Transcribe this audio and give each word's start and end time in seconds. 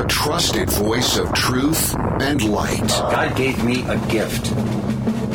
a 0.00 0.06
trusted 0.06 0.70
voice 0.70 1.18
of 1.18 1.30
truth 1.34 1.94
and 2.22 2.42
light. 2.42 2.88
God 2.88 3.36
gave 3.36 3.62
me 3.62 3.82
a 3.86 3.98
gift. 4.08 4.50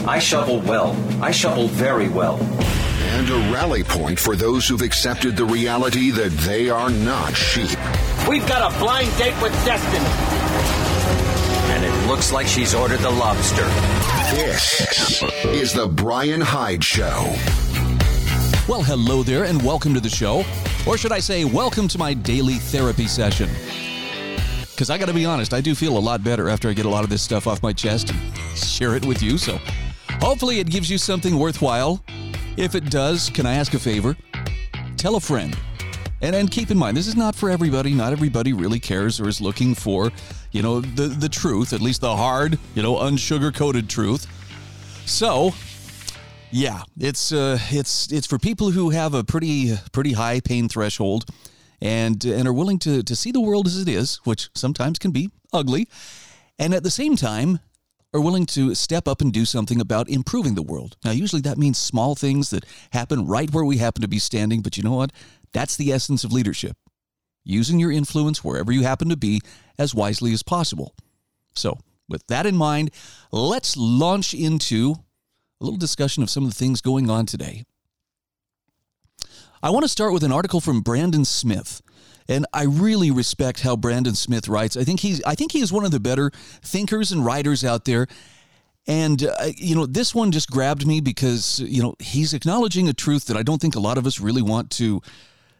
I 0.07 0.17
shovel 0.17 0.59
well. 0.61 0.97
I 1.23 1.29
shovel 1.29 1.67
very 1.67 2.09
well. 2.09 2.39
And 2.41 3.29
a 3.29 3.53
rally 3.53 3.83
point 3.83 4.17
for 4.19 4.35
those 4.35 4.67
who've 4.67 4.81
accepted 4.81 5.37
the 5.37 5.45
reality 5.45 6.09
that 6.09 6.31
they 6.31 6.71
are 6.71 6.89
not 6.89 7.35
sheep. 7.35 7.77
We've 8.27 8.47
got 8.47 8.73
a 8.73 8.79
blind 8.79 9.15
date 9.19 9.39
with 9.39 9.53
destiny. 9.65 10.03
And 11.75 11.85
it 11.85 12.07
looks 12.07 12.31
like 12.31 12.47
she's 12.47 12.73
ordered 12.73 13.01
the 13.01 13.11
lobster. 13.11 13.65
This 14.35 15.21
is 15.45 15.73
the 15.73 15.87
Bryan 15.87 16.41
Hyde 16.41 16.83
Show. 16.83 17.35
Well, 18.67 18.81
hello 18.81 19.21
there, 19.21 19.43
and 19.43 19.61
welcome 19.61 19.93
to 19.93 19.99
the 19.99 20.09
show. 20.09 20.43
Or 20.87 20.97
should 20.97 21.11
I 21.11 21.19
say, 21.19 21.45
welcome 21.45 21.87
to 21.89 21.99
my 21.99 22.15
daily 22.15 22.55
therapy 22.55 23.05
session. 23.05 23.47
Because 24.75 24.89
I 24.89 24.97
got 24.97 25.05
to 25.05 25.13
be 25.13 25.25
honest, 25.25 25.53
I 25.53 25.61
do 25.61 25.73
feel 25.73 25.97
a 25.97 25.99
lot 25.99 26.21
better 26.21 26.49
after 26.49 26.67
I 26.67 26.73
get 26.73 26.85
a 26.85 26.89
lot 26.89 27.05
of 27.05 27.09
this 27.09 27.21
stuff 27.21 27.47
off 27.47 27.63
my 27.63 27.71
chest 27.71 28.11
and 28.11 28.57
share 28.57 28.93
it 28.93 29.05
with 29.05 29.23
you. 29.23 29.37
So 29.37 29.57
hopefully 30.19 30.59
it 30.59 30.69
gives 30.69 30.89
you 30.89 30.97
something 30.97 31.39
worthwhile. 31.39 32.03
If 32.57 32.75
it 32.75 32.89
does, 32.89 33.29
can 33.29 33.45
I 33.45 33.53
ask 33.53 33.73
a 33.73 33.79
favor? 33.79 34.17
Tell 34.97 35.15
a 35.15 35.21
friend. 35.21 35.57
And, 36.21 36.35
and 36.35 36.51
keep 36.51 36.71
in 36.71 36.77
mind, 36.77 36.97
this 36.97 37.07
is 37.07 37.15
not 37.15 37.35
for 37.35 37.49
everybody. 37.49 37.93
Not 37.93 38.11
everybody 38.11 38.51
really 38.51 38.81
cares 38.81 39.21
or 39.21 39.29
is 39.29 39.39
looking 39.39 39.75
for, 39.75 40.11
you 40.51 40.61
know, 40.61 40.81
the, 40.81 41.03
the 41.07 41.29
truth, 41.29 41.71
at 41.71 41.79
least 41.79 42.01
the 42.01 42.13
hard, 42.13 42.59
you 42.73 42.83
know, 42.83 42.95
unsugar 42.95 43.55
coated 43.55 43.89
truth. 43.89 44.27
So 45.05 45.53
yeah, 46.51 46.83
it's 46.99 47.31
uh, 47.31 47.59
it's 47.69 48.11
it's 48.11 48.27
for 48.27 48.39
people 48.39 48.71
who 48.71 48.89
have 48.89 49.13
a 49.13 49.23
pretty 49.23 49.77
pretty 49.93 50.13
high 50.13 50.41
pain 50.41 50.67
threshold, 50.67 51.29
and 51.85 52.25
and 52.25 52.47
are 52.47 52.53
willing 52.53 52.79
to 52.79 53.03
to 53.03 53.15
see 53.15 53.31
the 53.31 53.39
world 53.39 53.67
as 53.67 53.79
it 53.79 53.87
is, 53.87 54.17
which 54.23 54.49
sometimes 54.55 54.97
can 54.97 55.11
be 55.11 55.29
ugly, 55.53 55.87
and 56.57 56.73
at 56.73 56.83
the 56.83 56.89
same 56.89 57.15
time 57.15 57.59
are 58.11 58.21
willing 58.21 58.45
to 58.45 58.73
step 58.73 59.07
up 59.07 59.21
and 59.21 59.33
do 59.33 59.45
something 59.45 59.79
about 59.79 60.09
improving 60.09 60.55
the 60.55 60.63
world. 60.63 60.95
Now, 61.03 61.11
usually 61.11 61.41
that 61.41 61.57
means 61.57 61.77
small 61.77 62.15
things 62.15 62.49
that 62.49 62.65
happen 62.91 63.27
right 63.27 63.53
where 63.53 63.65
we 63.65 63.77
happen 63.77 64.01
to 64.01 64.07
be 64.07 64.19
standing, 64.19 64.61
but 64.61 64.77
you 64.77 64.83
know 64.83 64.95
what? 64.95 65.11
That's 65.51 65.75
the 65.75 65.91
essence 65.91 66.23
of 66.23 66.31
leadership. 66.31 66.77
Using 67.43 67.77
your 67.77 67.91
influence 67.91 68.41
wherever 68.41 68.71
you 68.71 68.83
happen 68.83 69.09
to 69.09 69.17
be 69.17 69.41
as 69.77 69.93
wisely 69.93 70.31
as 70.31 70.43
possible. 70.43 70.95
So, 71.55 71.77
with 72.07 72.25
that 72.27 72.45
in 72.45 72.55
mind, 72.55 72.91
let's 73.31 73.75
launch 73.75 74.33
into 74.33 74.95
a 75.59 75.63
little 75.65 75.77
discussion 75.77 76.23
of 76.23 76.29
some 76.29 76.43
of 76.43 76.49
the 76.49 76.55
things 76.55 76.81
going 76.81 77.09
on 77.09 77.25
today. 77.25 77.65
I 79.65 79.71
want 79.71 79.83
to 79.83 79.89
start 79.89 80.13
with 80.13 80.21
an 80.21 80.31
article 80.31 80.61
from 80.61 80.81
Brandon 80.81 81.25
Smith. 81.25 81.81
And 82.29 82.45
I 82.53 82.65
really 82.65 83.09
respect 83.09 83.61
how 83.61 83.75
Brandon 83.75 84.13
Smith 84.13 84.47
writes. 84.47 84.77
I 84.77 84.83
think 84.83 84.99
he's 84.99 85.23
I 85.23 85.33
think 85.33 85.53
he 85.53 85.59
is 85.59 85.73
one 85.73 85.83
of 85.83 85.89
the 85.89 85.99
better 85.99 86.29
thinkers 86.61 87.11
and 87.11 87.25
writers 87.25 87.65
out 87.65 87.85
there. 87.85 88.05
And 88.85 89.23
uh, 89.23 89.33
you 89.57 89.73
know, 89.73 89.87
this 89.87 90.13
one 90.13 90.31
just 90.31 90.51
grabbed 90.51 90.85
me 90.85 91.01
because 91.01 91.61
you 91.61 91.81
know 91.81 91.95
he's 91.97 92.31
acknowledging 92.35 92.87
a 92.87 92.93
truth 92.93 93.25
that 93.25 93.37
I 93.37 93.41
don't 93.41 93.59
think 93.59 93.75
a 93.75 93.79
lot 93.79 93.97
of 93.97 94.05
us 94.05 94.19
really 94.19 94.43
want 94.43 94.69
to 94.73 95.01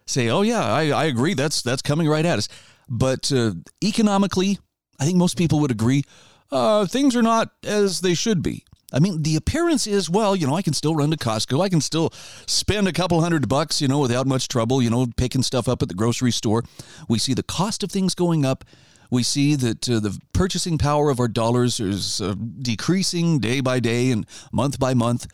say. 0.05 0.29
Oh 0.29 0.43
yeah, 0.43 0.63
I, 0.63 0.89
I 0.89 1.05
agree. 1.05 1.33
That's 1.33 1.63
that's 1.63 1.81
coming 1.81 2.07
right 2.07 2.27
at 2.27 2.37
us. 2.37 2.47
But 2.87 3.31
uh, 3.31 3.53
economically, 3.83 4.59
I 4.99 5.05
think 5.05 5.17
most 5.17 5.35
people 5.35 5.59
would 5.61 5.71
agree 5.71 6.03
uh, 6.51 6.85
things 6.85 7.15
are 7.15 7.23
not 7.23 7.49
as 7.63 8.01
they 8.01 8.13
should 8.13 8.43
be. 8.43 8.65
I 8.95 8.99
mean, 8.99 9.23
the 9.23 9.35
appearance 9.35 9.88
is, 9.88 10.09
well, 10.09 10.38
you 10.38 10.47
know, 10.47 10.55
I 10.55 10.61
can 10.61 10.71
still 10.71 10.95
run 10.95 11.11
to 11.11 11.17
Costco. 11.17 11.61
I 11.61 11.67
can 11.67 11.81
still 11.81 12.11
spend 12.47 12.88
a 12.88 12.93
couple 12.93 13.19
hundred 13.19 13.49
bucks, 13.49 13.81
you 13.81 13.89
know, 13.89 13.99
without 13.99 14.25
much 14.25 14.47
trouble, 14.47 14.81
you 14.81 14.89
know, 14.89 15.05
picking 15.17 15.43
stuff 15.43 15.67
up 15.67 15.81
at 15.81 15.89
the 15.89 15.93
grocery 15.93 16.31
store. 16.31 16.63
We 17.09 17.19
see 17.19 17.33
the 17.33 17.43
cost 17.43 17.83
of 17.83 17.91
things 17.91 18.16
going 18.16 18.45
up. 18.45 18.63
We 19.11 19.21
see 19.21 19.55
that 19.55 19.89
uh, 19.89 19.99
the 19.99 20.17
purchasing 20.31 20.77
power 20.77 21.09
of 21.09 21.19
our 21.19 21.27
dollars 21.27 21.81
is 21.81 22.21
uh, 22.21 22.35
decreasing 22.35 23.39
day 23.39 23.59
by 23.59 23.81
day 23.81 24.11
and 24.11 24.25
month 24.53 24.79
by 24.79 24.94
month. 24.94 25.27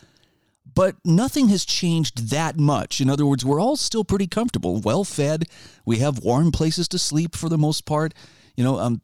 But 0.74 0.96
nothing 1.06 1.50
has 1.50 1.64
changed 1.64 2.30
that 2.30 2.58
much. 2.58 3.00
In 3.00 3.12
other 3.12 3.28
words, 3.28 3.46
we're 3.46 3.62
all 3.62 3.76
still 3.76 4.04
pretty 4.04 4.28
comfortable, 4.28 4.82
well 4.82 5.04
fed. 5.04 5.46
We 5.86 5.98
have 5.98 6.24
warm 6.24 6.52
places 6.52 6.88
to 6.90 7.00
sleep 7.00 7.36
for 7.36 7.48
the 7.48 7.58
most 7.58 7.86
part. 7.86 8.16
You 8.56 8.64
know, 8.64 8.80
um, 8.80 9.02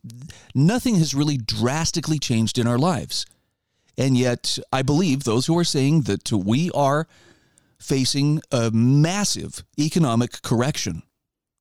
nothing 0.56 0.96
has 0.96 1.14
really 1.14 1.38
drastically 1.38 2.18
changed 2.18 2.58
in 2.58 2.68
our 2.68 2.80
lives. 2.80 3.26
And 3.98 4.18
yet, 4.18 4.60
I 4.72 4.84
believe 4.84 5.24
those 5.24 5.48
who 5.48 5.58
are 5.58 5.64
saying 5.64 6.02
that 6.02 6.32
we 6.32 6.70
are 6.72 7.08
facing 7.80 8.42
a 8.52 8.70
massive 8.72 9.64
economic 9.80 10.42
correction, 10.42 11.04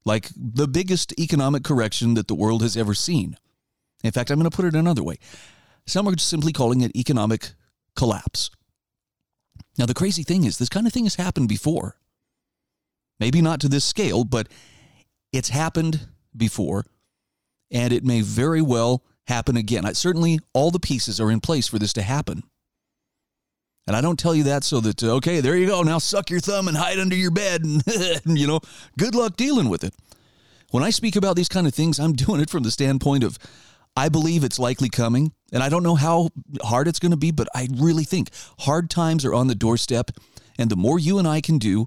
like 0.05 0.29
the 0.37 0.69
biggest 0.69 1.19
economic 1.19 1.65
correction 1.65 2.15
that 2.15 2.29
the 2.29 2.35
world 2.35 2.63
has 2.63 2.77
ever 2.77 2.95
seen. 2.95 3.37
In 4.05 4.13
fact, 4.13 4.31
I'm 4.31 4.39
going 4.39 4.51
to 4.51 4.55
put 4.55 4.67
it 4.67 4.75
another 4.75 5.03
way. 5.03 5.19
Some 5.87 6.07
are 6.09 6.19
simply 6.19 6.53
calling 6.53 6.83
it 6.83 6.95
economic 6.95 7.53
collapse. 7.95 8.51
Now, 9.79 9.87
the 9.87 9.95
crazy 9.95 10.23
thing 10.23 10.45
is, 10.45 10.59
this 10.59 10.69
kind 10.69 10.87
of 10.87 10.93
thing 10.93 11.05
has 11.05 11.15
happened 11.15 11.49
before. 11.49 11.97
Maybe 13.19 13.41
not 13.41 13.61
to 13.61 13.69
this 13.69 13.85
scale, 13.85 14.25
but 14.25 14.49
it's 15.33 15.49
happened 15.49 16.07
before, 16.37 16.85
and 17.71 17.93
it 17.93 18.05
may 18.05 18.21
very 18.21 18.61
well 18.61 19.03
happen 19.27 19.57
again. 19.57 19.85
I, 19.85 19.93
certainly, 19.93 20.39
all 20.53 20.71
the 20.71 20.81
pieces 20.81 21.21
are 21.21 21.31
in 21.31 21.41
place 21.41 21.67
for 21.69 21.79
this 21.79 21.93
to 21.95 22.03
happen. 22.03 22.43
And 23.87 23.95
I 23.97 24.01
don't 24.01 24.19
tell 24.19 24.35
you 24.35 24.45
that 24.45 24.65
so 24.65 24.81
that, 24.81 25.03
uh, 25.03 25.15
okay, 25.17 25.41
there 25.41 25.57
you 25.57 25.67
go. 25.67 25.83
Now 25.83 25.99
suck 25.99 26.31
your 26.31 26.41
thumb 26.41 26.67
and 26.67 26.77
hide 26.77 26.99
under 26.99 27.15
your 27.15 27.31
bed 27.31 27.63
and, 28.25 28.39
you 28.39 28.47
know, 28.47 28.61
good 28.99 29.15
luck 29.15 29.37
dealing 29.37 29.69
with 29.69 29.85
it. 29.85 29.95
When 30.71 30.83
I 30.83 30.91
speak 30.91 31.15
about 31.15 31.37
these 31.37 31.49
kind 31.49 31.67
of 31.67 31.75
things, 31.75 32.01
I'm 32.01 32.13
doing 32.15 32.41
it 32.41 32.51
from 32.51 32.65
the 32.65 32.71
standpoint 32.71 33.23
of 33.23 33.39
I 33.97 34.09
believe 34.09 34.45
it's 34.45 34.59
likely 34.59 34.89
coming. 34.89 35.33
And 35.53 35.63
I 35.63 35.69
don't 35.69 35.83
know 35.83 35.95
how 35.95 36.31
hard 36.63 36.89
it's 36.89 36.99
going 36.99 37.13
to 37.13 37.17
be, 37.17 37.31
but 37.31 37.49
I 37.55 37.69
really 37.75 38.05
think 38.05 38.31
hard 38.61 38.91
times 38.91 39.25
are 39.25 39.35
on 39.35 39.47
the 39.47 39.55
doorstep. 39.55 40.11
And 40.59 40.71
the 40.71 40.77
more 40.77 40.99
you 40.99 41.19
and 41.19 41.27
I 41.27 41.41
can 41.41 41.59
do 41.59 41.87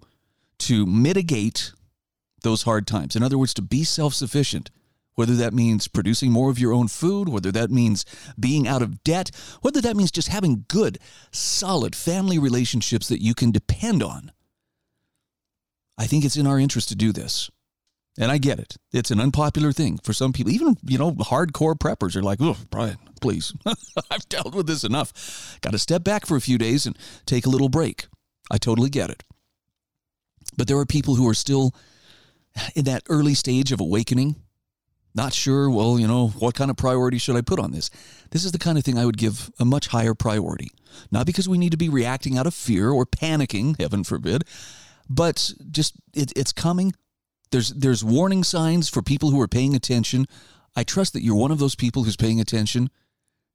to 0.60 0.86
mitigate 0.86 1.74
those 2.42 2.64
hard 2.64 2.88
times, 2.88 3.16
in 3.16 3.24
other 3.24 3.38
words, 3.38 3.54
to 3.56 3.62
be 3.62 3.84
self 3.84 4.14
sufficient, 4.14 4.72
whether 5.20 5.36
that 5.36 5.54
means 5.54 5.90
producing 5.90 6.32
more 6.32 6.50
of 6.50 6.58
your 6.58 6.72
own 6.72 6.88
food, 6.88 7.28
whether 7.28 7.52
that 7.52 7.70
means 7.70 8.06
being 8.40 8.66
out 8.66 8.82
of 8.82 9.04
debt, 9.04 9.32
whether 9.60 9.82
that 9.82 9.98
means 9.98 10.12
just 10.12 10.30
having 10.30 10.64
good, 10.70 10.98
solid 11.30 11.94
family 11.94 12.40
relationships 12.40 13.10
that 13.10 13.22
you 13.22 13.36
can 13.36 13.52
depend 13.52 14.02
on. 14.02 14.32
I 15.98 16.06
think 16.06 16.24
it's 16.24 16.38
in 16.38 16.48
our 16.48 16.58
interest 16.58 16.88
to 16.88 16.96
do 16.96 17.12
this. 17.12 17.52
And 18.18 18.32
I 18.32 18.38
get 18.38 18.60
it. 18.60 18.78
It's 18.94 19.12
an 19.12 19.20
unpopular 19.20 19.74
thing 19.74 20.00
for 20.02 20.14
some 20.14 20.32
people. 20.32 20.54
Even, 20.54 20.78
you 20.86 20.98
know, 20.98 21.12
hardcore 21.12 21.76
preppers 21.76 22.16
are 22.16 22.24
like, 22.24 22.40
oh, 22.40 22.56
Bryan, 22.70 22.98
please. 23.20 23.54
I've 24.10 24.30
dealt 24.30 24.56
with 24.56 24.68
this 24.68 24.86
enough. 24.86 25.60
Got 25.60 25.72
to 25.72 25.80
step 25.80 26.06
back 26.06 26.26
for 26.26 26.38
a 26.38 26.42
few 26.42 26.58
days 26.58 26.86
and 26.86 26.98
take 27.26 27.46
a 27.46 27.50
little 27.50 27.68
break. 27.68 28.08
I 28.50 28.58
totally 28.58 28.90
get 28.90 29.10
it. 29.10 29.26
But 30.56 30.70
there 30.70 30.78
are 30.78 30.86
people 30.86 31.16
who 31.16 31.28
are 31.28 31.34
still 31.34 31.76
in 32.74 32.86
that 32.86 33.04
early 33.10 33.34
stage 33.34 33.74
of 33.74 33.82
awakening 33.82 34.38
not 35.16 35.34
sure, 35.34 35.70
well, 35.70 36.00
you 36.00 36.08
know, 36.08 36.28
what 36.28 36.56
kind 36.56 36.70
of 36.70 36.78
priority 36.78 37.18
should 37.18 37.36
I 37.36 37.42
put 37.42 37.60
on 37.60 37.72
this? 37.72 37.90
This 38.32 38.46
is 38.46 38.52
the 38.52 38.60
kind 38.60 38.78
of 38.78 38.84
thing 38.84 38.98
I 38.98 39.06
would 39.06 39.18
give 39.18 39.52
a 39.60 39.66
much 39.66 39.88
higher 39.88 40.14
priority. 40.14 40.72
Not 41.12 41.26
because 41.26 41.50
we 41.50 41.58
need 41.58 41.72
to 41.72 41.78
be 41.78 41.90
reacting 41.90 42.38
out 42.38 42.48
of 42.48 42.54
fear 42.54 42.90
or 42.90 43.06
panicking, 43.06 43.80
heaven 43.80 44.04
forbid, 44.04 44.44
but 45.10 45.54
just 45.72 45.96
it, 46.14 46.32
it's 46.36 46.52
coming. 46.52 46.94
There's 47.52 47.70
there's 47.72 48.04
warning 48.04 48.44
signs 48.44 48.90
for 48.90 49.02
people 49.02 49.32
who 49.32 49.42
are 49.42 49.48
paying 49.48 49.76
attention. 49.76 50.26
I 50.76 50.84
trust 50.84 51.14
that 51.14 51.24
you're 51.24 51.36
one 51.36 51.52
of 51.52 51.60
those 51.60 51.76
people 51.76 52.04
who's 52.04 52.18
paying 52.18 52.40
attention. 52.40 52.90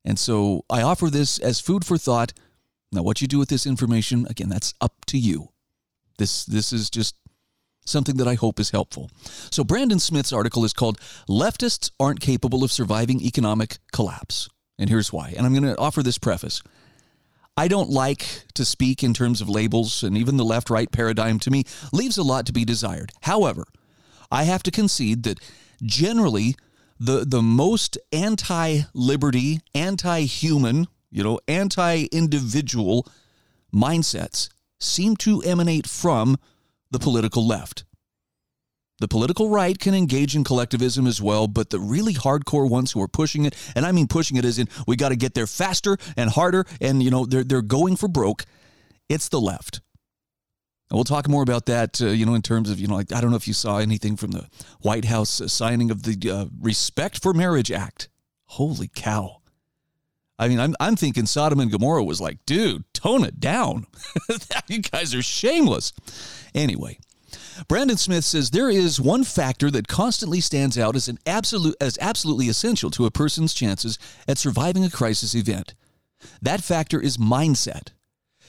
And 0.04 0.18
so 0.18 0.64
I 0.68 0.82
offer 0.82 1.08
this 1.08 1.38
as 1.38 1.60
food 1.60 1.84
for 1.84 1.96
thought. 1.96 2.32
Now 2.92 3.02
what 3.02 3.20
you 3.20 3.28
do 3.28 3.38
with 3.38 3.48
this 3.48 3.66
information, 3.66 4.26
again, 4.28 4.48
that's 4.48 4.74
up 4.80 5.04
to 5.06 5.18
you. 5.18 5.50
This 6.18 6.44
this 6.44 6.72
is 6.72 6.90
just 6.90 7.16
something 7.84 8.16
that 8.16 8.28
I 8.28 8.34
hope 8.34 8.58
is 8.60 8.70
helpful. 8.70 9.10
So, 9.50 9.64
Brandon 9.64 9.98
Smith's 9.98 10.32
article 10.32 10.64
is 10.64 10.72
called 10.72 10.98
Leftists 11.28 11.90
Aren't 12.00 12.20
Capable 12.20 12.64
of 12.64 12.72
Surviving 12.72 13.20
Economic 13.20 13.78
Collapse. 13.92 14.48
And 14.78 14.90
here's 14.90 15.12
why. 15.12 15.32
And 15.36 15.46
I'm 15.46 15.52
going 15.52 15.64
to 15.64 15.78
offer 15.78 16.02
this 16.02 16.18
preface. 16.18 16.62
I 17.56 17.68
don't 17.68 17.90
like 17.90 18.26
to 18.54 18.64
speak 18.64 19.04
in 19.04 19.14
terms 19.14 19.40
of 19.40 19.48
labels, 19.48 20.02
and 20.02 20.18
even 20.18 20.36
the 20.36 20.44
left 20.44 20.70
right 20.70 20.90
paradigm 20.90 21.38
to 21.40 21.50
me 21.50 21.64
leaves 21.92 22.18
a 22.18 22.24
lot 22.24 22.46
to 22.46 22.52
be 22.52 22.64
desired. 22.64 23.12
However, 23.22 23.64
I 24.30 24.44
have 24.44 24.64
to 24.64 24.72
concede 24.72 25.22
that 25.22 25.38
generally 25.82 26.56
the, 26.98 27.24
the 27.24 27.42
most 27.42 27.96
anti 28.12 28.82
liberty, 28.92 29.60
anti 29.74 30.22
human, 30.22 30.88
you 31.10 31.22
know, 31.22 31.38
anti 31.46 32.06
individual 32.10 33.06
mindsets 33.72 34.48
seem 34.80 35.16
to 35.16 35.40
emanate 35.42 35.86
from 35.86 36.36
the 36.94 37.00
political 37.00 37.44
left. 37.46 37.84
The 39.00 39.08
political 39.08 39.50
right 39.50 39.76
can 39.76 39.94
engage 39.94 40.36
in 40.36 40.44
collectivism 40.44 41.08
as 41.08 41.20
well, 41.20 41.48
but 41.48 41.70
the 41.70 41.80
really 41.80 42.14
hardcore 42.14 42.70
ones 42.70 42.92
who 42.92 43.02
are 43.02 43.08
pushing 43.08 43.44
it, 43.44 43.56
and 43.74 43.84
I 43.84 43.90
mean 43.90 44.06
pushing 44.06 44.36
it 44.36 44.44
as 44.44 44.60
in 44.60 44.68
we 44.86 44.94
got 44.94 45.08
to 45.08 45.16
get 45.16 45.34
there 45.34 45.48
faster 45.48 45.98
and 46.16 46.30
harder, 46.30 46.64
and 46.80 47.02
you 47.02 47.10
know 47.10 47.26
they're 47.26 47.42
they're 47.42 47.62
going 47.62 47.96
for 47.96 48.08
broke. 48.08 48.44
It's 49.08 49.28
the 49.28 49.40
left. 49.40 49.80
And 50.88 50.96
we'll 50.96 51.04
talk 51.04 51.28
more 51.28 51.42
about 51.42 51.66
that, 51.66 52.00
uh, 52.00 52.06
you 52.08 52.24
know, 52.24 52.34
in 52.34 52.42
terms 52.42 52.70
of, 52.70 52.78
you 52.78 52.86
know, 52.86 52.94
like, 52.94 53.12
I 53.12 53.20
don't 53.20 53.30
know 53.30 53.36
if 53.36 53.48
you 53.48 53.54
saw 53.54 53.78
anything 53.78 54.16
from 54.16 54.32
the 54.32 54.46
White 54.80 55.06
House 55.06 55.40
uh, 55.40 55.48
signing 55.48 55.90
of 55.90 56.02
the 56.02 56.30
uh, 56.30 56.44
Respect 56.60 57.20
for 57.22 57.32
Marriage 57.32 57.72
Act. 57.72 58.08
Holy 58.44 58.88
cow. 58.94 59.40
I 60.38 60.48
mean, 60.48 60.58
I'm, 60.58 60.74
I'm 60.80 60.96
thinking 60.96 61.26
Sodom 61.26 61.60
and 61.60 61.70
Gomorrah 61.70 62.04
was 62.04 62.20
like, 62.20 62.44
dude, 62.44 62.84
tone 62.92 63.24
it 63.24 63.38
down. 63.38 63.86
you 64.68 64.80
guys 64.80 65.14
are 65.14 65.22
shameless. 65.22 65.92
Anyway, 66.54 66.98
Brandon 67.68 67.96
Smith 67.96 68.24
says 68.24 68.50
there 68.50 68.70
is 68.70 69.00
one 69.00 69.24
factor 69.24 69.70
that 69.70 69.86
constantly 69.86 70.40
stands 70.40 70.76
out 70.76 70.96
as 70.96 71.08
an 71.08 71.18
absolute 71.24 71.76
as 71.80 71.98
absolutely 72.00 72.48
essential 72.48 72.90
to 72.90 73.06
a 73.06 73.10
person's 73.10 73.54
chances 73.54 73.98
at 74.26 74.38
surviving 74.38 74.84
a 74.84 74.90
crisis 74.90 75.34
event. 75.34 75.74
That 76.42 76.62
factor 76.62 77.00
is 77.00 77.16
mindset. 77.16 77.88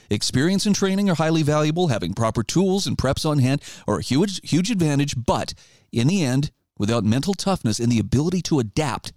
Experience 0.09 0.65
and 0.65 0.75
training 0.75 1.09
are 1.09 1.15
highly 1.15 1.43
valuable. 1.43 1.87
Having 1.87 2.13
proper 2.13 2.43
tools 2.43 2.85
and 2.87 2.97
preps 2.97 3.29
on 3.29 3.39
hand 3.39 3.61
are 3.87 3.99
a 3.99 4.03
huge, 4.03 4.47
huge 4.47 4.71
advantage. 4.71 5.15
But 5.23 5.53
in 5.91 6.07
the 6.07 6.23
end, 6.23 6.51
without 6.77 7.03
mental 7.03 7.33
toughness 7.33 7.79
and 7.79 7.91
the 7.91 7.99
ability 7.99 8.41
to 8.43 8.59
adapt, 8.59 9.13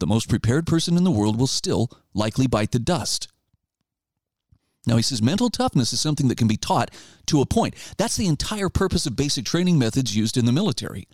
the 0.00 0.06
most 0.06 0.28
prepared 0.28 0.66
person 0.66 0.96
in 0.96 1.04
the 1.04 1.10
world 1.10 1.38
will 1.38 1.46
still 1.46 1.90
likely 2.14 2.46
bite 2.46 2.72
the 2.72 2.78
dust. 2.78 3.28
Now, 4.86 4.96
he 4.96 5.02
says 5.02 5.22
mental 5.22 5.50
toughness 5.50 5.92
is 5.92 6.00
something 6.00 6.28
that 6.28 6.38
can 6.38 6.48
be 6.48 6.56
taught 6.56 6.90
to 7.26 7.40
a 7.40 7.46
point. 7.46 7.74
That's 7.98 8.16
the 8.16 8.26
entire 8.26 8.70
purpose 8.70 9.06
of 9.06 9.14
basic 9.14 9.44
training 9.44 9.78
methods 9.78 10.16
used 10.16 10.36
in 10.36 10.46
the 10.46 10.52
military. 10.52 11.06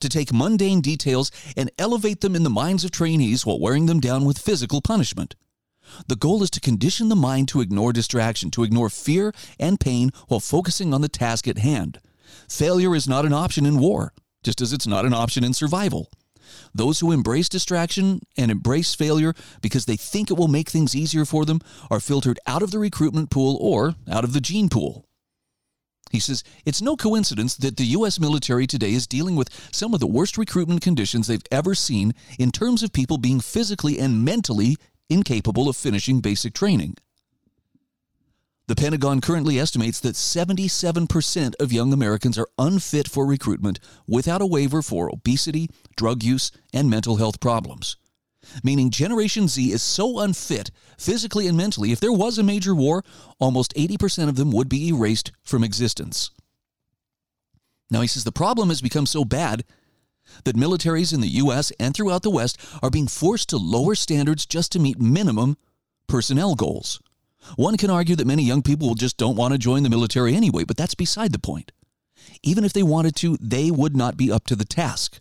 To 0.00 0.08
take 0.08 0.32
mundane 0.32 0.80
details 0.80 1.30
and 1.56 1.70
elevate 1.78 2.22
them 2.22 2.34
in 2.34 2.42
the 2.42 2.50
minds 2.50 2.84
of 2.84 2.90
trainees 2.90 3.44
while 3.44 3.60
wearing 3.60 3.86
them 3.86 4.00
down 4.00 4.24
with 4.24 4.38
physical 4.38 4.80
punishment. 4.80 5.36
The 6.08 6.16
goal 6.16 6.42
is 6.42 6.50
to 6.50 6.60
condition 6.60 7.10
the 7.10 7.16
mind 7.16 7.48
to 7.48 7.60
ignore 7.60 7.92
distraction, 7.92 8.50
to 8.52 8.64
ignore 8.64 8.88
fear 8.88 9.32
and 9.60 9.78
pain 9.78 10.10
while 10.28 10.40
focusing 10.40 10.94
on 10.94 11.02
the 11.02 11.08
task 11.08 11.46
at 11.46 11.58
hand. 11.58 12.00
Failure 12.48 12.94
is 12.94 13.06
not 13.06 13.26
an 13.26 13.32
option 13.32 13.66
in 13.66 13.78
war, 13.78 14.12
just 14.42 14.60
as 14.60 14.72
it's 14.72 14.86
not 14.86 15.04
an 15.04 15.14
option 15.14 15.44
in 15.44 15.52
survival. 15.52 16.10
Those 16.74 17.00
who 17.00 17.12
embrace 17.12 17.48
distraction 17.48 18.20
and 18.36 18.50
embrace 18.50 18.94
failure 18.94 19.34
because 19.60 19.86
they 19.86 19.96
think 19.96 20.30
it 20.30 20.36
will 20.36 20.48
make 20.48 20.68
things 20.68 20.94
easier 20.94 21.24
for 21.24 21.44
them 21.44 21.60
are 21.90 22.00
filtered 22.00 22.38
out 22.46 22.62
of 22.62 22.70
the 22.70 22.78
recruitment 22.78 23.30
pool 23.30 23.56
or 23.60 23.94
out 24.10 24.24
of 24.24 24.32
the 24.32 24.40
gene 24.40 24.68
pool. 24.68 25.06
He 26.10 26.20
says, 26.20 26.44
It's 26.64 26.82
no 26.82 26.96
coincidence 26.96 27.56
that 27.56 27.76
the 27.76 27.84
U.S. 27.86 28.20
military 28.20 28.66
today 28.66 28.92
is 28.92 29.06
dealing 29.06 29.36
with 29.36 29.50
some 29.72 29.92
of 29.92 30.00
the 30.00 30.06
worst 30.06 30.38
recruitment 30.38 30.80
conditions 30.80 31.26
they've 31.26 31.42
ever 31.50 31.74
seen 31.74 32.14
in 32.38 32.52
terms 32.52 32.82
of 32.82 32.92
people 32.92 33.18
being 33.18 33.40
physically 33.40 33.98
and 33.98 34.24
mentally 34.24 34.76
incapable 35.10 35.68
of 35.68 35.76
finishing 35.76 36.20
basic 36.20 36.54
training. 36.54 36.96
The 38.68 38.74
Pentagon 38.74 39.20
currently 39.20 39.60
estimates 39.60 40.00
that 40.00 40.16
77% 40.16 41.54
of 41.60 41.72
young 41.72 41.92
Americans 41.92 42.36
are 42.36 42.48
unfit 42.58 43.06
for 43.06 43.24
recruitment 43.24 43.78
without 44.08 44.42
a 44.42 44.46
waiver 44.46 44.82
for 44.82 45.08
obesity, 45.08 45.70
drug 45.96 46.24
use, 46.24 46.50
and 46.72 46.90
mental 46.90 47.16
health 47.16 47.38
problems. 47.38 47.96
Meaning 48.64 48.90
Generation 48.90 49.46
Z 49.46 49.70
is 49.70 49.82
so 49.82 50.18
unfit, 50.18 50.72
physically 50.98 51.46
and 51.46 51.56
mentally, 51.56 51.92
if 51.92 52.00
there 52.00 52.12
was 52.12 52.38
a 52.38 52.42
major 52.42 52.74
war, 52.74 53.04
almost 53.38 53.72
80% 53.74 54.28
of 54.28 54.34
them 54.34 54.50
would 54.50 54.68
be 54.68 54.88
erased 54.88 55.30
from 55.44 55.62
existence. 55.62 56.30
Now, 57.88 58.00
he 58.00 58.08
says 58.08 58.24
the 58.24 58.32
problem 58.32 58.68
has 58.70 58.80
become 58.80 59.06
so 59.06 59.24
bad 59.24 59.62
that 60.42 60.56
militaries 60.56 61.14
in 61.14 61.20
the 61.20 61.28
U.S. 61.28 61.70
and 61.78 61.94
throughout 61.94 62.22
the 62.22 62.30
West 62.30 62.58
are 62.82 62.90
being 62.90 63.06
forced 63.06 63.48
to 63.50 63.58
lower 63.58 63.94
standards 63.94 64.44
just 64.44 64.72
to 64.72 64.80
meet 64.80 65.00
minimum 65.00 65.56
personnel 66.08 66.56
goals. 66.56 67.00
One 67.54 67.76
can 67.76 67.90
argue 67.90 68.16
that 68.16 68.26
many 68.26 68.42
young 68.42 68.62
people 68.62 68.94
just 68.94 69.16
don't 69.16 69.36
want 69.36 69.52
to 69.52 69.58
join 69.58 69.82
the 69.82 69.90
military 69.90 70.34
anyway, 70.34 70.64
but 70.64 70.76
that's 70.76 70.94
beside 70.94 71.32
the 71.32 71.38
point. 71.38 71.72
Even 72.42 72.64
if 72.64 72.72
they 72.72 72.82
wanted 72.82 73.14
to, 73.16 73.36
they 73.40 73.70
would 73.70 73.96
not 73.96 74.16
be 74.16 74.32
up 74.32 74.46
to 74.46 74.56
the 74.56 74.64
task. 74.64 75.20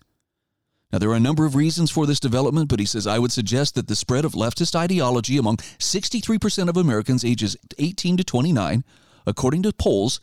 Now, 0.92 1.00
there 1.00 1.10
are 1.10 1.16
a 1.16 1.20
number 1.20 1.46
of 1.46 1.56
reasons 1.56 1.92
for 1.92 2.06
this 2.06 2.20
development, 2.20 2.70
but 2.70 2.80
he 2.80 2.86
says 2.86 3.06
I 3.06 3.20
would 3.20 3.32
suggest 3.32 3.76
that 3.76 3.88
the 3.88 3.96
spread 3.96 4.26
of 4.26 4.34
leftist 4.34 4.76
ideology 4.76 5.38
among 5.38 5.58
63% 5.58 6.70
of 6.70 6.78
Americans 6.78 7.26
ages 7.26 7.58
18 7.78 8.18
to 8.18 8.24
29, 8.24 8.84
according 9.28 9.64
to 9.64 9.74
polls, 9.74 10.20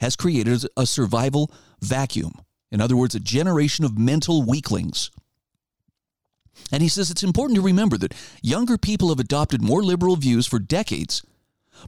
has 0.00 0.16
created 0.16 0.66
a 0.76 0.86
survival 0.86 1.50
vacuum. 1.80 2.34
In 2.70 2.80
other 2.80 2.96
words, 2.96 3.14
a 3.14 3.20
generation 3.20 3.84
of 3.84 3.96
mental 3.96 4.42
weaklings. 4.42 5.10
And 6.70 6.82
he 6.82 6.88
says 6.88 7.10
it's 7.10 7.22
important 7.22 7.56
to 7.56 7.62
remember 7.62 7.96
that 7.98 8.14
younger 8.42 8.78
people 8.78 9.08
have 9.10 9.20
adopted 9.20 9.62
more 9.62 9.82
liberal 9.82 10.16
views 10.16 10.46
for 10.46 10.58
decades, 10.58 11.22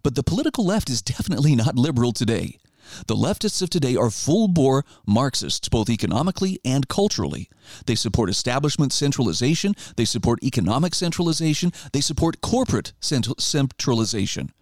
but 0.02 0.14
the 0.14 0.22
political 0.22 0.64
left 0.64 0.90
is 0.90 1.02
definitely 1.02 1.56
not 1.56 1.76
liberal 1.76 2.12
today. 2.12 2.58
The 3.06 3.16
leftists 3.16 3.62
of 3.62 3.70
today 3.70 3.96
are 3.96 4.10
full 4.10 4.48
bore 4.48 4.84
Marxists, 5.06 5.68
both 5.68 5.90
economically 5.90 6.60
and 6.64 6.88
culturally. 6.88 7.48
They 7.86 7.94
support 7.94 8.30
establishment 8.30 8.92
centralization, 8.92 9.74
they 9.96 10.04
support 10.04 10.42
economic 10.42 10.94
centralization, 10.94 11.72
they 11.92 12.00
support 12.00 12.40
corporate 12.40 12.92
centralization. 13.00 14.52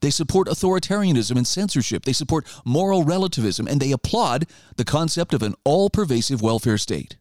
They 0.00 0.10
support 0.10 0.48
authoritarianism 0.48 1.36
and 1.36 1.46
censorship, 1.46 2.04
they 2.04 2.12
support 2.12 2.46
moral 2.64 3.04
relativism, 3.04 3.66
and 3.66 3.80
they 3.80 3.92
applaud 3.92 4.46
the 4.76 4.84
concept 4.84 5.34
of 5.34 5.42
an 5.42 5.54
all 5.64 5.90
pervasive 5.90 6.40
welfare 6.40 6.78
state. 6.78 7.16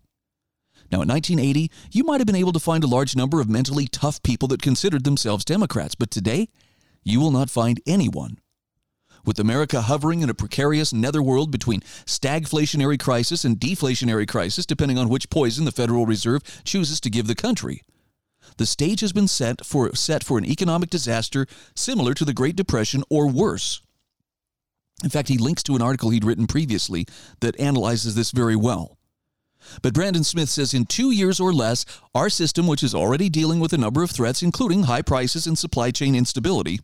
Now, 0.92 1.02
in 1.02 1.08
1980, 1.08 1.72
you 1.92 2.04
might 2.04 2.20
have 2.20 2.28
been 2.28 2.36
able 2.36 2.52
to 2.52 2.60
find 2.60 2.84
a 2.84 2.88
large 2.88 3.16
number 3.16 3.40
of 3.40 3.50
mentally 3.50 3.88
tough 3.88 4.22
people 4.24 4.50
that 4.50 4.62
considered 4.62 5.06
themselves 5.06 5.46
Democrats, 5.46 5.96
but 5.96 6.12
today, 6.12 6.50
you 7.04 7.22
will 7.22 7.32
not 7.32 7.50
find 7.50 7.80
anyone. 7.88 8.40
With 9.26 9.40
America 9.40 9.82
hovering 9.84 10.22
in 10.22 10.30
a 10.30 10.34
precarious 10.34 10.92
netherworld 10.92 11.50
between 11.52 11.82
stagflationary 12.06 13.00
crisis 13.00 13.46
and 13.46 13.58
deflationary 13.58 14.28
crisis, 14.28 14.66
depending 14.66 14.98
on 14.98 15.10
which 15.10 15.30
poison 15.30 15.64
the 15.64 15.72
Federal 15.72 16.06
Reserve 16.06 16.42
chooses 16.66 17.00
to 17.02 17.10
give 17.10 17.28
the 17.28 17.36
country, 17.36 17.84
the 18.58 18.66
stage 18.66 19.00
has 19.00 19.14
been 19.14 19.28
set 19.28 19.66
for, 19.66 19.96
set 19.96 20.24
for 20.24 20.38
an 20.38 20.46
economic 20.46 20.90
disaster 20.90 21.46
similar 21.74 22.14
to 22.16 22.26
the 22.26 22.34
Great 22.34 22.56
Depression 22.56 23.04
or 23.10 23.30
worse. 23.30 23.82
In 25.04 25.10
fact, 25.10 25.30
he 25.30 25.38
links 25.38 25.64
to 25.64 25.76
an 25.76 25.82
article 25.82 26.10
he'd 26.10 26.26
written 26.26 26.48
previously 26.48 27.08
that 27.40 27.60
analyzes 27.60 28.16
this 28.16 28.32
very 28.32 28.56
well. 28.56 28.98
But 29.82 29.94
Brandon 29.94 30.24
Smith 30.24 30.50
says 30.50 30.74
in 30.74 30.86
two 30.86 31.12
years 31.12 31.40
or 31.40 31.54
less, 31.54 31.86
our 32.14 32.30
system, 32.30 32.68
which 32.68 32.84
is 32.84 32.96
already 32.96 33.30
dealing 33.30 33.60
with 33.60 33.74
a 33.74 33.78
number 33.78 34.04
of 34.04 34.12
threats, 34.12 34.42
including 34.42 34.84
high 34.84 35.02
prices 35.02 35.48
and 35.48 35.58
supply 35.58 35.92
chain 35.92 36.16
instability, 36.16 36.80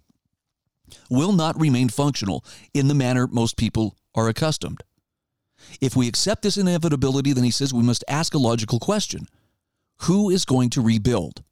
will 1.09 1.33
not 1.33 1.59
remain 1.59 1.89
functional 1.89 2.43
in 2.73 2.87
the 2.87 2.95
manner 2.95 3.27
most 3.27 3.57
people 3.57 3.95
are 4.15 4.29
accustomed. 4.29 4.83
If 5.81 5.95
we 5.95 6.07
accept 6.07 6.43
this 6.43 6.57
inevitability, 6.57 7.33
then 7.33 7.43
he 7.43 7.51
says 7.51 7.73
we 7.73 7.83
must 7.83 8.03
ask 8.07 8.33
a 8.33 8.39
logical 8.39 8.79
question 8.79 9.27
Who 10.01 10.29
is 10.29 10.45
going 10.45 10.69
to 10.71 10.81
rebuild? 10.81 11.43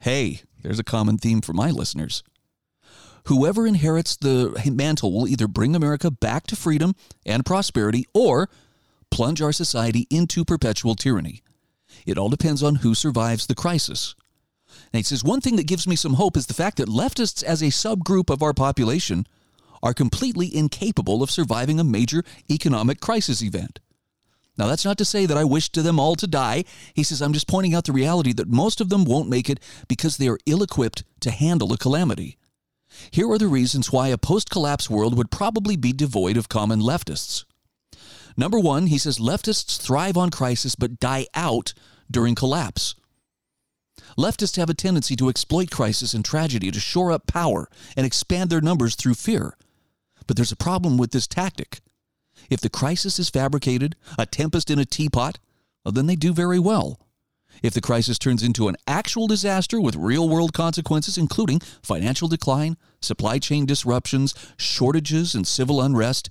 Hey, 0.00 0.40
there's 0.62 0.78
a 0.78 0.84
common 0.84 1.18
theme 1.18 1.40
for 1.40 1.52
my 1.52 1.70
listeners. 1.70 2.22
Whoever 3.26 3.66
inherits 3.66 4.16
the 4.16 4.70
mantle 4.72 5.12
will 5.12 5.28
either 5.28 5.46
bring 5.46 5.76
America 5.76 6.10
back 6.10 6.46
to 6.48 6.56
freedom 6.56 6.94
and 7.26 7.44
prosperity 7.44 8.06
or 8.14 8.48
plunge 9.10 9.42
our 9.42 9.52
society 9.52 10.06
into 10.10 10.44
perpetual 10.44 10.94
tyranny. 10.94 11.42
It 12.06 12.18
all 12.18 12.28
depends 12.28 12.62
on 12.62 12.76
who 12.76 12.94
survives 12.94 13.46
the 13.46 13.54
crisis. 13.54 14.14
And 14.92 14.98
he 14.98 15.02
says 15.02 15.24
one 15.24 15.40
thing 15.40 15.56
that 15.56 15.66
gives 15.66 15.86
me 15.86 15.96
some 15.96 16.14
hope 16.14 16.36
is 16.36 16.46
the 16.46 16.54
fact 16.54 16.76
that 16.76 16.88
leftists, 16.88 17.42
as 17.42 17.62
a 17.62 17.66
subgroup 17.66 18.30
of 18.30 18.42
our 18.42 18.54
population, 18.54 19.26
are 19.82 19.94
completely 19.94 20.54
incapable 20.54 21.22
of 21.22 21.30
surviving 21.30 21.80
a 21.80 21.84
major 21.84 22.22
economic 22.50 23.00
crisis 23.00 23.42
event. 23.42 23.80
Now, 24.58 24.66
that's 24.66 24.84
not 24.84 24.98
to 24.98 25.04
say 25.04 25.24
that 25.26 25.38
I 25.38 25.44
wish 25.44 25.70
to 25.70 25.82
them 25.82 25.98
all 25.98 26.16
to 26.16 26.26
die. 26.26 26.64
He 26.94 27.02
says, 27.02 27.22
I'm 27.22 27.32
just 27.32 27.48
pointing 27.48 27.74
out 27.74 27.84
the 27.84 27.92
reality 27.92 28.34
that 28.34 28.48
most 28.48 28.80
of 28.80 28.90
them 28.90 29.04
won't 29.04 29.28
make 29.28 29.48
it 29.48 29.60
because 29.88 30.16
they 30.16 30.28
are 30.28 30.38
ill 30.44 30.62
equipped 30.62 31.02
to 31.20 31.30
handle 31.30 31.72
a 31.72 31.78
calamity. 31.78 32.36
Here 33.10 33.30
are 33.30 33.38
the 33.38 33.48
reasons 33.48 33.90
why 33.90 34.08
a 34.08 34.18
post 34.18 34.50
collapse 34.50 34.90
world 34.90 35.16
would 35.16 35.30
probably 35.30 35.76
be 35.76 35.92
devoid 35.92 36.36
of 36.36 36.48
common 36.48 36.80
leftists. 36.80 37.44
Number 38.40 38.58
one, 38.58 38.86
he 38.86 38.96
says 38.96 39.18
leftists 39.18 39.78
thrive 39.78 40.16
on 40.16 40.30
crisis 40.30 40.74
but 40.74 40.98
die 40.98 41.26
out 41.34 41.74
during 42.10 42.34
collapse. 42.34 42.94
Leftists 44.16 44.56
have 44.56 44.70
a 44.70 44.74
tendency 44.74 45.14
to 45.16 45.28
exploit 45.28 45.70
crisis 45.70 46.14
and 46.14 46.24
tragedy 46.24 46.70
to 46.70 46.80
shore 46.80 47.12
up 47.12 47.26
power 47.26 47.68
and 47.98 48.06
expand 48.06 48.48
their 48.48 48.62
numbers 48.62 48.94
through 48.94 49.12
fear. 49.12 49.58
But 50.26 50.36
there's 50.36 50.52
a 50.52 50.56
problem 50.56 50.96
with 50.96 51.10
this 51.10 51.26
tactic. 51.26 51.80
If 52.48 52.62
the 52.62 52.70
crisis 52.70 53.18
is 53.18 53.28
fabricated, 53.28 53.94
a 54.18 54.24
tempest 54.24 54.70
in 54.70 54.78
a 54.78 54.86
teapot, 54.86 55.38
well, 55.84 55.92
then 55.92 56.06
they 56.06 56.16
do 56.16 56.32
very 56.32 56.58
well. 56.58 56.98
If 57.62 57.74
the 57.74 57.82
crisis 57.82 58.18
turns 58.18 58.42
into 58.42 58.68
an 58.68 58.76
actual 58.86 59.26
disaster 59.26 59.78
with 59.78 59.96
real 59.96 60.30
world 60.30 60.54
consequences, 60.54 61.18
including 61.18 61.60
financial 61.82 62.26
decline, 62.26 62.78
supply 63.02 63.38
chain 63.38 63.66
disruptions, 63.66 64.34
shortages, 64.56 65.34
and 65.34 65.46
civil 65.46 65.82
unrest, 65.82 66.30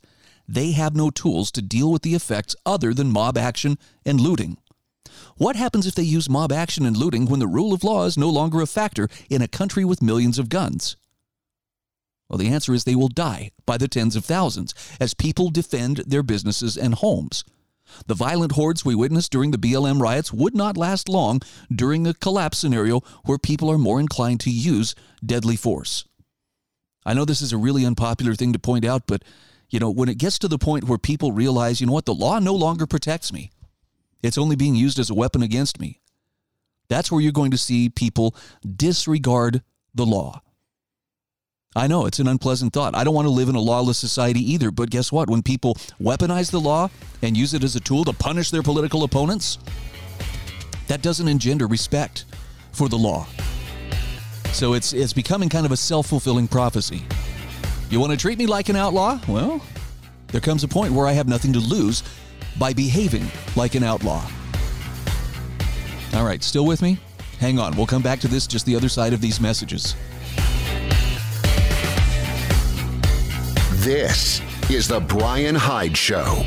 they 0.49 0.71
have 0.71 0.95
no 0.95 1.11
tools 1.11 1.51
to 1.51 1.61
deal 1.61 1.91
with 1.91 2.01
the 2.01 2.15
effects 2.15 2.55
other 2.65 2.91
than 2.91 3.11
mob 3.11 3.37
action 3.37 3.77
and 4.03 4.19
looting. 4.19 4.57
What 5.37 5.55
happens 5.55 5.85
if 5.85 5.93
they 5.93 6.03
use 6.03 6.27
mob 6.27 6.51
action 6.51 6.85
and 6.85 6.97
looting 6.97 7.27
when 7.27 7.39
the 7.39 7.47
rule 7.47 7.71
of 7.71 7.83
law 7.83 8.05
is 8.05 8.17
no 8.17 8.29
longer 8.29 8.59
a 8.59 8.65
factor 8.65 9.07
in 9.29 9.43
a 9.43 9.47
country 9.47 9.85
with 9.85 10.01
millions 10.01 10.39
of 10.39 10.49
guns? 10.49 10.95
Well, 12.27 12.39
the 12.39 12.47
answer 12.47 12.73
is 12.73 12.83
they 12.83 12.95
will 12.95 13.09
die 13.09 13.51
by 13.65 13.77
the 13.77 13.87
tens 13.87 14.15
of 14.15 14.25
thousands 14.25 14.73
as 14.99 15.13
people 15.13 15.49
defend 15.49 15.97
their 15.97 16.23
businesses 16.23 16.77
and 16.77 16.95
homes. 16.95 17.43
The 18.07 18.15
violent 18.15 18.53
hordes 18.53 18.83
we 18.83 18.95
witnessed 18.95 19.31
during 19.31 19.51
the 19.51 19.57
BLM 19.57 20.01
riots 20.01 20.33
would 20.33 20.55
not 20.55 20.77
last 20.77 21.09
long 21.09 21.41
during 21.73 22.07
a 22.07 22.13
collapse 22.13 22.57
scenario 22.57 23.01
where 23.23 23.37
people 23.37 23.69
are 23.69 23.77
more 23.77 23.99
inclined 23.99 24.39
to 24.41 24.51
use 24.51 24.95
deadly 25.23 25.55
force. 25.55 26.05
I 27.05 27.13
know 27.13 27.25
this 27.25 27.41
is 27.41 27.53
a 27.53 27.57
really 27.57 27.85
unpopular 27.85 28.35
thing 28.35 28.53
to 28.53 28.59
point 28.59 28.85
out, 28.85 29.03
but 29.07 29.23
you 29.69 29.79
know, 29.79 29.89
when 29.89 30.09
it 30.09 30.17
gets 30.17 30.39
to 30.39 30.47
the 30.47 30.57
point 30.57 30.85
where 30.85 30.97
people 30.97 31.31
realize, 31.31 31.79
you 31.79 31.87
know 31.87 31.93
what, 31.93 32.05
the 32.05 32.13
law 32.13 32.39
no 32.39 32.55
longer 32.55 32.87
protects 32.87 33.31
me. 33.31 33.51
It's 34.21 34.37
only 34.37 34.55
being 34.55 34.75
used 34.75 34.99
as 34.99 35.09
a 35.09 35.13
weapon 35.13 35.43
against 35.43 35.79
me. 35.79 36.01
That's 36.89 37.11
where 37.11 37.21
you're 37.21 37.31
going 37.31 37.51
to 37.51 37.57
see 37.57 37.89
people 37.89 38.35
disregard 38.75 39.61
the 39.93 40.05
law. 40.05 40.41
I 41.75 41.85
know 41.85 42.07
it's 42.07 42.19
an 42.19 42.27
unpleasant 42.27 42.73
thought. 42.73 42.95
I 42.95 43.03
don't 43.03 43.13
want 43.13 43.27
to 43.27 43.31
live 43.31 43.47
in 43.47 43.55
a 43.55 43.61
lawless 43.61 43.99
society 43.99 44.39
either, 44.53 44.71
but 44.71 44.89
guess 44.89 45.11
what? 45.11 45.29
When 45.29 45.43
people 45.43 45.75
weaponize 46.01 46.49
the 46.49 46.59
law 46.59 46.89
and 47.21 47.37
use 47.37 47.53
it 47.53 47.63
as 47.63 47.75
a 47.75 47.79
tool 47.79 48.03
to 48.05 48.13
punish 48.13 48.49
their 48.49 48.63
political 48.63 49.03
opponents, 49.03 49.59
that 50.87 51.03
doesn't 51.03 51.27
engender 51.27 51.67
respect 51.67 52.25
for 52.71 52.89
the 52.89 52.97
law. 52.97 53.27
So 54.51 54.73
it's 54.73 54.93
it's 54.93 55.13
becoming 55.13 55.47
kind 55.47 55.67
of 55.67 55.71
a 55.71 55.77
self-fulfilling 55.77 56.47
prophecy. 56.47 57.03
You 57.89 57.99
want 57.99 58.11
to 58.11 58.17
treat 58.17 58.37
me 58.37 58.45
like 58.45 58.69
an 58.69 58.75
outlaw? 58.75 59.19
Well, 59.27 59.61
there 60.27 60.41
comes 60.41 60.63
a 60.63 60.67
point 60.67 60.93
where 60.93 61.07
I 61.07 61.11
have 61.13 61.27
nothing 61.27 61.51
to 61.53 61.59
lose 61.59 62.03
by 62.59 62.71
behaving 62.71 63.25
like 63.55 63.73
an 63.73 63.83
outlaw. 63.83 64.23
All 66.13 66.23
right, 66.23 66.43
still 66.43 66.67
with 66.67 66.83
me? 66.83 66.99
Hang 67.39 67.57
on, 67.57 67.75
we'll 67.75 67.87
come 67.87 68.03
back 68.03 68.19
to 68.19 68.27
this 68.27 68.45
just 68.45 68.65
the 68.67 68.75
other 68.75 68.89
side 68.89 69.11
of 69.11 69.21
these 69.21 69.41
messages. 69.41 69.95
This 73.81 74.41
is 74.69 74.87
the 74.87 74.99
Bryan 74.99 75.55
Hyde 75.55 75.97
Show. 75.97 76.45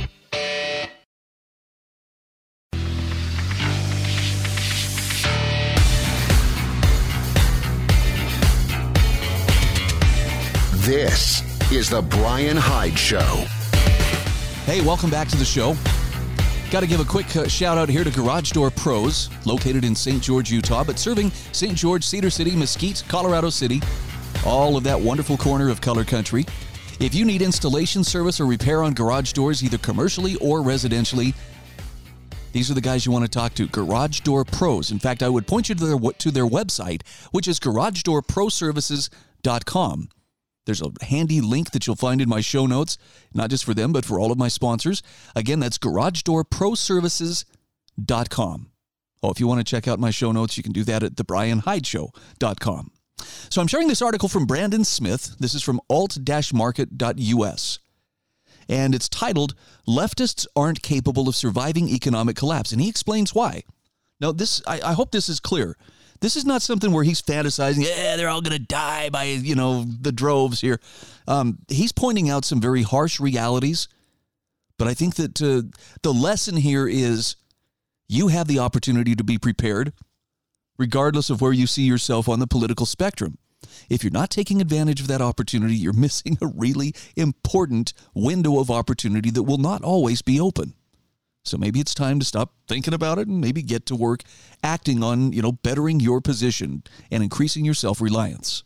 This 10.93 11.41
is 11.73 11.89
the 11.89 12.03
Bryan 12.03 12.55
Hyde 12.55 12.99
Show. 12.99 13.47
Hey, 14.67 14.83
welcome 14.83 15.09
back 15.09 15.27
to 15.29 15.39
the 15.39 15.45
show. 15.45 15.75
Got 16.71 16.81
to 16.81 16.87
give 16.87 17.01
a 17.01 17.05
quick 17.05 17.35
uh, 17.35 17.49
shout 17.49 17.79
out 17.79 17.89
here 17.89 18.05
to 18.05 18.11
Garage 18.11 18.51
Door 18.51 18.73
Pros, 18.73 19.31
located 19.47 19.87
in 19.87 19.95
St. 19.95 20.23
George, 20.23 20.51
Utah, 20.51 20.85
but 20.85 20.99
serving 20.99 21.31
St. 21.53 21.75
George, 21.75 22.05
Cedar 22.05 22.29
City, 22.29 22.55
Mesquite, 22.55 23.03
Colorado 23.09 23.49
City, 23.49 23.81
all 24.45 24.77
of 24.77 24.85
that 24.85 25.01
wonderful 25.01 25.39
corner 25.39 25.71
of 25.71 25.81
color 25.81 26.05
country. 26.05 26.45
If 27.01 27.15
you 27.15 27.25
need 27.25 27.41
installation 27.41 28.05
service 28.05 28.39
or 28.39 28.45
repair 28.45 28.83
on 28.83 28.93
garage 28.93 29.33
doors, 29.33 29.65
either 29.65 29.79
commercially 29.79 30.35
or 30.43 30.61
residentially, 30.61 31.35
these 32.53 32.71
are 32.71 32.75
the 32.75 32.83
guys 32.83 33.07
you 33.07 33.13
want 33.13 33.25
to 33.25 33.31
talk 33.31 33.55
to. 33.55 33.67
Garage 33.67 34.21
Door 34.21 34.45
Pros. 34.45 34.91
In 34.91 34.99
fact, 34.99 35.23
I 35.23 35.31
would 35.31 35.47
point 35.47 35.71
you 35.71 35.75
to 35.75 35.87
their 35.87 35.97
to 35.97 36.31
their 36.31 36.47
website, 36.47 37.01
which 37.31 37.49
is 37.49 37.59
garagedoorproservices.com. 37.61 40.09
There's 40.65 40.83
a 40.83 40.93
handy 41.03 41.41
link 41.41 41.73
that 41.73 41.87
you'll 41.87 41.97
find 41.97 42.21
in 42.21 42.29
my 42.29 42.41
show 42.41 42.67
notes, 42.67 42.99
not 43.35 43.51
just 43.51 43.65
for 43.65 43.75
them, 43.75 43.93
but 43.93 44.05
for 44.05 44.21
all 44.21 44.31
of 44.31 44.39
my 44.39 44.47
sponsors. 44.49 45.03
Again, 45.35 45.59
that's 45.61 45.79
garagedoorproservices.com. 45.79 48.69
Oh, 49.25 49.31
if 49.31 49.39
you 49.39 49.47
want 49.47 49.61
to 49.61 49.65
check 49.65 49.87
out 49.87 50.01
my 50.01 50.11
show 50.11 50.33
notes, 50.33 50.57
you 50.57 50.63
can 50.63 50.73
do 50.73 50.85
that 50.85 51.03
at 51.03 51.15
thebryanhydeshow.com. 51.15 52.91
So 53.51 53.61
I'm 53.61 53.69
sharing 53.69 53.89
this 53.89 54.03
article 54.03 54.29
from 54.29 54.47
Brandon 54.47 54.85
Smith. 54.85 55.37
This 55.39 55.55
is 55.55 55.63
from 55.63 55.81
alt-market.us. 55.89 57.79
And 58.69 58.95
it's 58.95 59.09
titled 59.09 59.55
Leftists 59.87 60.47
Aren't 60.57 60.83
Capable 60.83 61.29
of 61.29 61.37
Surviving 61.37 61.89
Economic 61.89 62.37
Collapse. 62.37 62.73
And 62.73 62.81
he 62.81 62.89
explains 62.89 63.35
why. 63.35 63.63
Now, 64.21 64.33
this 64.33 64.63
I, 64.67 64.81
I 64.83 64.93
hope 64.93 65.11
this 65.11 65.29
is 65.29 65.41
clear. 65.41 65.77
This 66.23 66.37
is 66.37 66.45
not 66.45 66.63
something 66.63 66.93
where 66.93 67.03
he's 67.03 67.21
fantasizing, 67.21 67.85
yeah, 67.85 68.17
they're 68.17 68.29
all 68.29 68.41
going 68.41 68.57
to 68.57 68.65
die 68.65 69.11
by, 69.11 69.25
you 69.25 69.57
know, 69.57 69.85
the 69.85 70.13
droves 70.13 70.61
here. 70.61 70.81
Um, 71.27 71.59
he's 71.69 71.91
pointing 71.91 72.31
out 72.31 72.45
some 72.45 72.61
very 72.61 72.83
harsh 72.83 73.19
realities. 73.19 73.89
But 74.79 74.87
I 74.87 74.95
think 74.95 75.17
that 75.17 75.43
uh, 75.43 75.63
the 76.03 76.13
lesson 76.13 76.57
here 76.57 76.89
is 76.89 77.35
you 78.09 78.29
have 78.29 78.47
the 78.47 78.61
opportunity 78.61 79.17
to 79.17 79.25
be 79.25 79.37
prepared, 79.37 79.93
regardless 80.79 81.29
of 81.29 81.41
where 81.41 81.53
you 81.53 81.67
see 81.67 81.83
yourself 81.83 82.29
on 82.29 82.39
the 82.39 82.47
political 82.47 82.87
spectrum. 82.87 83.39
If 83.89 84.05
you're 84.05 84.13
not 84.13 84.31
taking 84.31 84.61
advantage 84.61 85.01
of 85.01 85.09
that 85.09 85.21
opportunity, 85.21 85.75
you're 85.75 85.93
missing 86.07 86.39
a 86.41 86.47
really 86.47 86.95
important 87.17 87.95
window 88.15 88.61
of 88.61 88.71
opportunity 88.71 89.31
that 89.31 89.43
will 89.43 89.59
not 89.59 89.83
always 89.83 90.23
be 90.23 90.41
open. 90.41 90.75
So 91.45 91.59
maybe 91.59 91.81
it's 91.81 91.95
time 91.95 92.19
to 92.21 92.25
stop 92.25 92.55
thinking 92.69 92.95
about 92.95 93.19
it 93.19 93.27
and 93.27 93.41
maybe 93.41 93.63
get 93.63 93.87
to 93.87 93.97
work 93.97 94.23
acting 94.63 95.03
on, 95.03 95.33
you 95.33 95.43
know, 95.43 95.53
bettering 95.53 96.01
your 96.01 96.21
position 96.21 96.85
and 97.11 97.23
increasing 97.23 97.65
your 97.65 97.75
self-reliance. 97.75 98.63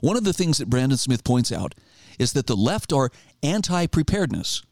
One 0.00 0.16
of 0.16 0.24
the 0.24 0.32
things 0.32 0.58
that 0.58 0.70
Brandon 0.70 0.96
Smith 0.96 1.24
points 1.24 1.52
out 1.52 1.74
is 2.18 2.32
that 2.32 2.46
the 2.46 2.56
left 2.56 2.92
are 2.92 3.10
anti-preparedness. 3.42 4.62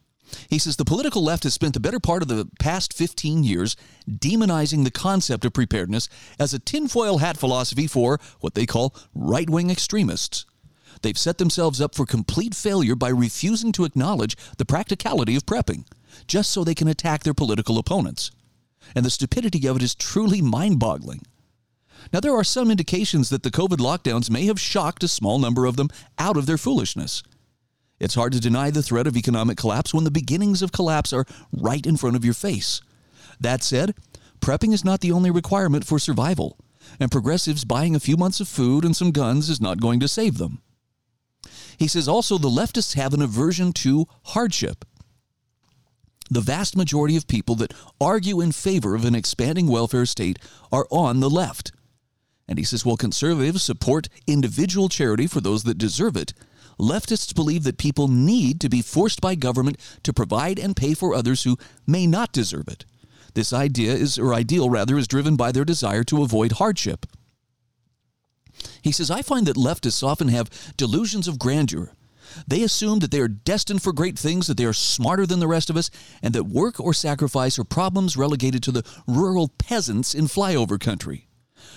He 0.48 0.58
says 0.58 0.76
the 0.76 0.84
political 0.84 1.22
left 1.22 1.44
has 1.44 1.54
spent 1.54 1.74
the 1.74 1.80
better 1.80 2.00
part 2.00 2.22
of 2.22 2.28
the 2.28 2.48
past 2.58 2.94
15 2.94 3.44
years 3.44 3.76
demonizing 4.08 4.84
the 4.84 4.90
concept 4.90 5.44
of 5.44 5.52
preparedness 5.52 6.08
as 6.38 6.54
a 6.54 6.58
tinfoil 6.58 7.18
hat 7.18 7.36
philosophy 7.36 7.86
for 7.86 8.18
what 8.40 8.54
they 8.54 8.64
call 8.66 8.96
right 9.14 9.48
wing 9.48 9.70
extremists. 9.70 10.46
They've 11.02 11.18
set 11.18 11.38
themselves 11.38 11.80
up 11.80 11.94
for 11.94 12.06
complete 12.06 12.54
failure 12.54 12.96
by 12.96 13.10
refusing 13.10 13.72
to 13.72 13.84
acknowledge 13.84 14.36
the 14.56 14.64
practicality 14.64 15.36
of 15.36 15.44
prepping 15.44 15.84
just 16.26 16.50
so 16.50 16.64
they 16.64 16.74
can 16.74 16.88
attack 16.88 17.22
their 17.22 17.34
political 17.34 17.78
opponents. 17.78 18.30
And 18.94 19.04
the 19.04 19.10
stupidity 19.10 19.66
of 19.66 19.76
it 19.76 19.82
is 19.82 19.94
truly 19.94 20.42
mind 20.42 20.78
boggling. 20.78 21.22
Now, 22.12 22.20
there 22.20 22.34
are 22.34 22.44
some 22.44 22.70
indications 22.70 23.30
that 23.30 23.42
the 23.42 23.50
COVID 23.50 23.78
lockdowns 23.78 24.30
may 24.30 24.46
have 24.46 24.60
shocked 24.60 25.02
a 25.02 25.08
small 25.08 25.38
number 25.38 25.64
of 25.64 25.76
them 25.76 25.88
out 26.18 26.36
of 26.36 26.46
their 26.46 26.58
foolishness. 26.58 27.22
It's 27.98 28.14
hard 28.14 28.32
to 28.32 28.40
deny 28.40 28.70
the 28.70 28.82
threat 28.82 29.06
of 29.06 29.16
economic 29.16 29.56
collapse 29.56 29.94
when 29.94 30.04
the 30.04 30.10
beginnings 30.10 30.62
of 30.62 30.72
collapse 30.72 31.12
are 31.12 31.24
right 31.52 31.86
in 31.86 31.96
front 31.96 32.16
of 32.16 32.24
your 32.24 32.34
face. 32.34 32.80
That 33.40 33.62
said, 33.62 33.94
prepping 34.40 34.72
is 34.72 34.84
not 34.84 35.00
the 35.00 35.12
only 35.12 35.30
requirement 35.30 35.86
for 35.86 35.98
survival, 35.98 36.58
and 37.00 37.10
progressives 37.10 37.64
buying 37.64 37.94
a 37.94 38.00
few 38.00 38.16
months 38.16 38.40
of 38.40 38.48
food 38.48 38.84
and 38.84 38.94
some 38.94 39.10
guns 39.10 39.48
is 39.48 39.60
not 39.60 39.80
going 39.80 40.00
to 40.00 40.08
save 40.08 40.38
them. 40.38 40.60
He 41.78 41.88
says 41.88 42.08
also 42.08 42.38
the 42.38 42.48
leftists 42.48 42.94
have 42.94 43.14
an 43.14 43.22
aversion 43.22 43.72
to 43.74 44.06
hardship. 44.24 44.84
The 46.30 46.40
vast 46.40 46.76
majority 46.76 47.16
of 47.16 47.28
people 47.28 47.54
that 47.56 47.74
argue 48.00 48.40
in 48.40 48.52
favor 48.52 48.94
of 48.94 49.04
an 49.04 49.14
expanding 49.14 49.68
welfare 49.68 50.06
state 50.06 50.38
are 50.72 50.86
on 50.90 51.20
the 51.20 51.30
left. 51.30 51.72
And 52.48 52.58
he 52.58 52.64
says, 52.64 52.84
while 52.84 52.96
conservatives 52.96 53.62
support 53.62 54.08
individual 54.26 54.88
charity 54.88 55.26
for 55.26 55.40
those 55.40 55.64
that 55.64 55.78
deserve 55.78 56.16
it, 56.16 56.32
leftists 56.78 57.34
believe 57.34 57.64
that 57.64 57.78
people 57.78 58.08
need 58.08 58.60
to 58.60 58.68
be 58.68 58.82
forced 58.82 59.20
by 59.20 59.34
government 59.34 59.78
to 60.02 60.12
provide 60.12 60.58
and 60.58 60.76
pay 60.76 60.94
for 60.94 61.14
others 61.14 61.44
who 61.44 61.56
may 61.86 62.06
not 62.06 62.32
deserve 62.32 62.68
it. 62.68 62.84
This 63.34 63.52
idea 63.52 63.92
is, 63.92 64.18
or 64.18 64.34
ideal 64.34 64.70
rather, 64.70 64.96
is 64.96 65.08
driven 65.08 65.36
by 65.36 65.52
their 65.52 65.64
desire 65.64 66.04
to 66.04 66.22
avoid 66.22 66.52
hardship. 66.52 67.06
He 68.82 68.92
says, 68.92 69.10
I 69.10 69.22
find 69.22 69.46
that 69.46 69.56
leftists 69.56 70.06
often 70.06 70.28
have 70.28 70.74
delusions 70.76 71.28
of 71.28 71.38
grandeur 71.38 71.92
they 72.46 72.62
assume 72.62 72.98
that 73.00 73.10
they 73.10 73.20
are 73.20 73.28
destined 73.28 73.82
for 73.82 73.92
great 73.92 74.18
things, 74.18 74.46
that 74.46 74.56
they 74.56 74.64
are 74.64 74.72
smarter 74.72 75.26
than 75.26 75.40
the 75.40 75.48
rest 75.48 75.70
of 75.70 75.76
us, 75.76 75.90
and 76.22 76.34
that 76.34 76.44
work 76.44 76.78
or 76.80 76.94
sacrifice 76.94 77.58
are 77.58 77.64
problems 77.64 78.16
relegated 78.16 78.62
to 78.64 78.72
the 78.72 78.84
rural 79.06 79.48
peasants 79.48 80.14
in 80.14 80.26
flyover 80.26 80.78
country. 80.78 81.28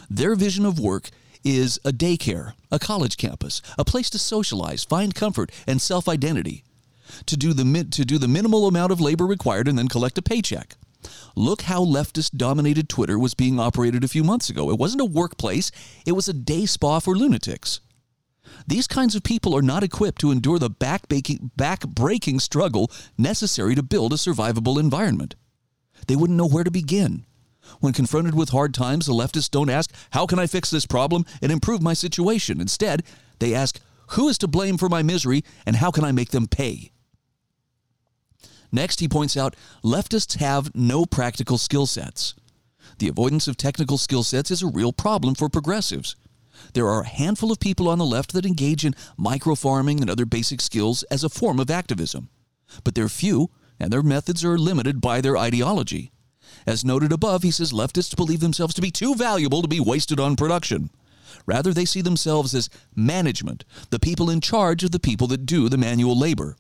Their 0.09 0.35
vision 0.35 0.65
of 0.65 0.79
work 0.79 1.09
is 1.43 1.79
a 1.85 1.91
daycare, 1.91 2.53
a 2.71 2.79
college 2.79 3.17
campus, 3.17 3.61
a 3.77 3.85
place 3.85 4.09
to 4.11 4.19
socialize, 4.19 4.83
find 4.83 5.15
comfort, 5.15 5.51
and 5.65 5.81
self 5.81 6.07
identity. 6.07 6.63
To 7.27 7.37
do, 7.37 7.53
the, 7.53 7.85
to 7.85 8.03
do 8.03 8.17
the 8.17 8.27
minimal 8.27 8.67
amount 8.67 8.91
of 8.91 8.99
labor 8.99 9.25
required 9.25 9.67
and 9.67 9.77
then 9.77 9.87
collect 9.87 10.17
a 10.17 10.21
paycheck. 10.21 10.75
Look 11.35 11.63
how 11.63 11.85
leftist 11.85 12.31
dominated 12.31 12.89
Twitter 12.89 13.17
was 13.17 13.33
being 13.33 13.59
operated 13.59 14.03
a 14.03 14.09
few 14.09 14.23
months 14.23 14.49
ago. 14.49 14.69
It 14.69 14.79
wasn't 14.79 15.01
a 15.01 15.05
workplace, 15.05 15.71
it 16.05 16.13
was 16.13 16.27
a 16.27 16.33
day 16.33 16.65
spa 16.65 16.99
for 16.99 17.15
lunatics. 17.15 17.79
These 18.65 18.87
kinds 18.87 19.15
of 19.15 19.23
people 19.23 19.55
are 19.55 19.61
not 19.61 19.83
equipped 19.83 20.21
to 20.21 20.31
endure 20.31 20.59
the 20.59 20.69
back-breaking 20.69 22.39
struggle 22.39 22.91
necessary 23.17 23.75
to 23.75 23.83
build 23.83 24.13
a 24.13 24.17
survivable 24.17 24.79
environment. 24.79 25.35
They 26.07 26.15
wouldn't 26.15 26.37
know 26.37 26.47
where 26.47 26.63
to 26.63 26.71
begin. 26.71 27.25
When 27.79 27.93
confronted 27.93 28.35
with 28.35 28.49
hard 28.49 28.73
times, 28.73 29.05
the 29.05 29.13
leftists 29.13 29.51
don't 29.51 29.69
ask, 29.69 29.91
How 30.11 30.25
can 30.25 30.39
I 30.39 30.47
fix 30.47 30.69
this 30.69 30.85
problem 30.85 31.25
and 31.41 31.51
improve 31.51 31.81
my 31.81 31.93
situation? 31.93 32.61
Instead, 32.61 33.03
they 33.39 33.53
ask, 33.53 33.79
Who 34.11 34.29
is 34.29 34.37
to 34.39 34.47
blame 34.47 34.77
for 34.77 34.89
my 34.89 35.03
misery 35.03 35.43
and 35.65 35.75
how 35.75 35.91
can 35.91 36.03
I 36.03 36.11
make 36.11 36.29
them 36.29 36.47
pay? 36.47 36.91
Next, 38.71 38.99
he 38.99 39.07
points 39.07 39.37
out 39.37 39.55
leftists 39.83 40.37
have 40.37 40.73
no 40.75 41.05
practical 41.05 41.57
skill 41.57 41.85
sets. 41.85 42.35
The 42.99 43.07
avoidance 43.07 43.47
of 43.47 43.57
technical 43.57 43.97
skill 43.97 44.23
sets 44.23 44.51
is 44.51 44.61
a 44.61 44.67
real 44.67 44.91
problem 44.93 45.35
for 45.35 45.49
progressives. 45.49 46.15
There 46.73 46.87
are 46.87 47.01
a 47.01 47.07
handful 47.07 47.51
of 47.51 47.59
people 47.59 47.87
on 47.87 47.99
the 47.99 48.05
left 48.05 48.33
that 48.33 48.45
engage 48.45 48.85
in 48.85 48.95
micro 49.17 49.55
farming 49.55 50.01
and 50.01 50.09
other 50.09 50.25
basic 50.25 50.61
skills 50.61 51.03
as 51.03 51.23
a 51.23 51.29
form 51.29 51.59
of 51.59 51.69
activism. 51.69 52.29
But 52.83 52.95
they're 52.95 53.09
few, 53.09 53.49
and 53.79 53.91
their 53.91 54.03
methods 54.03 54.43
are 54.43 54.57
limited 54.57 55.01
by 55.01 55.21
their 55.21 55.37
ideology. 55.37 56.11
As 56.65 56.83
noted 56.83 57.11
above, 57.11 57.43
he 57.43 57.51
says 57.51 57.71
leftists 57.71 58.15
believe 58.15 58.39
themselves 58.39 58.73
to 58.75 58.81
be 58.81 58.91
too 58.91 59.15
valuable 59.15 59.61
to 59.61 59.67
be 59.67 59.79
wasted 59.79 60.19
on 60.19 60.35
production. 60.35 60.89
Rather, 61.45 61.73
they 61.73 61.85
see 61.85 62.01
themselves 62.01 62.53
as 62.53 62.69
management, 62.95 63.63
the 63.89 63.99
people 63.99 64.29
in 64.29 64.41
charge 64.41 64.83
of 64.83 64.91
the 64.91 64.99
people 64.99 65.27
that 65.27 65.45
do 65.45 65.69
the 65.69 65.77
manual 65.77 66.17
labor. 66.17 66.57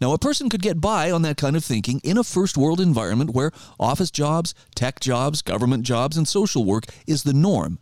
Now, 0.00 0.12
a 0.12 0.18
person 0.18 0.48
could 0.48 0.62
get 0.62 0.80
by 0.80 1.10
on 1.10 1.22
that 1.22 1.36
kind 1.36 1.56
of 1.56 1.64
thinking 1.64 2.00
in 2.04 2.18
a 2.18 2.24
first 2.24 2.56
world 2.56 2.80
environment 2.80 3.30
where 3.30 3.52
office 3.80 4.10
jobs, 4.10 4.54
tech 4.74 5.00
jobs, 5.00 5.42
government 5.42 5.84
jobs, 5.84 6.16
and 6.16 6.26
social 6.26 6.64
work 6.64 6.84
is 7.06 7.22
the 7.22 7.32
norm. 7.32 7.78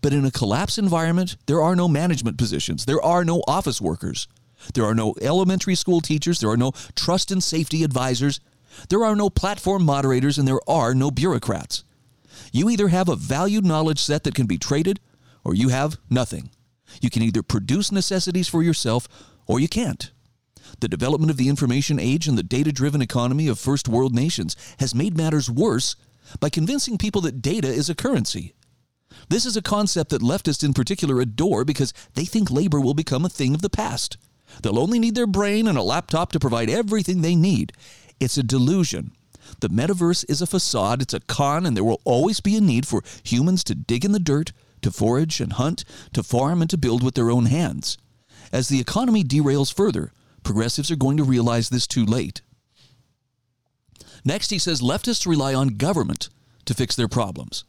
But 0.00 0.12
in 0.12 0.24
a 0.24 0.30
collapse 0.30 0.78
environment, 0.78 1.36
there 1.46 1.60
are 1.60 1.76
no 1.76 1.88
management 1.88 2.38
positions, 2.38 2.84
there 2.84 3.02
are 3.02 3.24
no 3.24 3.42
office 3.46 3.80
workers, 3.80 4.26
there 4.74 4.84
are 4.84 4.94
no 4.94 5.14
elementary 5.20 5.74
school 5.74 6.00
teachers, 6.00 6.40
there 6.40 6.50
are 6.50 6.56
no 6.56 6.72
trust 6.94 7.30
and 7.30 7.42
safety 7.42 7.84
advisors, 7.84 8.40
there 8.88 9.04
are 9.04 9.16
no 9.16 9.28
platform 9.28 9.84
moderators, 9.84 10.38
and 10.38 10.48
there 10.48 10.60
are 10.68 10.94
no 10.94 11.10
bureaucrats. 11.10 11.84
You 12.52 12.70
either 12.70 12.88
have 12.88 13.08
a 13.08 13.16
valued 13.16 13.66
knowledge 13.66 13.98
set 13.98 14.24
that 14.24 14.34
can 14.34 14.46
be 14.46 14.58
traded, 14.58 15.00
or 15.44 15.54
you 15.54 15.68
have 15.68 15.98
nothing. 16.08 16.50
You 17.00 17.10
can 17.10 17.22
either 17.22 17.42
produce 17.42 17.92
necessities 17.92 18.48
for 18.48 18.62
yourself, 18.62 19.08
or 19.46 19.60
you 19.60 19.68
can't. 19.68 20.10
The 20.80 20.88
development 20.88 21.30
of 21.30 21.36
the 21.36 21.48
information 21.48 21.98
age 21.98 22.26
and 22.26 22.38
the 22.38 22.42
data 22.42 22.72
driven 22.72 23.02
economy 23.02 23.48
of 23.48 23.58
first 23.58 23.88
world 23.88 24.14
nations 24.14 24.56
has 24.78 24.94
made 24.94 25.16
matters 25.16 25.50
worse 25.50 25.96
by 26.40 26.48
convincing 26.48 26.98
people 26.98 27.20
that 27.22 27.42
data 27.42 27.68
is 27.68 27.90
a 27.90 27.94
currency. 27.94 28.54
This 29.28 29.46
is 29.46 29.56
a 29.56 29.62
concept 29.62 30.10
that 30.10 30.22
leftists 30.22 30.64
in 30.64 30.74
particular 30.74 31.20
adore 31.20 31.64
because 31.64 31.92
they 32.14 32.24
think 32.24 32.50
labor 32.50 32.80
will 32.80 32.94
become 32.94 33.24
a 33.24 33.30
thing 33.30 33.54
of 33.54 33.62
the 33.62 33.70
past. 33.70 34.16
They'll 34.62 34.78
only 34.78 34.98
need 34.98 35.14
their 35.14 35.26
brain 35.26 35.66
and 35.66 35.78
a 35.78 35.82
laptop 35.82 36.32
to 36.32 36.40
provide 36.40 36.68
everything 36.68 37.22
they 37.22 37.34
need. 37.34 37.72
It's 38.20 38.36
a 38.36 38.42
delusion. 38.42 39.12
The 39.60 39.68
metaverse 39.68 40.28
is 40.28 40.40
a 40.40 40.46
facade, 40.46 41.02
it's 41.02 41.14
a 41.14 41.20
con, 41.20 41.66
and 41.66 41.76
there 41.76 41.84
will 41.84 42.00
always 42.04 42.40
be 42.40 42.56
a 42.56 42.60
need 42.60 42.86
for 42.86 43.02
humans 43.22 43.64
to 43.64 43.74
dig 43.74 44.04
in 44.04 44.12
the 44.12 44.18
dirt, 44.18 44.52
to 44.82 44.90
forage 44.90 45.40
and 45.40 45.54
hunt, 45.54 45.84
to 46.12 46.22
farm 46.22 46.60
and 46.60 46.70
to 46.70 46.78
build 46.78 47.02
with 47.02 47.14
their 47.14 47.30
own 47.30 47.46
hands. 47.46 47.98
As 48.52 48.68
the 48.68 48.80
economy 48.80 49.24
derails 49.24 49.72
further, 49.72 50.12
progressives 50.42 50.90
are 50.90 50.96
going 50.96 51.16
to 51.16 51.24
realize 51.24 51.68
this 51.68 51.86
too 51.86 52.04
late. 52.04 52.42
Next, 54.24 54.50
he 54.50 54.58
says 54.58 54.80
leftists 54.80 55.26
rely 55.26 55.54
on 55.54 55.68
government 55.76 56.28
to 56.66 56.74
fix 56.74 56.94
their 56.94 57.08
problems. 57.08 57.64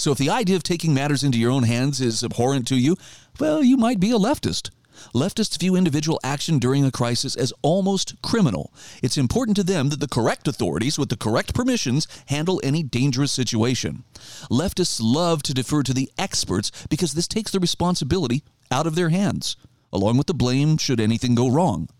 So 0.00 0.12
if 0.12 0.18
the 0.18 0.30
idea 0.30 0.56
of 0.56 0.62
taking 0.62 0.94
matters 0.94 1.22
into 1.22 1.38
your 1.38 1.50
own 1.50 1.64
hands 1.64 2.00
is 2.00 2.24
abhorrent 2.24 2.66
to 2.68 2.76
you, 2.76 2.96
well, 3.38 3.62
you 3.62 3.76
might 3.76 4.00
be 4.00 4.12
a 4.12 4.18
leftist. 4.18 4.70
Leftists 5.14 5.60
view 5.60 5.76
individual 5.76 6.18
action 6.24 6.58
during 6.58 6.86
a 6.86 6.90
crisis 6.90 7.36
as 7.36 7.52
almost 7.60 8.14
criminal. 8.22 8.72
It's 9.02 9.18
important 9.18 9.58
to 9.58 9.62
them 9.62 9.90
that 9.90 10.00
the 10.00 10.08
correct 10.08 10.48
authorities 10.48 10.98
with 10.98 11.10
the 11.10 11.18
correct 11.18 11.54
permissions 11.54 12.08
handle 12.28 12.62
any 12.64 12.82
dangerous 12.82 13.30
situation. 13.30 14.04
Leftists 14.50 15.00
love 15.02 15.42
to 15.42 15.52
defer 15.52 15.82
to 15.82 15.92
the 15.92 16.10
experts 16.16 16.70
because 16.88 17.12
this 17.12 17.28
takes 17.28 17.52
the 17.52 17.60
responsibility 17.60 18.42
out 18.70 18.86
of 18.86 18.94
their 18.94 19.10
hands, 19.10 19.54
along 19.92 20.16
with 20.16 20.28
the 20.28 20.34
blame 20.34 20.78
should 20.78 20.98
anything 20.98 21.34
go 21.34 21.50
wrong. 21.50 21.90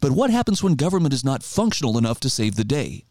But 0.00 0.10
what 0.10 0.30
happens 0.30 0.60
when 0.60 0.74
government 0.74 1.14
is 1.14 1.24
not 1.24 1.44
functional 1.44 1.98
enough 1.98 2.18
to 2.20 2.30
save 2.30 2.56
the 2.56 2.64
day? 2.64 3.04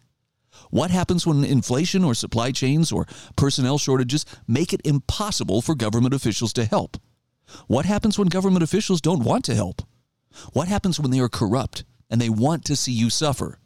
What 0.70 0.92
happens 0.92 1.26
when 1.26 1.44
inflation 1.44 2.04
or 2.04 2.14
supply 2.14 2.52
chains 2.52 2.92
or 2.92 3.08
personnel 3.36 3.78
shortages 3.78 4.26
make 4.48 4.74
it 4.74 4.82
impossible 4.84 5.62
for 5.62 5.76
government 5.76 6.14
officials 6.14 6.54
to 6.54 6.66
help? 6.66 6.98
What 7.68 7.86
happens 7.86 8.20
when 8.20 8.28
government 8.28 8.64
officials 8.64 9.02
don't 9.02 9.24
want 9.24 9.46
to 9.46 9.56
help? 9.56 9.82
What 10.54 10.68
happens 10.68 11.00
when 11.00 11.12
they 11.12 11.20
are 11.20 11.30
corrupt 11.30 11.84
and 12.10 12.20
they 12.20 12.30
want 12.30 12.66
to 12.66 12.76
see 12.76 12.92
you 12.92 13.10
suffer? 13.10 13.60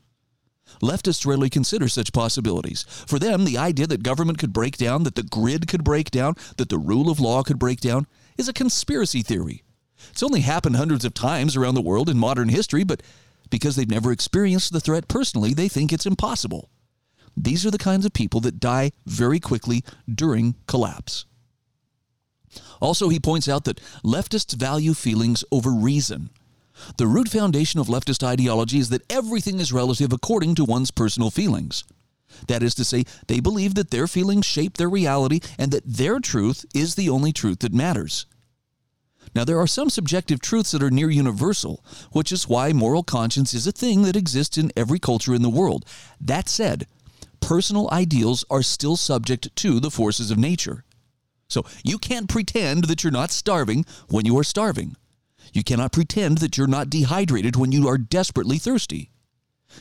Leftists 0.82 1.26
rarely 1.26 1.50
consider 1.50 1.88
such 1.88 2.14
possibilities. 2.14 2.86
For 3.08 3.20
them, 3.20 3.44
the 3.44 3.58
idea 3.58 3.88
that 3.88 4.04
government 4.04 4.38
could 4.38 4.54
break 4.54 4.78
down, 4.78 5.04
that 5.04 5.16
the 5.16 5.24
grid 5.24 5.68
could 5.68 5.84
break 5.84 6.12
down, 6.12 6.36
that 6.58 6.70
the 6.70 6.78
rule 6.78 7.10
of 7.10 7.20
law 7.20 7.44
could 7.44 7.60
break 7.60 7.82
down, 7.82 8.08
is 8.38 8.48
a 8.48 8.54
conspiracy 8.54 9.22
theory. 9.22 9.64
It's 10.12 10.24
only 10.24 10.42
happened 10.42 10.78
hundreds 10.78 11.06
of 11.06 11.14
times 11.14 11.56
around 11.56 11.76
the 11.76 11.82
world 11.82 12.10
in 12.10 12.18
modern 12.18 12.50
history, 12.50 12.84
but 12.84 13.04
because 13.50 13.76
they've 13.76 13.90
never 13.90 14.12
experienced 14.12 14.72
the 14.72 14.80
threat 14.80 15.08
personally, 15.08 15.54
they 15.54 15.68
think 15.68 15.92
it's 15.92 16.06
impossible. 16.06 16.70
These 17.42 17.66
are 17.66 17.72
the 17.72 17.78
kinds 17.80 18.06
of 18.06 18.14
people 18.14 18.40
that 18.42 18.60
die 18.60 18.92
very 19.08 19.40
quickly 19.40 19.84
during 20.14 20.56
collapse. 20.68 21.26
Also, 22.80 23.10
he 23.10 23.20
points 23.20 23.50
out 23.50 23.64
that 23.66 23.82
leftists 24.04 24.54
value 24.54 24.94
feelings 24.94 25.44
over 25.52 25.72
reason. 25.72 26.30
The 26.98 27.08
root 27.08 27.30
foundation 27.30 27.80
of 27.80 27.88
leftist 27.88 28.26
ideology 28.26 28.78
is 28.78 28.90
that 28.90 29.12
everything 29.12 29.60
is 29.60 29.74
relative 29.74 30.14
according 30.14 30.56
to 30.56 30.66
one's 30.66 30.92
personal 30.92 31.32
feelings. 31.32 31.84
That 32.48 32.64
is 32.64 32.76
to 32.76 32.86
say, 32.86 33.06
they 33.28 33.40
believe 33.40 33.76
that 33.76 33.92
their 33.92 34.08
feelings 34.08 34.46
shape 34.46 34.78
their 34.78 34.90
reality 34.90 35.40
and 35.58 35.72
that 35.72 35.86
their 35.86 36.20
truth 36.20 36.66
is 36.76 36.96
the 36.96 37.10
only 37.10 37.34
truth 37.34 37.60
that 37.60 37.74
matters. 37.74 38.26
Now, 39.34 39.46
there 39.46 39.60
are 39.60 39.68
some 39.68 39.90
subjective 39.90 40.42
truths 40.42 40.72
that 40.72 40.84
are 40.84 40.92
near 40.92 41.10
universal, 41.10 41.84
which 42.12 42.32
is 42.32 42.50
why 42.50 42.74
moral 42.74 43.04
conscience 43.04 43.54
is 43.54 43.66
a 43.66 43.72
thing 43.72 44.04
that 44.04 44.16
exists 44.16 44.58
in 44.58 44.72
every 44.76 45.00
culture 45.00 45.34
in 45.34 45.42
the 45.42 45.50
world. 45.50 45.86
That 46.20 46.50
said, 46.50 46.88
personal 47.42 47.90
ideals 47.92 48.46
are 48.50 48.64
still 48.64 48.96
subject 48.96 49.54
to 49.58 49.80
the 49.80 49.92
forces 49.92 50.32
of 50.32 50.38
nature. 50.38 50.84
So 51.50 51.66
you 51.84 51.98
can't 51.98 52.30
pretend 52.30 52.86
that 52.86 53.04
you're 53.04 53.12
not 53.12 53.32
starving 53.32 53.86
when 54.08 54.26
you 54.26 54.38
are 54.40 54.44
starving. 54.44 54.96
You 55.52 55.64
cannot 55.64 55.92
pretend 55.92 56.38
that 56.38 56.58
you're 56.58 56.68
not 56.68 56.90
dehydrated 56.90 57.58
when 57.58 57.74
you 57.74 57.90
are 57.90 57.98
desperately 57.98 58.58
thirsty. 58.58 59.12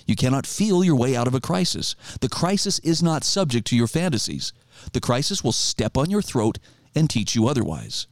You 0.07 0.17
cannot 0.17 0.47
feel 0.47 0.85
your 0.85 0.97
way 0.97 1.15
out 1.17 1.29
of 1.29 1.35
a 1.35 1.41
crisis. 1.41 1.95
The 2.21 2.29
crisis 2.29 2.79
is 2.81 3.03
not 3.03 3.25
subject 3.25 3.67
to 3.69 3.77
your 3.77 3.87
fantasies. 3.87 4.53
The 4.93 5.01
crisis 5.01 5.45
will 5.45 5.53
step 5.53 5.97
on 5.97 6.11
your 6.11 6.23
throat 6.23 6.59
and 6.95 7.09
teach 7.09 7.35
you 7.35 7.47
otherwise. 7.47 8.07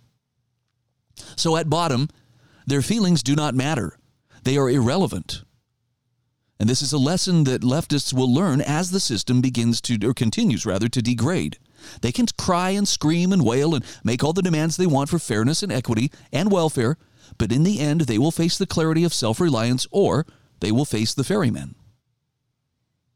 So 1.37 1.56
at 1.56 1.70
bottom, 1.70 2.08
their 2.66 2.82
feelings 2.82 3.22
do 3.22 3.34
not 3.34 3.54
matter. 3.54 3.98
They 4.44 4.56
are 4.56 4.70
irrelevant. 4.70 5.42
And 6.61 6.68
this 6.68 6.83
is 6.83 6.92
a 6.92 6.99
lesson 6.99 7.44
that 7.44 7.62
leftists 7.62 8.12
will 8.12 8.33
learn 8.33 8.61
as 8.61 8.90
the 8.90 8.99
system 8.99 9.40
begins 9.40 9.81
to, 9.83 9.99
or 10.05 10.12
continues 10.12 10.66
rather, 10.66 10.88
to 10.88 11.01
degrade. 11.01 11.59
They 12.03 12.11
can 12.11 12.27
cry 12.37 12.71
and 12.71 12.87
scream 12.87 13.33
and 13.33 13.44
wail 13.44 13.75
and 13.75 13.85
make 14.03 14.25
all 14.25 14.33
the 14.33 14.42
demands 14.42 14.77
they 14.77 14.87
want 14.87 15.09
for 15.09 15.21
fairness 15.21 15.62
and 15.62 15.71
equity 15.71 16.11
and 16.33 16.51
welfare, 16.51 16.97
but 17.37 17.53
in 17.53 17.62
the 17.62 17.79
end, 17.79 18.03
they 18.03 18.18
will 18.18 18.33
face 18.33 18.59
the 18.59 18.66
clarity 18.66 19.05
of 19.05 19.14
self 19.14 19.40
reliance 19.40 19.87
or 19.92 20.27
they 20.61 20.73
will 20.73 20.85
face 20.85 21.14
the 21.14 21.23
ferryman. 21.23 21.77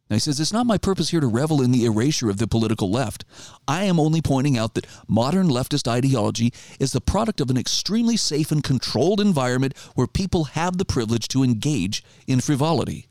Now 0.09 0.17
he 0.17 0.21
says, 0.21 0.39
It's 0.39 0.53
not 0.53 0.67
my 0.67 0.79
purpose 0.79 1.09
here 1.09 1.21
to 1.21 1.27
revel 1.27 1.63
in 1.63 1.73
the 1.73 1.85
erasure 1.85 2.31
of 2.31 2.37
the 2.37 2.47
political 2.47 2.91
left. 2.91 3.25
I 3.67 3.85
am 3.85 3.99
only 3.99 4.21
pointing 4.21 4.57
out 4.57 4.75
that 4.75 4.87
modern 5.09 5.49
leftist 5.49 5.89
ideology 5.89 6.53
is 6.79 6.93
the 6.93 7.01
product 7.01 7.41
of 7.41 7.51
an 7.51 7.57
extremely 7.57 8.17
safe 8.17 8.53
and 8.53 8.63
controlled 8.63 9.21
environment 9.21 9.77
where 9.95 10.07
people 10.07 10.45
have 10.45 10.79
the 10.79 10.85
privilege 10.85 11.27
to 11.29 11.43
engage 11.43 12.05
in 12.29 12.41
frivolity. 12.41 13.09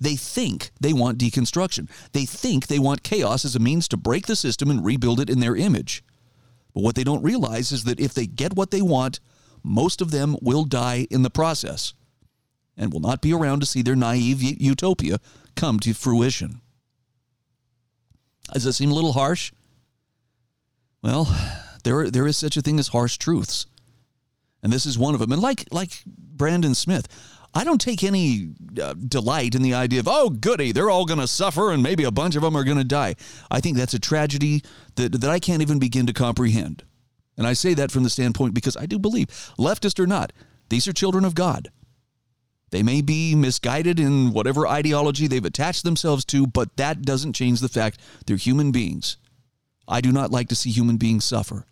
They 0.00 0.16
think 0.16 0.70
they 0.80 0.92
want 0.92 1.18
deconstruction. 1.18 1.88
They 2.12 2.24
think 2.24 2.66
they 2.66 2.78
want 2.78 3.02
chaos 3.02 3.44
as 3.44 3.54
a 3.54 3.60
means 3.60 3.88
to 3.88 3.96
break 3.96 4.26
the 4.26 4.36
system 4.36 4.70
and 4.70 4.84
rebuild 4.84 5.20
it 5.20 5.30
in 5.30 5.40
their 5.40 5.56
image. 5.56 6.02
But 6.74 6.82
what 6.82 6.94
they 6.94 7.04
don't 7.04 7.22
realize 7.22 7.72
is 7.72 7.84
that 7.84 8.00
if 8.00 8.12
they 8.12 8.26
get 8.26 8.56
what 8.56 8.70
they 8.70 8.82
want, 8.82 9.20
most 9.62 10.00
of 10.00 10.10
them 10.10 10.36
will 10.42 10.64
die 10.64 11.06
in 11.10 11.22
the 11.22 11.30
process 11.30 11.94
and 12.76 12.92
will 12.92 13.00
not 13.00 13.22
be 13.22 13.32
around 13.32 13.60
to 13.60 13.66
see 13.66 13.82
their 13.82 13.96
naive 13.96 14.42
utopia 14.42 15.18
come 15.54 15.80
to 15.80 15.94
fruition. 15.94 16.60
Does 18.52 18.64
that 18.64 18.74
seem 18.74 18.90
a 18.90 18.94
little 18.94 19.14
harsh? 19.14 19.52
Well, 21.02 21.24
there, 21.84 22.10
there 22.10 22.26
is 22.26 22.36
such 22.36 22.56
a 22.56 22.62
thing 22.62 22.78
as 22.78 22.88
harsh 22.88 23.16
truths. 23.16 23.66
And 24.62 24.72
this 24.72 24.86
is 24.86 24.98
one 24.98 25.14
of 25.14 25.20
them. 25.20 25.32
And 25.32 25.42
like, 25.42 25.64
like 25.70 26.02
Brandon 26.06 26.74
Smith, 26.74 27.08
I 27.56 27.64
don't 27.64 27.80
take 27.80 28.04
any 28.04 28.50
uh, 28.82 28.92
delight 28.92 29.54
in 29.54 29.62
the 29.62 29.72
idea 29.72 30.00
of, 30.00 30.08
oh, 30.08 30.28
goody, 30.28 30.72
they're 30.72 30.90
all 30.90 31.06
going 31.06 31.20
to 31.20 31.26
suffer 31.26 31.72
and 31.72 31.82
maybe 31.82 32.04
a 32.04 32.10
bunch 32.10 32.36
of 32.36 32.42
them 32.42 32.54
are 32.54 32.64
going 32.64 32.76
to 32.76 32.84
die. 32.84 33.14
I 33.50 33.60
think 33.60 33.78
that's 33.78 33.94
a 33.94 33.98
tragedy 33.98 34.62
that, 34.96 35.12
that 35.22 35.30
I 35.30 35.38
can't 35.38 35.62
even 35.62 35.78
begin 35.78 36.04
to 36.04 36.12
comprehend. 36.12 36.82
And 37.34 37.46
I 37.46 37.54
say 37.54 37.72
that 37.72 37.90
from 37.90 38.02
the 38.02 38.10
standpoint 38.10 38.52
because 38.52 38.76
I 38.76 38.84
do 38.84 38.98
believe, 38.98 39.28
leftist 39.58 39.98
or 39.98 40.06
not, 40.06 40.34
these 40.68 40.86
are 40.86 40.92
children 40.92 41.24
of 41.24 41.34
God. 41.34 41.70
They 42.72 42.82
may 42.82 43.00
be 43.00 43.34
misguided 43.34 43.98
in 43.98 44.34
whatever 44.34 44.68
ideology 44.68 45.26
they've 45.26 45.42
attached 45.42 45.82
themselves 45.82 46.26
to, 46.26 46.46
but 46.46 46.76
that 46.76 47.06
doesn't 47.06 47.32
change 47.32 47.60
the 47.60 47.70
fact 47.70 47.98
they're 48.26 48.36
human 48.36 48.70
beings. 48.70 49.16
I 49.88 50.02
do 50.02 50.12
not 50.12 50.30
like 50.30 50.48
to 50.50 50.56
see 50.56 50.70
human 50.70 50.98
beings 50.98 51.24
suffer. 51.24 51.64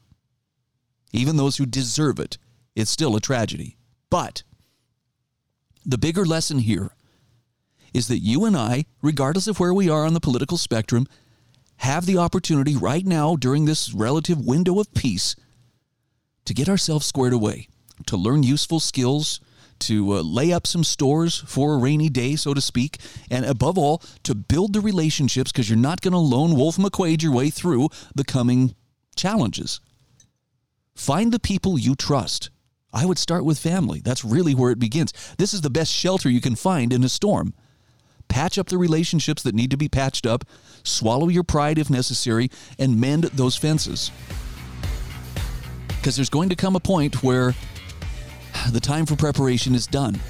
Even 1.12 1.36
those 1.36 1.58
who 1.58 1.66
deserve 1.66 2.18
it, 2.18 2.38
it's 2.74 2.90
still 2.90 3.16
a 3.16 3.20
tragedy. 3.20 3.76
But 4.08 4.44
the 5.84 5.98
bigger 5.98 6.24
lesson 6.24 6.58
here 6.58 6.92
is 7.92 8.08
that 8.08 8.18
you 8.18 8.44
and 8.44 8.56
I, 8.56 8.86
regardless 9.02 9.46
of 9.46 9.60
where 9.60 9.72
we 9.72 9.88
are 9.88 10.04
on 10.04 10.14
the 10.14 10.20
political 10.20 10.58
spectrum, 10.58 11.06
have 11.78 12.06
the 12.06 12.18
opportunity 12.18 12.76
right 12.76 13.04
now 13.04 13.36
during 13.36 13.64
this 13.64 13.92
relative 13.92 14.44
window 14.44 14.80
of 14.80 14.92
peace 14.94 15.36
to 16.44 16.54
get 16.54 16.68
ourselves 16.68 17.06
squared 17.06 17.32
away, 17.32 17.68
to 18.06 18.16
learn 18.16 18.42
useful 18.42 18.80
skills, 18.80 19.40
to 19.80 20.14
uh, 20.14 20.22
lay 20.22 20.52
up 20.52 20.66
some 20.66 20.84
stores 20.84 21.42
for 21.46 21.74
a 21.74 21.78
rainy 21.78 22.08
day, 22.08 22.36
so 22.36 22.54
to 22.54 22.60
speak, 22.60 22.98
and 23.30 23.44
above 23.44 23.76
all, 23.76 24.02
to 24.22 24.34
build 24.34 24.72
the 24.72 24.80
relationships 24.80 25.52
because 25.52 25.68
you're 25.68 25.78
not 25.78 26.00
going 26.00 26.12
to 26.12 26.18
lone 26.18 26.56
wolf 26.56 26.76
McQuade 26.76 27.22
your 27.22 27.32
way 27.32 27.50
through 27.50 27.88
the 28.14 28.24
coming 28.24 28.74
challenges. 29.16 29.80
Find 30.94 31.32
the 31.32 31.40
people 31.40 31.78
you 31.78 31.94
trust. 31.94 32.50
I 32.94 33.04
would 33.04 33.18
start 33.18 33.44
with 33.44 33.58
family. 33.58 34.00
That's 34.00 34.24
really 34.24 34.54
where 34.54 34.70
it 34.70 34.78
begins. 34.78 35.12
This 35.36 35.52
is 35.52 35.62
the 35.62 35.70
best 35.70 35.92
shelter 35.92 36.30
you 36.30 36.40
can 36.40 36.54
find 36.54 36.92
in 36.92 37.02
a 37.02 37.08
storm. 37.08 37.52
Patch 38.28 38.56
up 38.56 38.68
the 38.68 38.78
relationships 38.78 39.42
that 39.42 39.54
need 39.54 39.72
to 39.72 39.76
be 39.76 39.88
patched 39.88 40.26
up, 40.26 40.44
swallow 40.84 41.28
your 41.28 41.42
pride 41.42 41.76
if 41.76 41.90
necessary, 41.90 42.50
and 42.78 43.00
mend 43.00 43.24
those 43.24 43.56
fences. 43.56 44.12
Because 45.88 46.14
there's 46.14 46.30
going 46.30 46.48
to 46.50 46.56
come 46.56 46.76
a 46.76 46.80
point 46.80 47.22
where 47.22 47.54
the 48.70 48.80
time 48.80 49.06
for 49.06 49.16
preparation 49.16 49.74
is 49.74 49.88
done, 49.88 50.20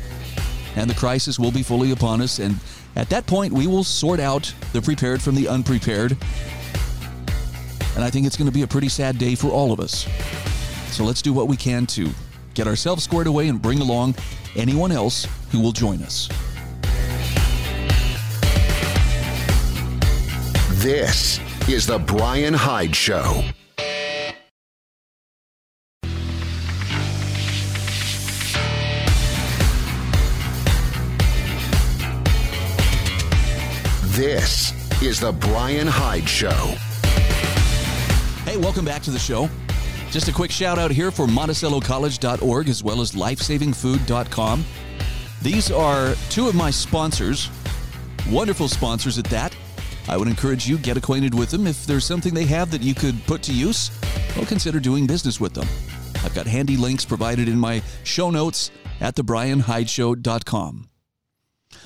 and 0.74 0.88
the 0.88 0.94
crisis 0.94 1.38
will 1.38 1.52
be 1.52 1.62
fully 1.62 1.92
upon 1.92 2.22
us. 2.22 2.38
And 2.38 2.58
at 2.96 3.10
that 3.10 3.26
point, 3.26 3.52
we 3.52 3.66
will 3.66 3.84
sort 3.84 4.20
out 4.20 4.52
the 4.72 4.80
prepared 4.80 5.20
from 5.20 5.34
the 5.34 5.48
unprepared. 5.48 6.16
And 7.94 8.02
I 8.02 8.10
think 8.10 8.26
it's 8.26 8.36
going 8.36 8.48
to 8.48 8.54
be 8.54 8.62
a 8.62 8.66
pretty 8.66 8.88
sad 8.88 9.18
day 9.18 9.34
for 9.34 9.48
all 9.48 9.70
of 9.70 9.80
us. 9.80 10.06
So 10.90 11.04
let's 11.04 11.22
do 11.22 11.32
what 11.32 11.46
we 11.48 11.56
can 11.56 11.86
to 11.86 12.08
get 12.54 12.66
ourselves 12.66 13.02
squared 13.04 13.26
away 13.26 13.48
and 13.48 13.60
bring 13.60 13.80
along 13.80 14.14
anyone 14.56 14.92
else 14.92 15.26
who 15.50 15.60
will 15.60 15.72
join 15.72 16.02
us. 16.02 16.28
This 20.82 21.40
is 21.68 21.86
The 21.86 21.98
Bryan 21.98 22.54
Hyde 22.54 22.94
Show. 22.94 23.42
This 34.14 34.72
is 35.02 35.18
The 35.18 35.32
Bryan 35.32 35.86
Hyde 35.88 36.28
Show. 36.28 36.50
Hey, 38.44 38.56
welcome 38.58 38.84
back 38.84 39.02
to 39.02 39.10
the 39.10 39.18
show. 39.18 39.48
Just 40.14 40.28
a 40.28 40.32
quick 40.32 40.52
shout 40.52 40.78
out 40.78 40.92
here 40.92 41.10
for 41.10 41.26
MonticelloCollege.org 41.26 42.68
as 42.68 42.84
well 42.84 43.00
as 43.00 43.16
LifesavingFood.com. 43.16 44.64
These 45.42 45.72
are 45.72 46.14
two 46.30 46.46
of 46.46 46.54
my 46.54 46.70
sponsors, 46.70 47.50
wonderful 48.30 48.68
sponsors 48.68 49.18
at 49.18 49.24
that. 49.24 49.56
I 50.06 50.16
would 50.16 50.28
encourage 50.28 50.68
you 50.68 50.78
get 50.78 50.96
acquainted 50.96 51.34
with 51.34 51.50
them. 51.50 51.66
If 51.66 51.84
there's 51.84 52.04
something 52.04 52.32
they 52.32 52.44
have 52.44 52.70
that 52.70 52.80
you 52.80 52.94
could 52.94 53.26
put 53.26 53.42
to 53.42 53.52
use, 53.52 53.90
well, 54.36 54.46
consider 54.46 54.78
doing 54.78 55.04
business 55.04 55.40
with 55.40 55.52
them. 55.52 55.66
I've 56.24 56.32
got 56.32 56.46
handy 56.46 56.76
links 56.76 57.04
provided 57.04 57.48
in 57.48 57.58
my 57.58 57.82
show 58.04 58.30
notes 58.30 58.70
at 59.00 59.16
thebryanhydeshow.com. 59.16 60.90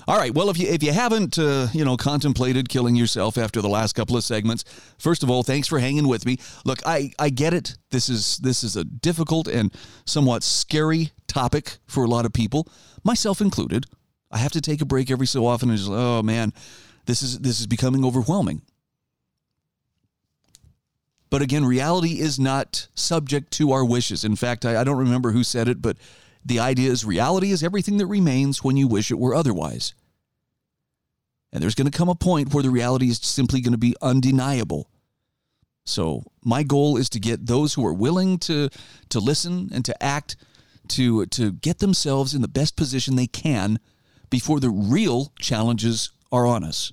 All 0.08 0.16
right. 0.16 0.34
Well, 0.34 0.48
if 0.48 0.58
you 0.58 0.66
if 0.66 0.82
you 0.82 0.90
haven't 0.90 1.38
uh, 1.38 1.68
you 1.74 1.84
know 1.84 1.98
contemplated 1.98 2.70
killing 2.70 2.96
yourself 2.96 3.36
after 3.36 3.60
the 3.60 3.68
last 3.68 3.92
couple 3.92 4.16
of 4.16 4.24
segments, 4.24 4.64
first 4.98 5.22
of 5.22 5.28
all, 5.28 5.42
thanks 5.42 5.68
for 5.68 5.78
hanging 5.78 6.08
with 6.08 6.24
me. 6.24 6.38
Look, 6.64 6.78
I 6.86 7.12
I 7.18 7.28
get 7.28 7.52
it. 7.52 7.76
This 7.90 8.08
is 8.08 8.38
this 8.38 8.64
is 8.64 8.74
a 8.74 8.84
difficult 8.84 9.48
and 9.48 9.70
somewhat 10.06 10.42
scary 10.42 11.10
topic 11.26 11.76
for 11.86 12.04
a 12.04 12.08
lot 12.08 12.24
of 12.24 12.32
people, 12.32 12.66
myself 13.04 13.42
included. 13.42 13.84
I 14.30 14.38
have 14.38 14.52
to 14.52 14.62
take 14.62 14.80
a 14.80 14.86
break 14.86 15.10
every 15.10 15.26
so 15.26 15.44
often 15.44 15.68
and 15.68 15.76
just 15.76 15.90
oh 15.90 16.22
man, 16.22 16.54
this 17.04 17.20
is 17.20 17.40
this 17.40 17.60
is 17.60 17.66
becoming 17.66 18.02
overwhelming. 18.02 18.62
But 21.28 21.42
again, 21.42 21.66
reality 21.66 22.18
is 22.18 22.40
not 22.40 22.88
subject 22.94 23.52
to 23.58 23.72
our 23.72 23.84
wishes. 23.84 24.24
In 24.24 24.36
fact, 24.36 24.64
I, 24.64 24.80
I 24.80 24.84
don't 24.84 24.96
remember 24.96 25.32
who 25.32 25.44
said 25.44 25.68
it, 25.68 25.82
but 25.82 25.98
the 26.44 26.60
idea 26.60 26.90
is 26.90 27.04
reality 27.04 27.50
is 27.50 27.62
everything 27.62 27.98
that 27.98 28.06
remains 28.06 28.62
when 28.62 28.76
you 28.76 28.88
wish 28.88 29.10
it 29.10 29.18
were 29.18 29.34
otherwise. 29.34 29.94
And 31.52 31.62
there's 31.62 31.74
going 31.74 31.90
to 31.90 31.96
come 31.96 32.08
a 32.08 32.14
point 32.14 32.52
where 32.52 32.62
the 32.62 32.70
reality 32.70 33.08
is 33.08 33.18
simply 33.18 33.60
going 33.60 33.72
to 33.72 33.78
be 33.78 33.96
undeniable. 34.02 34.90
So, 35.84 36.24
my 36.44 36.62
goal 36.62 36.98
is 36.98 37.08
to 37.10 37.20
get 37.20 37.46
those 37.46 37.72
who 37.72 37.86
are 37.86 37.94
willing 37.94 38.38
to 38.40 38.68
to 39.08 39.20
listen 39.20 39.70
and 39.72 39.84
to 39.86 40.02
act 40.02 40.36
to 40.88 41.24
to 41.26 41.52
get 41.52 41.78
themselves 41.78 42.34
in 42.34 42.42
the 42.42 42.48
best 42.48 42.76
position 42.76 43.16
they 43.16 43.26
can 43.26 43.78
before 44.28 44.60
the 44.60 44.68
real 44.68 45.32
challenges 45.38 46.12
are 46.30 46.46
on 46.46 46.62
us. 46.62 46.92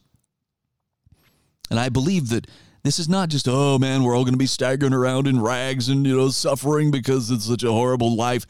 And 1.70 1.80
I 1.80 1.90
believe 1.90 2.30
that 2.30 2.48
this 2.84 3.00
is 3.00 3.10
not 3.10 3.30
just, 3.30 3.48
oh 3.50 3.80
man, 3.80 4.04
we're 4.04 4.16
all 4.16 4.24
going 4.24 4.36
to 4.36 4.38
be 4.38 4.46
staggering 4.46 4.94
around 4.94 5.28
in 5.28 5.42
rags 5.42 5.90
and, 5.90 6.06
you 6.06 6.16
know, 6.16 6.30
suffering 6.30 6.92
because 6.92 7.32
it's 7.32 7.46
such 7.46 7.64
a 7.64 7.72
horrible 7.72 8.16
life. 8.16 8.46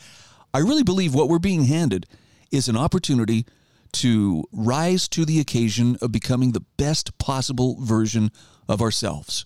I 0.55 0.59
really 0.59 0.83
believe 0.83 1.13
what 1.13 1.27
we're 1.27 1.37
being 1.37 1.65
handed 1.65 2.05
is 2.49 2.69
an 2.69 2.77
opportunity 2.77 3.45
to 3.91 4.45
rise 4.53 5.09
to 5.09 5.25
the 5.25 5.41
occasion 5.41 5.97
of 6.01 6.13
becoming 6.13 6.53
the 6.53 6.63
best 6.77 7.17
possible 7.17 7.75
version 7.81 8.31
of 8.69 8.81
ourselves. 8.81 9.45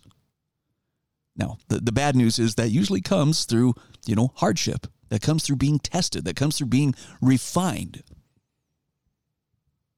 Now, 1.36 1.58
the, 1.68 1.80
the 1.80 1.92
bad 1.92 2.16
news 2.16 2.38
is 2.38 2.54
that 2.56 2.70
usually 2.70 3.02
comes 3.02 3.46
through, 3.46 3.74
you 4.06 4.14
know, 4.14 4.34
hardship. 4.36 4.86
That 5.10 5.24
comes 5.24 5.44
through 5.44 5.56
being 5.56 5.80
tested. 5.80 6.26
That 6.26 6.36
comes 6.36 6.60
through 6.60 6.68
being 6.68 6.94
refined. 7.24 8.04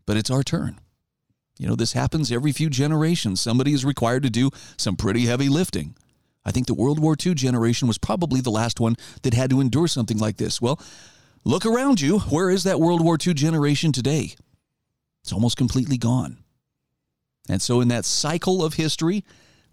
But 0.06 0.16
it's 0.16 0.32
our 0.32 0.44
turn. 0.44 0.80
You 1.58 1.68
know, 1.68 1.76
this 1.76 1.92
happens 1.92 2.32
every 2.32 2.54
few 2.54 2.70
generations. 2.70 3.42
Somebody 3.42 3.74
is 3.74 3.84
required 3.84 4.24
to 4.24 4.30
do 4.30 4.50
some 4.78 4.96
pretty 4.96 5.26
heavy 5.26 5.50
lifting. 5.50 5.98
I 6.46 6.52
think 6.52 6.68
the 6.68 6.74
World 6.74 7.00
War 7.00 7.16
II 7.24 7.36
generation 7.36 7.88
was 7.88 7.98
probably 7.98 8.42
the 8.42 8.50
last 8.50 8.80
one 8.80 8.96
that 9.22 9.34
had 9.34 9.50
to 9.52 9.62
endure 9.62 9.88
something 9.88 10.18
like 10.18 10.38
this. 10.38 10.62
Well, 10.62 10.80
look 11.44 11.66
around 11.66 12.02
you. 12.02 12.20
Where 12.20 12.50
is 12.50 12.64
that 12.64 12.80
World 12.80 13.04
War 13.04 13.18
II 13.24 13.34
generation 13.34 13.92
today? 13.92 14.36
It's 15.22 15.34
almost 15.34 15.58
completely 15.58 15.98
gone. 15.98 16.38
And 17.48 17.62
so, 17.62 17.82
in 17.82 17.88
that 17.90 18.06
cycle 18.06 18.64
of 18.64 18.76
history, 18.76 19.24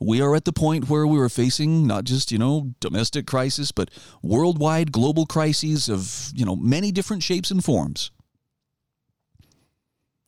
we 0.01 0.21
are 0.21 0.35
at 0.35 0.45
the 0.45 0.53
point 0.53 0.89
where 0.89 1.07
we 1.07 1.19
are 1.19 1.29
facing 1.29 1.87
not 1.87 2.05
just, 2.05 2.31
you 2.31 2.39
know, 2.39 2.73
domestic 2.81 3.27
crisis, 3.27 3.73
but 3.73 3.91
worldwide 4.23 4.93
global 4.93 5.27
crises 5.27 5.89
of, 5.89 6.31
you 6.35 6.45
know, 6.45 6.57
many 6.57 6.93
different 6.93 7.23
shapes 7.23 7.51
and 7.51 7.65
forms. 7.65 8.11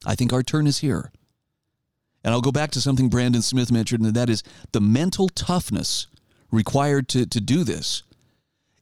I 0.04 0.14
think 0.14 0.32
our 0.32 0.42
turn 0.42 0.66
is 0.66 0.78
here. 0.78 1.12
And 2.24 2.34
I'll 2.34 2.40
go 2.40 2.52
back 2.52 2.70
to 2.72 2.80
something 2.80 3.08
Brandon 3.08 3.42
Smith 3.42 3.70
mentioned, 3.70 4.04
and 4.04 4.14
that 4.14 4.28
is 4.28 4.42
the 4.72 4.80
mental 4.80 5.28
toughness 5.28 6.06
required 6.50 7.08
to, 7.08 7.26
to 7.26 7.40
do 7.40 7.64
this. 7.64 8.02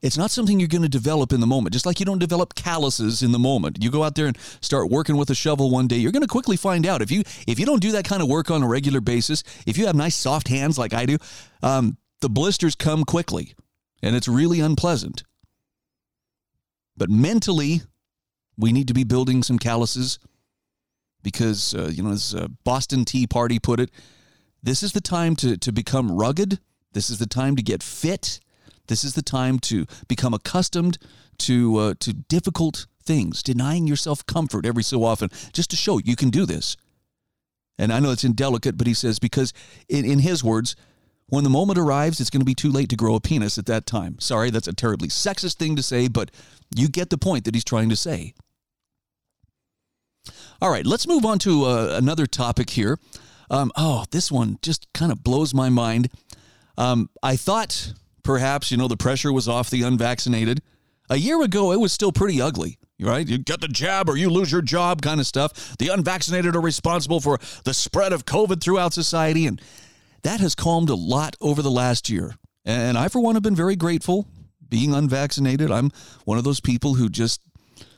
It's 0.01 0.17
not 0.17 0.31
something 0.31 0.61
you're 0.61 0.69
going 0.69 0.83
to 0.83 0.89
develop 0.89 1.33
in 1.33 1.41
the 1.41 1.47
moment, 1.47 1.73
just 1.73 1.85
like 1.85 1.99
you 1.99 2.07
don't 2.07 2.21
develop 2.21 2.55
calluses 2.55 3.21
in 3.23 3.33
the 3.33 3.39
moment. 3.39 3.83
You 3.83 3.91
go 3.91 4.05
out 4.05 4.15
there 4.15 4.27
and 4.27 4.39
start 4.61 4.91
working 4.91 5.17
with 5.17 5.29
a 5.31 5.35
shovel 5.35 5.71
one 5.71 5.89
day, 5.89 5.97
you're 5.97 6.13
going 6.13 6.23
to 6.23 6.29
quickly 6.29 6.57
find 6.57 6.87
out 6.87 7.03
if 7.03 7.11
you 7.11 7.23
if 7.49 7.59
you 7.59 7.67
don't 7.67 7.83
do 7.83 7.93
that 7.93 8.05
kind 8.05 8.23
of 8.23 8.29
work 8.29 8.51
on 8.51 8.63
a 8.63 8.69
regular 8.69 9.01
basis. 9.01 9.43
If 9.67 9.77
you 9.77 9.87
have 9.87 9.97
nice 9.97 10.15
soft 10.15 10.47
hands 10.47 10.79
like 10.79 10.95
I 10.95 11.05
do, 11.05 11.19
um, 11.65 11.97
the 12.21 12.29
blisters 12.29 12.77
come 12.77 13.05
quickly, 13.05 13.55
and 14.01 14.15
it's 14.15 14.29
really 14.29 14.61
unpleasant. 14.61 15.25
But 16.97 17.11
mentally, 17.11 17.83
we 18.57 18.73
need 18.73 18.89
to 18.89 18.95
be 18.95 19.05
building 19.05 19.43
some 19.43 19.59
calluses 19.59 20.21
because 21.25 21.75
uh, 21.75 21.91
you 21.93 22.05
know 22.05 22.11
as 22.11 22.37
uh, 22.37 22.47
Boston 22.63 23.05
T. 23.05 23.27
Party 23.27 23.59
put 23.59 23.81
it, 23.81 23.91
this 24.63 24.85
is 24.85 24.93
the 24.93 25.01
time 25.01 25.35
to 25.37 25.57
to 25.57 25.73
become 25.73 26.13
rugged. 26.13 26.61
This 26.99 27.11
is 27.11 27.19
the 27.19 27.27
time 27.27 27.55
to 27.55 27.63
get 27.63 27.81
fit. 27.81 28.41
This 28.89 29.05
is 29.05 29.15
the 29.15 29.23
time 29.23 29.61
to 29.61 29.87
become 30.09 30.35
accustomed 30.35 30.99
to 31.39 31.77
uh, 31.77 31.95
to 32.01 32.13
difficult 32.13 32.89
things, 33.01 33.41
denying 33.41 33.87
yourself 33.87 34.27
comfort 34.27 34.67
every 34.67 34.83
so 34.83 35.05
often, 35.05 35.31
just 35.53 35.71
to 35.71 35.77
show 35.77 35.99
you 35.99 36.17
can 36.17 36.31
do 36.31 36.45
this. 36.45 36.77
And 37.79 37.93
I 37.93 38.01
know 38.01 38.11
it's 38.11 38.25
indelicate, 38.25 38.77
but 38.77 38.89
he 38.89 38.95
says 38.95 39.21
because 39.21 39.53
in, 39.89 40.05
in 40.05 40.19
his 40.19 40.43
words, 40.43 40.75
when 41.29 41.45
the 41.45 41.51
moment 41.51 41.79
arrives, 41.79 42.19
it's 42.19 42.31
going 42.31 42.41
to 42.41 42.45
be 42.45 42.57
too 42.57 42.73
late 42.73 42.89
to 42.89 42.97
grow 42.97 43.15
a 43.15 43.21
penis 43.21 43.59
at 43.59 43.67
that 43.67 43.87
time. 43.87 44.19
Sorry, 44.19 44.51
that's 44.51 44.67
a 44.67 44.73
terribly 44.73 45.07
sexist 45.07 45.55
thing 45.55 45.77
to 45.77 45.85
say, 45.85 46.09
but 46.09 46.33
you 46.75 46.89
get 46.89 47.11
the 47.11 47.17
point 47.17 47.45
that 47.45 47.55
he's 47.55 47.63
trying 47.63 47.91
to 47.91 47.97
say. 47.97 48.35
All 50.61 50.73
right, 50.73 50.85
let's 50.85 51.07
move 51.07 51.25
on 51.25 51.39
to 51.39 51.65
uh, 51.65 51.95
another 51.97 52.27
topic 52.27 52.71
here. 52.71 52.99
Um, 53.49 53.71
oh, 53.77 54.05
this 54.11 54.33
one 54.33 54.59
just 54.63 54.93
kind 54.93 55.13
of 55.13 55.23
blows 55.23 55.55
my 55.55 55.69
mind. 55.69 56.11
Um, 56.79 57.11
I 57.23 57.37
thought 57.37 57.93
perhaps, 58.23 58.71
you 58.71 58.77
know, 58.77 58.89
the 58.89 58.97
pressure 58.97 59.33
was 59.33 59.49
off 59.49 59.69
the 59.69 59.83
unvaccinated. 59.83 60.63
A 61.11 61.17
year 61.17 61.43
ago, 61.43 61.73
it 61.73 61.81
was 61.81 61.93
still 61.93 62.13
pretty 62.13 62.41
ugly, 62.41 62.79
right? 63.01 63.27
You 63.27 63.39
get 63.39 63.61
the 63.61 63.69
jab 63.69 64.09
or 64.09 64.17
you 64.17 64.31
lose 64.31 64.53
your 64.53 64.63
job 64.63 65.03
kind 65.03 65.19
of 65.19 65.27
stuff. 65.27 65.77
The 65.79 65.89
unvaccinated 65.89 66.55
are 66.55 66.61
responsible 66.61 67.21
for 67.21 67.39
the 67.65 67.75
spread 67.75 68.13
of 68.13 68.25
COVID 68.25 68.63
throughout 68.63 68.93
society. 68.93 69.47
And 69.47 69.61
that 70.23 70.41
has 70.41 70.55
calmed 70.55 70.89
a 70.89 70.95
lot 70.95 71.37
over 71.41 71.63
the 71.63 71.71
last 71.71 72.09
year. 72.09 72.37
And 72.65 72.97
I, 72.97 73.09
for 73.09 73.21
one, 73.21 73.35
have 73.35 73.43
been 73.43 73.57
very 73.57 73.77
grateful 73.77 74.29
being 74.69 74.95
unvaccinated. 74.95 75.71
I'm 75.71 75.91
one 76.25 76.39
of 76.39 76.45
those 76.45 76.61
people 76.61 76.95
who 76.95 77.09
just 77.09 77.41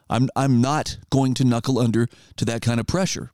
I'm 0.08 0.28
I'm 0.36 0.60
not 0.60 0.96
going 1.10 1.34
to 1.34 1.44
knuckle 1.44 1.78
under 1.78 2.08
to 2.36 2.44
that 2.46 2.62
kind 2.62 2.80
of 2.80 2.86
pressure. 2.86 3.32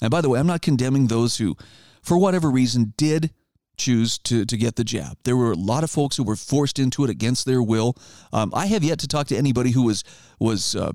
And 0.00 0.10
by 0.10 0.20
the 0.20 0.28
way, 0.28 0.38
I'm 0.38 0.46
not 0.46 0.62
condemning 0.62 1.08
those 1.08 1.38
who, 1.38 1.56
for 2.02 2.16
whatever 2.16 2.50
reason, 2.50 2.94
did 2.96 3.32
choose 3.76 4.18
to, 4.18 4.44
to 4.44 4.56
get 4.56 4.76
the 4.76 4.84
jab. 4.84 5.16
There 5.24 5.36
were 5.36 5.52
a 5.52 5.56
lot 5.56 5.84
of 5.84 5.90
folks 5.90 6.16
who 6.16 6.24
were 6.24 6.36
forced 6.36 6.78
into 6.78 7.04
it 7.04 7.10
against 7.10 7.46
their 7.46 7.62
will. 7.62 7.96
Um, 8.32 8.52
I 8.54 8.66
have 8.66 8.84
yet 8.84 8.98
to 9.00 9.08
talk 9.08 9.26
to 9.28 9.36
anybody 9.36 9.72
who 9.72 9.82
was 9.82 10.04
was 10.38 10.76
uh, 10.76 10.92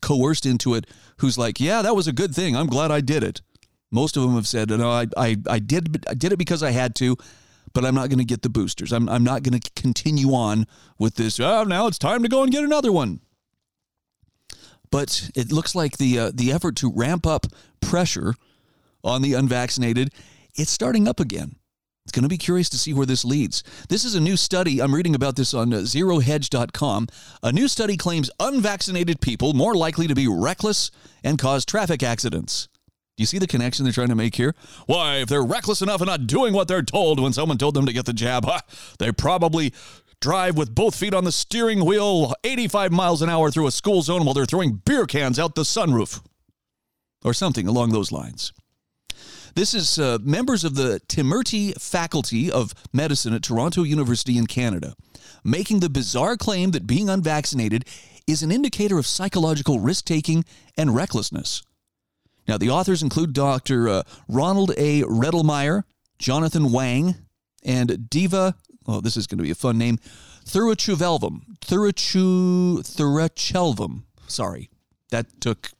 coerced 0.00 0.46
into 0.46 0.74
it 0.74 0.86
who's 1.18 1.38
like, 1.38 1.60
yeah, 1.60 1.82
that 1.82 1.96
was 1.96 2.06
a 2.06 2.12
good 2.12 2.34
thing. 2.34 2.56
I'm 2.56 2.66
glad 2.66 2.90
I 2.90 3.00
did 3.00 3.22
it. 3.22 3.40
Most 3.90 4.16
of 4.16 4.22
them 4.22 4.34
have 4.34 4.46
said, 4.46 4.70
no, 4.70 4.90
I, 4.90 5.06
I, 5.16 5.36
I 5.48 5.58
did 5.58 6.04
I 6.08 6.14
did 6.14 6.32
it 6.32 6.38
because 6.38 6.62
I 6.62 6.70
had 6.70 6.94
to, 6.96 7.16
but 7.72 7.84
I'm 7.84 7.94
not 7.94 8.08
going 8.08 8.18
to 8.18 8.24
get 8.24 8.42
the 8.42 8.48
boosters. 8.48 8.92
I'm, 8.92 9.08
I'm 9.08 9.24
not 9.24 9.42
going 9.42 9.58
to 9.58 9.70
continue 9.74 10.34
on 10.34 10.66
with 10.98 11.14
this. 11.16 11.38
Oh, 11.40 11.64
now 11.64 11.86
it's 11.86 11.98
time 11.98 12.22
to 12.22 12.28
go 12.28 12.42
and 12.42 12.52
get 12.52 12.64
another 12.64 12.92
one. 12.92 13.20
But 14.90 15.30
it 15.34 15.50
looks 15.50 15.74
like 15.74 15.96
the 15.96 16.18
uh, 16.18 16.32
the 16.32 16.52
effort 16.52 16.76
to 16.76 16.92
ramp 16.92 17.26
up 17.26 17.46
pressure 17.80 18.34
on 19.02 19.22
the 19.22 19.34
unvaccinated, 19.34 20.12
it's 20.54 20.70
starting 20.70 21.06
up 21.06 21.20
again. 21.20 21.56
It's 22.04 22.12
going 22.12 22.24
to 22.24 22.28
be 22.28 22.36
curious 22.36 22.68
to 22.68 22.78
see 22.78 22.92
where 22.92 23.06
this 23.06 23.24
leads. 23.24 23.62
This 23.88 24.04
is 24.04 24.14
a 24.14 24.20
new 24.20 24.36
study. 24.36 24.80
I'm 24.80 24.94
reading 24.94 25.14
about 25.14 25.36
this 25.36 25.54
on 25.54 25.72
uh, 25.72 25.78
zerohedge.com. 25.78 27.08
A 27.42 27.50
new 27.50 27.66
study 27.66 27.96
claims 27.96 28.30
unvaccinated 28.38 29.22
people 29.22 29.54
more 29.54 29.74
likely 29.74 30.06
to 30.06 30.14
be 30.14 30.28
reckless 30.28 30.90
and 31.22 31.38
cause 31.38 31.64
traffic 31.64 32.02
accidents. 32.02 32.68
Do 33.16 33.22
you 33.22 33.26
see 33.26 33.38
the 33.38 33.46
connection 33.46 33.84
they're 33.84 33.92
trying 33.92 34.08
to 34.08 34.14
make 34.14 34.34
here? 34.34 34.54
Why, 34.86 35.16
if 35.16 35.28
they're 35.28 35.42
reckless 35.42 35.80
enough 35.80 36.02
and 36.02 36.08
not 36.08 36.26
doing 36.26 36.52
what 36.52 36.68
they're 36.68 36.82
told 36.82 37.20
when 37.20 37.32
someone 37.32 37.56
told 37.56 37.74
them 37.74 37.86
to 37.86 37.92
get 37.92 38.04
the 38.04 38.12
jab, 38.12 38.44
huh, 38.44 38.60
they 38.98 39.10
probably 39.10 39.72
drive 40.20 40.58
with 40.58 40.74
both 40.74 40.94
feet 40.94 41.14
on 41.14 41.24
the 41.24 41.32
steering 41.32 41.86
wheel 41.86 42.34
85 42.44 42.92
miles 42.92 43.22
an 43.22 43.30
hour 43.30 43.50
through 43.50 43.66
a 43.66 43.70
school 43.70 44.02
zone 44.02 44.24
while 44.24 44.34
they're 44.34 44.44
throwing 44.44 44.82
beer 44.84 45.06
cans 45.06 45.38
out 45.38 45.54
the 45.54 45.62
sunroof. 45.62 46.22
Or 47.24 47.32
something 47.32 47.66
along 47.66 47.92
those 47.92 48.12
lines. 48.12 48.52
This 49.54 49.72
is 49.72 50.00
uh, 50.00 50.18
members 50.20 50.64
of 50.64 50.74
the 50.74 51.00
Temerty 51.06 51.80
Faculty 51.80 52.50
of 52.50 52.74
Medicine 52.92 53.32
at 53.34 53.44
Toronto 53.44 53.84
University 53.84 54.36
in 54.36 54.48
Canada, 54.48 54.94
making 55.44 55.78
the 55.78 55.88
bizarre 55.88 56.36
claim 56.36 56.72
that 56.72 56.88
being 56.88 57.08
unvaccinated 57.08 57.84
is 58.26 58.42
an 58.42 58.50
indicator 58.50 58.98
of 58.98 59.06
psychological 59.06 59.78
risk 59.78 60.06
taking 60.06 60.44
and 60.76 60.96
recklessness. 60.96 61.62
Now, 62.48 62.58
the 62.58 62.70
authors 62.70 63.00
include 63.00 63.32
Dr. 63.32 63.88
Uh, 63.88 64.02
Ronald 64.28 64.72
A. 64.76 65.02
Redelmeier, 65.02 65.84
Jonathan 66.18 66.72
Wang, 66.72 67.14
and 67.62 68.10
Deva, 68.10 68.56
oh, 68.88 69.00
this 69.00 69.16
is 69.16 69.28
going 69.28 69.38
to 69.38 69.44
be 69.44 69.52
a 69.52 69.54
fun 69.54 69.78
name, 69.78 69.98
Thuruchuvelvam. 70.44 71.42
Thuruchu, 71.60 72.80
Thuruchelvam. 72.80 74.02
Sorry, 74.26 74.68
that 75.10 75.40
took 75.40 75.70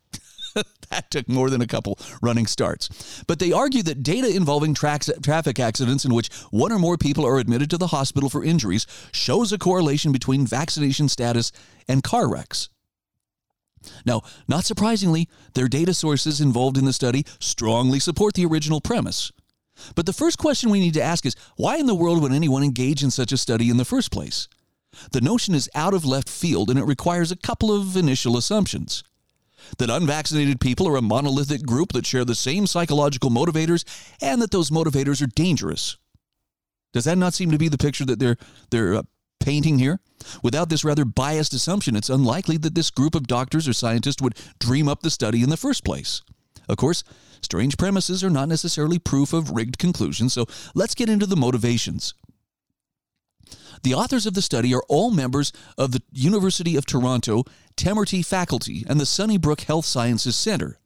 that 0.90 1.10
took 1.10 1.28
more 1.28 1.50
than 1.50 1.60
a 1.60 1.66
couple 1.66 1.98
running 2.22 2.46
starts. 2.46 3.22
But 3.26 3.38
they 3.38 3.52
argue 3.52 3.82
that 3.84 4.02
data 4.02 4.34
involving 4.34 4.74
tra- 4.74 4.98
traffic 5.22 5.58
accidents 5.58 6.04
in 6.04 6.14
which 6.14 6.32
one 6.50 6.72
or 6.72 6.78
more 6.78 6.96
people 6.96 7.26
are 7.26 7.38
admitted 7.38 7.70
to 7.70 7.78
the 7.78 7.88
hospital 7.88 8.28
for 8.28 8.44
injuries 8.44 8.86
shows 9.12 9.52
a 9.52 9.58
correlation 9.58 10.12
between 10.12 10.46
vaccination 10.46 11.08
status 11.08 11.52
and 11.88 12.02
car 12.02 12.28
wrecks. 12.28 12.68
Now, 14.06 14.22
not 14.48 14.64
surprisingly, 14.64 15.28
their 15.54 15.68
data 15.68 15.94
sources 15.94 16.40
involved 16.40 16.78
in 16.78 16.84
the 16.84 16.92
study 16.92 17.24
strongly 17.38 18.00
support 18.00 18.34
the 18.34 18.46
original 18.46 18.80
premise. 18.80 19.30
But 19.94 20.06
the 20.06 20.12
first 20.12 20.38
question 20.38 20.70
we 20.70 20.80
need 20.80 20.94
to 20.94 21.02
ask 21.02 21.26
is 21.26 21.36
why 21.56 21.76
in 21.76 21.86
the 21.86 21.94
world 21.94 22.22
would 22.22 22.32
anyone 22.32 22.62
engage 22.62 23.02
in 23.02 23.10
such 23.10 23.32
a 23.32 23.36
study 23.36 23.70
in 23.70 23.76
the 23.76 23.84
first 23.84 24.10
place? 24.10 24.48
The 25.10 25.20
notion 25.20 25.54
is 25.54 25.68
out 25.74 25.94
of 25.94 26.04
left 26.04 26.28
field 26.28 26.70
and 26.70 26.78
it 26.78 26.84
requires 26.84 27.32
a 27.32 27.36
couple 27.36 27.72
of 27.72 27.96
initial 27.96 28.36
assumptions 28.36 29.02
that 29.78 29.90
unvaccinated 29.90 30.60
people 30.60 30.88
are 30.88 30.96
a 30.96 31.02
monolithic 31.02 31.64
group 31.64 31.92
that 31.92 32.06
share 32.06 32.24
the 32.24 32.34
same 32.34 32.66
psychological 32.66 33.30
motivators 33.30 33.84
and 34.20 34.40
that 34.40 34.50
those 34.50 34.70
motivators 34.70 35.22
are 35.22 35.26
dangerous. 35.26 35.96
Does 36.92 37.04
that 37.04 37.18
not 37.18 37.34
seem 37.34 37.50
to 37.50 37.58
be 37.58 37.68
the 37.68 37.78
picture 37.78 38.04
that 38.04 38.18
they're 38.18 38.36
they're 38.70 38.94
uh, 38.94 39.02
painting 39.40 39.78
here? 39.78 40.00
Without 40.42 40.68
this 40.68 40.84
rather 40.84 41.04
biased 41.04 41.52
assumption, 41.52 41.96
it's 41.96 42.08
unlikely 42.08 42.56
that 42.58 42.74
this 42.74 42.90
group 42.90 43.14
of 43.14 43.26
doctors 43.26 43.68
or 43.68 43.72
scientists 43.72 44.22
would 44.22 44.38
dream 44.58 44.88
up 44.88 45.02
the 45.02 45.10
study 45.10 45.42
in 45.42 45.50
the 45.50 45.56
first 45.56 45.84
place. 45.84 46.22
Of 46.68 46.76
course, 46.78 47.04
strange 47.42 47.76
premises 47.76 48.24
are 48.24 48.30
not 48.30 48.48
necessarily 48.48 48.98
proof 48.98 49.32
of 49.32 49.50
rigged 49.50 49.78
conclusions, 49.78 50.32
so 50.32 50.46
let's 50.74 50.94
get 50.94 51.10
into 51.10 51.26
the 51.26 51.36
motivations. 51.36 52.14
The 53.84 53.92
authors 53.92 54.24
of 54.24 54.32
the 54.32 54.40
study 54.40 54.74
are 54.74 54.82
all 54.88 55.10
members 55.10 55.52
of 55.76 55.92
the 55.92 56.02
University 56.10 56.74
of 56.74 56.86
Toronto 56.86 57.44
Temerty 57.76 58.24
faculty 58.24 58.82
and 58.88 58.98
the 58.98 59.04
Sunnybrook 59.04 59.60
Health 59.60 59.84
Sciences 59.84 60.36
Center. 60.36 60.78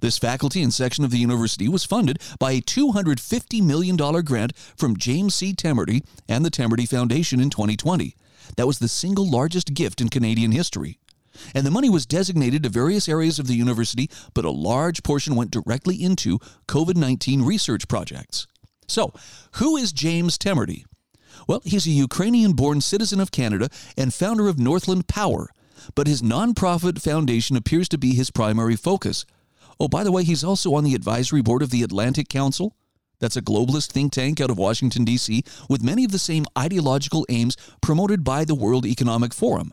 This 0.00 0.18
faculty 0.18 0.60
and 0.60 0.74
section 0.74 1.04
of 1.04 1.12
the 1.12 1.18
university 1.18 1.68
was 1.68 1.84
funded 1.84 2.18
by 2.40 2.50
a 2.50 2.60
$250 2.60 3.62
million 3.62 3.96
grant 4.24 4.56
from 4.76 4.96
James 4.96 5.36
C. 5.36 5.54
Temerty 5.54 6.04
and 6.28 6.44
the 6.44 6.50
Temerty 6.50 6.88
Foundation 6.88 7.38
in 7.38 7.50
2020. 7.50 8.16
That 8.56 8.66
was 8.66 8.80
the 8.80 8.88
single 8.88 9.30
largest 9.30 9.72
gift 9.72 10.00
in 10.00 10.08
Canadian 10.08 10.50
history. 10.50 10.98
And 11.54 11.64
the 11.64 11.70
money 11.70 11.88
was 11.88 12.04
designated 12.04 12.64
to 12.64 12.68
various 12.68 13.08
areas 13.08 13.38
of 13.38 13.46
the 13.46 13.54
university, 13.54 14.10
but 14.34 14.44
a 14.44 14.50
large 14.50 15.04
portion 15.04 15.36
went 15.36 15.52
directly 15.52 16.02
into 16.02 16.40
COVID 16.66 16.96
19 16.96 17.42
research 17.42 17.86
projects. 17.86 18.48
So, 18.88 19.14
who 19.52 19.76
is 19.76 19.92
James 19.92 20.36
Temerty? 20.36 20.84
Well, 21.46 21.60
he's 21.64 21.86
a 21.86 21.90
Ukrainian 21.90 22.52
born 22.52 22.80
citizen 22.80 23.20
of 23.20 23.30
Canada 23.30 23.68
and 23.96 24.12
founder 24.12 24.48
of 24.48 24.58
Northland 24.58 25.08
Power, 25.08 25.50
but 25.94 26.06
his 26.06 26.22
nonprofit 26.22 27.00
foundation 27.00 27.56
appears 27.56 27.88
to 27.90 27.98
be 27.98 28.14
his 28.14 28.30
primary 28.30 28.76
focus. 28.76 29.26
Oh, 29.78 29.88
by 29.88 30.04
the 30.04 30.12
way, 30.12 30.24
he's 30.24 30.44
also 30.44 30.74
on 30.74 30.84
the 30.84 30.94
advisory 30.94 31.42
board 31.42 31.62
of 31.62 31.70
the 31.70 31.82
Atlantic 31.82 32.28
Council. 32.28 32.76
That's 33.18 33.36
a 33.36 33.42
globalist 33.42 33.90
think 33.92 34.12
tank 34.12 34.40
out 34.40 34.50
of 34.50 34.58
Washington, 34.58 35.04
D.C., 35.04 35.42
with 35.68 35.82
many 35.82 36.04
of 36.04 36.12
the 36.12 36.18
same 36.18 36.46
ideological 36.58 37.26
aims 37.28 37.56
promoted 37.80 38.24
by 38.24 38.44
the 38.44 38.54
World 38.54 38.86
Economic 38.86 39.32
Forum. 39.32 39.72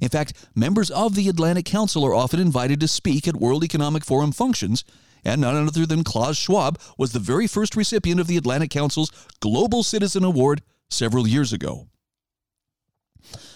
In 0.00 0.08
fact, 0.08 0.34
members 0.54 0.90
of 0.90 1.14
the 1.14 1.28
Atlantic 1.28 1.64
Council 1.64 2.04
are 2.04 2.14
often 2.14 2.40
invited 2.40 2.80
to 2.80 2.88
speak 2.88 3.26
at 3.26 3.36
World 3.36 3.64
Economic 3.64 4.04
Forum 4.04 4.32
functions, 4.32 4.84
and 5.24 5.40
none 5.40 5.56
other 5.66 5.86
than 5.86 6.04
Klaus 6.04 6.36
Schwab 6.36 6.78
was 6.96 7.12
the 7.12 7.18
very 7.18 7.46
first 7.46 7.74
recipient 7.74 8.20
of 8.20 8.26
the 8.26 8.36
Atlantic 8.36 8.70
Council's 8.70 9.10
Global 9.40 9.82
Citizen 9.82 10.24
Award 10.24 10.62
several 10.90 11.26
years 11.26 11.52
ago. 11.52 11.88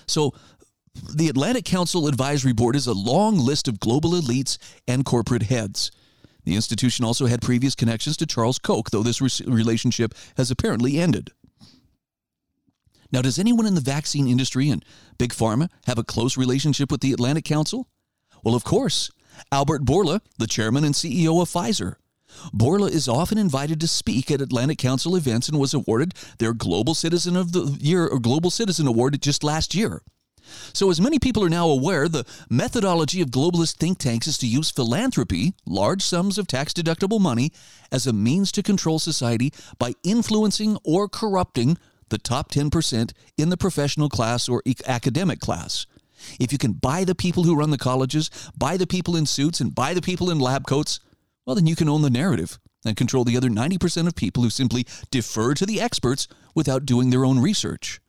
So, 0.07 0.35
the 1.15 1.29
Atlantic 1.29 1.65
Council 1.65 2.07
Advisory 2.07 2.53
Board 2.53 2.77
is 2.77 2.87
a 2.87 2.93
long 2.93 3.39
list 3.39 3.67
of 3.67 3.81
global 3.81 4.11
elites 4.11 4.59
and 4.87 5.05
corporate 5.05 5.45
heads. 5.45 5.91
The 6.45 6.55
institution 6.55 7.05
also 7.05 7.27
had 7.27 7.41
previous 7.41 7.75
connections 7.75 8.17
to 8.19 8.27
Charles 8.27 8.59
Koch, 8.59 8.91
though 8.91 9.03
this 9.03 9.21
re- 9.21 9.31
relationship 9.47 10.15
has 10.37 10.51
apparently 10.51 10.99
ended. 10.99 11.31
Now, 13.13 13.23
does 13.23 13.39
anyone 13.39 13.67
in 13.67 13.75
the 13.75 13.81
vaccine 13.81 14.27
industry 14.27 14.71
and 14.71 14.85
Big 15.19 15.33
Pharma 15.33 15.69
have 15.87 15.99
a 15.99 16.05
close 16.05 16.37
relationship 16.37 16.91
with 16.91 17.01
the 17.01 17.13
Atlantic 17.13 17.45
Council? 17.45 17.89
Well, 18.43 18.55
of 18.55 18.65
course. 18.65 19.11
Albert 19.51 19.85
Bourla, 19.85 20.21
the 20.39 20.47
chairman 20.47 20.85
and 20.85 20.95
CEO 20.95 21.41
of 21.41 21.49
Pfizer. 21.49 21.97
Bourla 22.55 22.91
is 22.91 23.09
often 23.09 23.39
invited 23.39 23.81
to 23.81 23.89
speak 23.89 24.31
at 24.31 24.41
Atlantic 24.41 24.79
Council 24.79 25.17
events 25.17 25.49
and 25.49 25.59
was 25.59 25.75
awarded 25.75 26.15
their 26.39 26.53
Global 26.53 26.95
Citizen 26.95 27.37
of 27.37 27.53
the 27.53 27.77
Year 27.81 28.07
or 28.07 28.19
Global 28.19 28.51
Citizen 28.51 28.87
Award 28.87 29.21
just 29.21 29.45
last 29.45 29.75
year. 29.75 30.03
So, 30.73 30.91
as 30.91 31.01
many 31.01 31.19
people 31.19 31.45
are 31.45 31.49
now 31.49 31.69
aware, 31.69 32.09
the 32.09 32.27
methodology 32.51 33.21
of 33.21 33.31
globalist 33.31 33.77
think 33.77 33.99
tanks 33.99 34.27
is 34.27 34.39
to 34.39 34.47
use 34.47 34.71
philanthropy, 34.71 35.55
large 35.65 36.03
sums 36.03 36.37
of 36.37 36.47
tax 36.47 36.73
deductible 36.73 37.21
money, 37.21 37.53
as 37.91 38.07
a 38.07 38.13
means 38.13 38.51
to 38.53 38.63
control 38.63 38.99
society 38.99 39.53
by 39.79 39.95
influencing 40.03 40.79
or 40.85 41.09
corrupting 41.09 41.79
the 42.09 42.19
top 42.19 42.51
10% 42.51 43.13
in 43.39 43.49
the 43.49 43.57
professional 43.57 44.09
class 44.09 44.49
or 44.49 44.63
academic 44.87 45.41
class. 45.41 45.87
If 46.39 46.53
you 46.53 46.59
can 46.59 46.73
buy 46.73 47.05
the 47.05 47.15
people 47.15 47.45
who 47.45 47.57
run 47.57 47.71
the 47.71 47.79
colleges, 47.79 48.31
buy 48.57 48.77
the 48.77 48.87
people 48.87 49.17
in 49.17 49.27
suits, 49.27 49.61
and 49.61 49.75
buy 49.75 49.95
the 49.95 50.03
people 50.03 50.31
in 50.31 50.39
lab 50.39 50.67
coats, 50.67 51.01
well, 51.47 51.57
then 51.57 51.67
you 51.67 51.77
can 51.77 51.89
own 51.89 52.03
the 52.03 52.11
narrative 52.11 52.59
and 52.85 52.97
control 52.97 53.25
the 53.25 53.37
other 53.37 53.49
90% 53.49 54.07
of 54.07 54.15
people 54.15 54.43
who 54.43 54.51
simply 54.51 54.87
defer 55.11 55.55
to 55.55 55.67
the 55.67 55.81
experts 55.81 56.29
without 56.55 56.87
doing 56.87 57.11
their 57.11 57.25
own 57.25 57.39
research. 57.39 58.01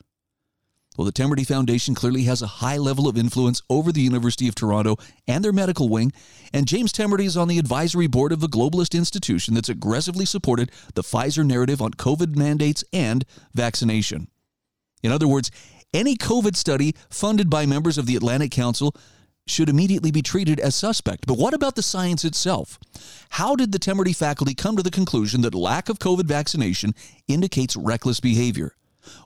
Well, 0.98 1.06
the 1.06 1.12
Temerty 1.12 1.46
Foundation 1.46 1.96
clearly 1.96 2.24
has 2.24 2.44
a 2.44 2.48
high 2.48 2.78
level 2.78 3.08
of 3.08 3.18
influence 3.18 3.64
over 3.68 3.92
the 3.92 4.02
University 4.02 4.48
of 4.48 4.54
Toronto 4.54 4.98
and 5.28 5.44
their 5.44 5.52
medical 5.52 5.90
wing, 5.90 6.12
and 6.54 6.68
James 6.68 6.94
Temerty 6.94 7.26
is 7.26 7.36
on 7.36 7.48
the 7.48 7.58
advisory 7.58 8.06
board 8.06 8.32
of 8.32 8.42
the 8.42 8.48
globalist 8.48 8.96
institution 8.96 9.56
that's 9.56 9.70
aggressively 9.70 10.26
supported 10.26 10.72
the 10.94 11.02
Pfizer 11.02 11.44
narrative 11.44 11.82
on 11.82 11.92
COVID 11.92 12.36
mandates 12.36 12.84
and 12.94 13.26
vaccination. 13.56 14.28
In 15.02 15.12
other 15.12 15.28
words, 15.28 15.50
any 15.96 16.16
COVID 16.16 16.56
study 16.56 16.96
funded 17.10 17.50
by 17.50 17.66
members 17.66 17.98
of 17.98 18.06
the 18.06 18.16
Atlantic 18.16 18.52
Council 18.52 18.96
should 19.46 19.70
immediately 19.70 20.12
be 20.12 20.22
treated 20.22 20.60
as 20.60 20.76
suspect. 20.76 21.26
But 21.28 21.38
what 21.38 21.54
about 21.54 21.76
the 21.76 21.84
science 21.84 22.24
itself? 22.24 22.80
How 23.32 23.56
did 23.56 23.72
the 23.72 23.80
Temerty 23.80 24.16
faculty 24.16 24.54
come 24.54 24.78
to 24.78 24.84
the 24.84 24.92
conclusion 24.92 25.42
that 25.42 25.56
lack 25.56 25.90
of 25.90 26.00
COVID 26.00 26.26
vaccination 26.26 26.94
indicates 27.28 27.76
reckless 27.76 28.20
behavior? 28.20 28.76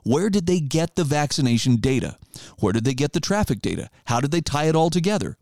Where 0.02 0.28
did 0.28 0.46
they 0.46 0.60
get 0.60 0.96
the 0.96 1.04
vaccination 1.04 1.76
data? 1.76 2.16
Where 2.58 2.72
did 2.72 2.84
they 2.84 2.94
get 2.94 3.12
the 3.12 3.20
traffic 3.20 3.60
data? 3.60 3.90
How 4.06 4.20
did 4.20 4.32
they 4.32 4.40
tie 4.40 4.64
it 4.64 4.74
all 4.74 4.90
together? 4.90 5.38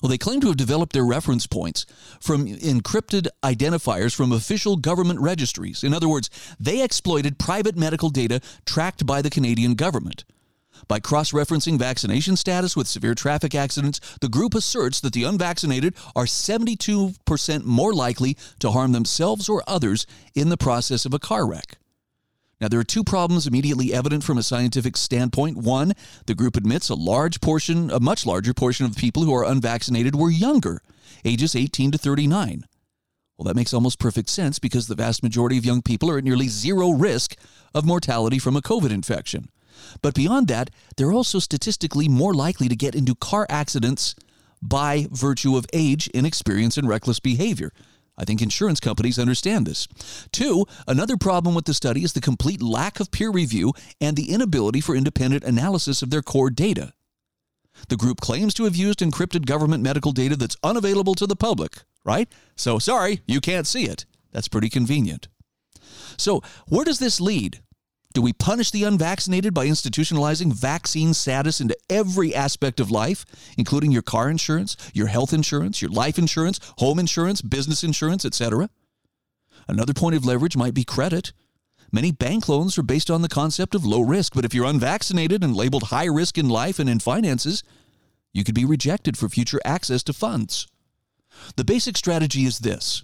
Well, 0.00 0.08
they 0.08 0.18
claim 0.18 0.40
to 0.40 0.46
have 0.48 0.56
developed 0.56 0.92
their 0.92 1.04
reference 1.04 1.46
points 1.46 1.84
from 2.20 2.46
encrypted 2.46 3.28
identifiers 3.42 4.14
from 4.14 4.32
official 4.32 4.76
government 4.76 5.20
registries. 5.20 5.82
In 5.84 5.92
other 5.92 6.08
words, 6.08 6.30
they 6.58 6.82
exploited 6.82 7.38
private 7.38 7.76
medical 7.76 8.10
data 8.10 8.40
tracked 8.64 9.04
by 9.04 9.20
the 9.20 9.30
Canadian 9.30 9.74
government. 9.74 10.24
By 10.88 11.00
cross 11.00 11.32
referencing 11.32 11.78
vaccination 11.78 12.36
status 12.36 12.76
with 12.76 12.86
severe 12.86 13.14
traffic 13.14 13.54
accidents, 13.54 14.00
the 14.20 14.28
group 14.28 14.54
asserts 14.54 15.00
that 15.00 15.12
the 15.12 15.24
unvaccinated 15.24 15.94
are 16.14 16.24
72% 16.24 17.64
more 17.64 17.92
likely 17.92 18.36
to 18.58 18.70
harm 18.70 18.92
themselves 18.92 19.48
or 19.48 19.62
others 19.66 20.06
in 20.34 20.50
the 20.50 20.56
process 20.56 21.04
of 21.04 21.14
a 21.14 21.18
car 21.18 21.46
wreck. 21.46 21.78
Now, 22.60 22.68
there 22.68 22.80
are 22.80 22.84
two 22.84 23.04
problems 23.04 23.46
immediately 23.46 23.92
evident 23.92 24.24
from 24.24 24.38
a 24.38 24.42
scientific 24.42 24.96
standpoint. 24.96 25.56
One, 25.56 25.92
the 26.26 26.34
group 26.34 26.56
admits 26.56 26.88
a 26.88 26.94
large 26.94 27.40
portion, 27.40 27.90
a 27.90 28.00
much 28.00 28.26
larger 28.26 28.54
portion 28.54 28.86
of 28.86 28.96
people 28.96 29.24
who 29.24 29.34
are 29.34 29.44
unvaccinated 29.44 30.14
were 30.14 30.30
younger, 30.30 30.80
ages 31.24 31.56
18 31.56 31.92
to 31.92 31.98
39. 31.98 32.64
Well, 33.36 33.44
that 33.44 33.56
makes 33.56 33.74
almost 33.74 33.98
perfect 33.98 34.28
sense 34.28 34.58
because 34.58 34.86
the 34.86 34.94
vast 34.94 35.22
majority 35.22 35.58
of 35.58 35.64
young 35.64 35.82
people 35.82 36.10
are 36.10 36.18
at 36.18 36.24
nearly 36.24 36.46
zero 36.46 36.90
risk 36.90 37.36
of 37.74 37.84
mortality 37.84 38.38
from 38.38 38.56
a 38.56 38.62
COVID 38.62 38.90
infection. 38.90 39.48
But 40.02 40.14
beyond 40.14 40.48
that, 40.48 40.70
they're 40.96 41.12
also 41.12 41.38
statistically 41.38 42.08
more 42.08 42.34
likely 42.34 42.68
to 42.68 42.76
get 42.76 42.94
into 42.94 43.14
car 43.14 43.46
accidents 43.48 44.14
by 44.62 45.06
virtue 45.10 45.56
of 45.56 45.66
age, 45.72 46.08
inexperience, 46.08 46.76
and 46.76 46.88
reckless 46.88 47.20
behavior. 47.20 47.72
I 48.16 48.24
think 48.24 48.40
insurance 48.40 48.80
companies 48.80 49.18
understand 49.18 49.66
this. 49.66 49.88
Two, 50.30 50.66
another 50.86 51.16
problem 51.16 51.54
with 51.54 51.64
the 51.64 51.74
study 51.74 52.04
is 52.04 52.12
the 52.12 52.20
complete 52.20 52.62
lack 52.62 53.00
of 53.00 53.10
peer 53.10 53.30
review 53.30 53.72
and 54.00 54.16
the 54.16 54.30
inability 54.30 54.80
for 54.80 54.94
independent 54.94 55.42
analysis 55.42 56.00
of 56.00 56.10
their 56.10 56.22
core 56.22 56.50
data. 56.50 56.92
The 57.88 57.96
group 57.96 58.20
claims 58.20 58.54
to 58.54 58.64
have 58.64 58.76
used 58.76 59.00
encrypted 59.00 59.46
government 59.46 59.82
medical 59.82 60.12
data 60.12 60.36
that's 60.36 60.56
unavailable 60.62 61.16
to 61.16 61.26
the 61.26 61.34
public, 61.36 61.82
right? 62.04 62.30
So, 62.54 62.78
sorry, 62.78 63.20
you 63.26 63.40
can't 63.40 63.66
see 63.66 63.84
it. 63.84 64.06
That's 64.30 64.48
pretty 64.48 64.68
convenient. 64.68 65.26
So, 66.16 66.40
where 66.68 66.84
does 66.84 67.00
this 67.00 67.20
lead? 67.20 67.60
Do 68.14 68.22
we 68.22 68.32
punish 68.32 68.70
the 68.70 68.84
unvaccinated 68.84 69.52
by 69.54 69.66
institutionalizing 69.66 70.52
vaccine 70.52 71.14
status 71.14 71.60
into 71.60 71.76
every 71.90 72.32
aspect 72.32 72.78
of 72.78 72.92
life, 72.92 73.26
including 73.58 73.90
your 73.90 74.02
car 74.02 74.30
insurance, 74.30 74.76
your 74.94 75.08
health 75.08 75.32
insurance, 75.32 75.82
your 75.82 75.90
life 75.90 76.16
insurance, 76.16 76.60
home 76.78 77.00
insurance, 77.00 77.42
business 77.42 77.82
insurance, 77.82 78.24
etc.? 78.24 78.70
Another 79.66 79.92
point 79.92 80.14
of 80.14 80.24
leverage 80.24 80.56
might 80.56 80.74
be 80.74 80.84
credit. 80.84 81.32
Many 81.90 82.12
bank 82.12 82.48
loans 82.48 82.78
are 82.78 82.84
based 82.84 83.10
on 83.10 83.22
the 83.22 83.28
concept 83.28 83.74
of 83.74 83.84
low 83.84 84.00
risk, 84.00 84.34
but 84.34 84.44
if 84.44 84.54
you're 84.54 84.64
unvaccinated 84.64 85.42
and 85.42 85.56
labeled 85.56 85.84
high 85.84 86.06
risk 86.06 86.38
in 86.38 86.48
life 86.48 86.78
and 86.78 86.88
in 86.88 87.00
finances, 87.00 87.64
you 88.32 88.44
could 88.44 88.54
be 88.54 88.64
rejected 88.64 89.18
for 89.18 89.28
future 89.28 89.60
access 89.64 90.04
to 90.04 90.12
funds. 90.12 90.68
The 91.56 91.64
basic 91.64 91.96
strategy 91.96 92.44
is 92.44 92.60
this 92.60 93.02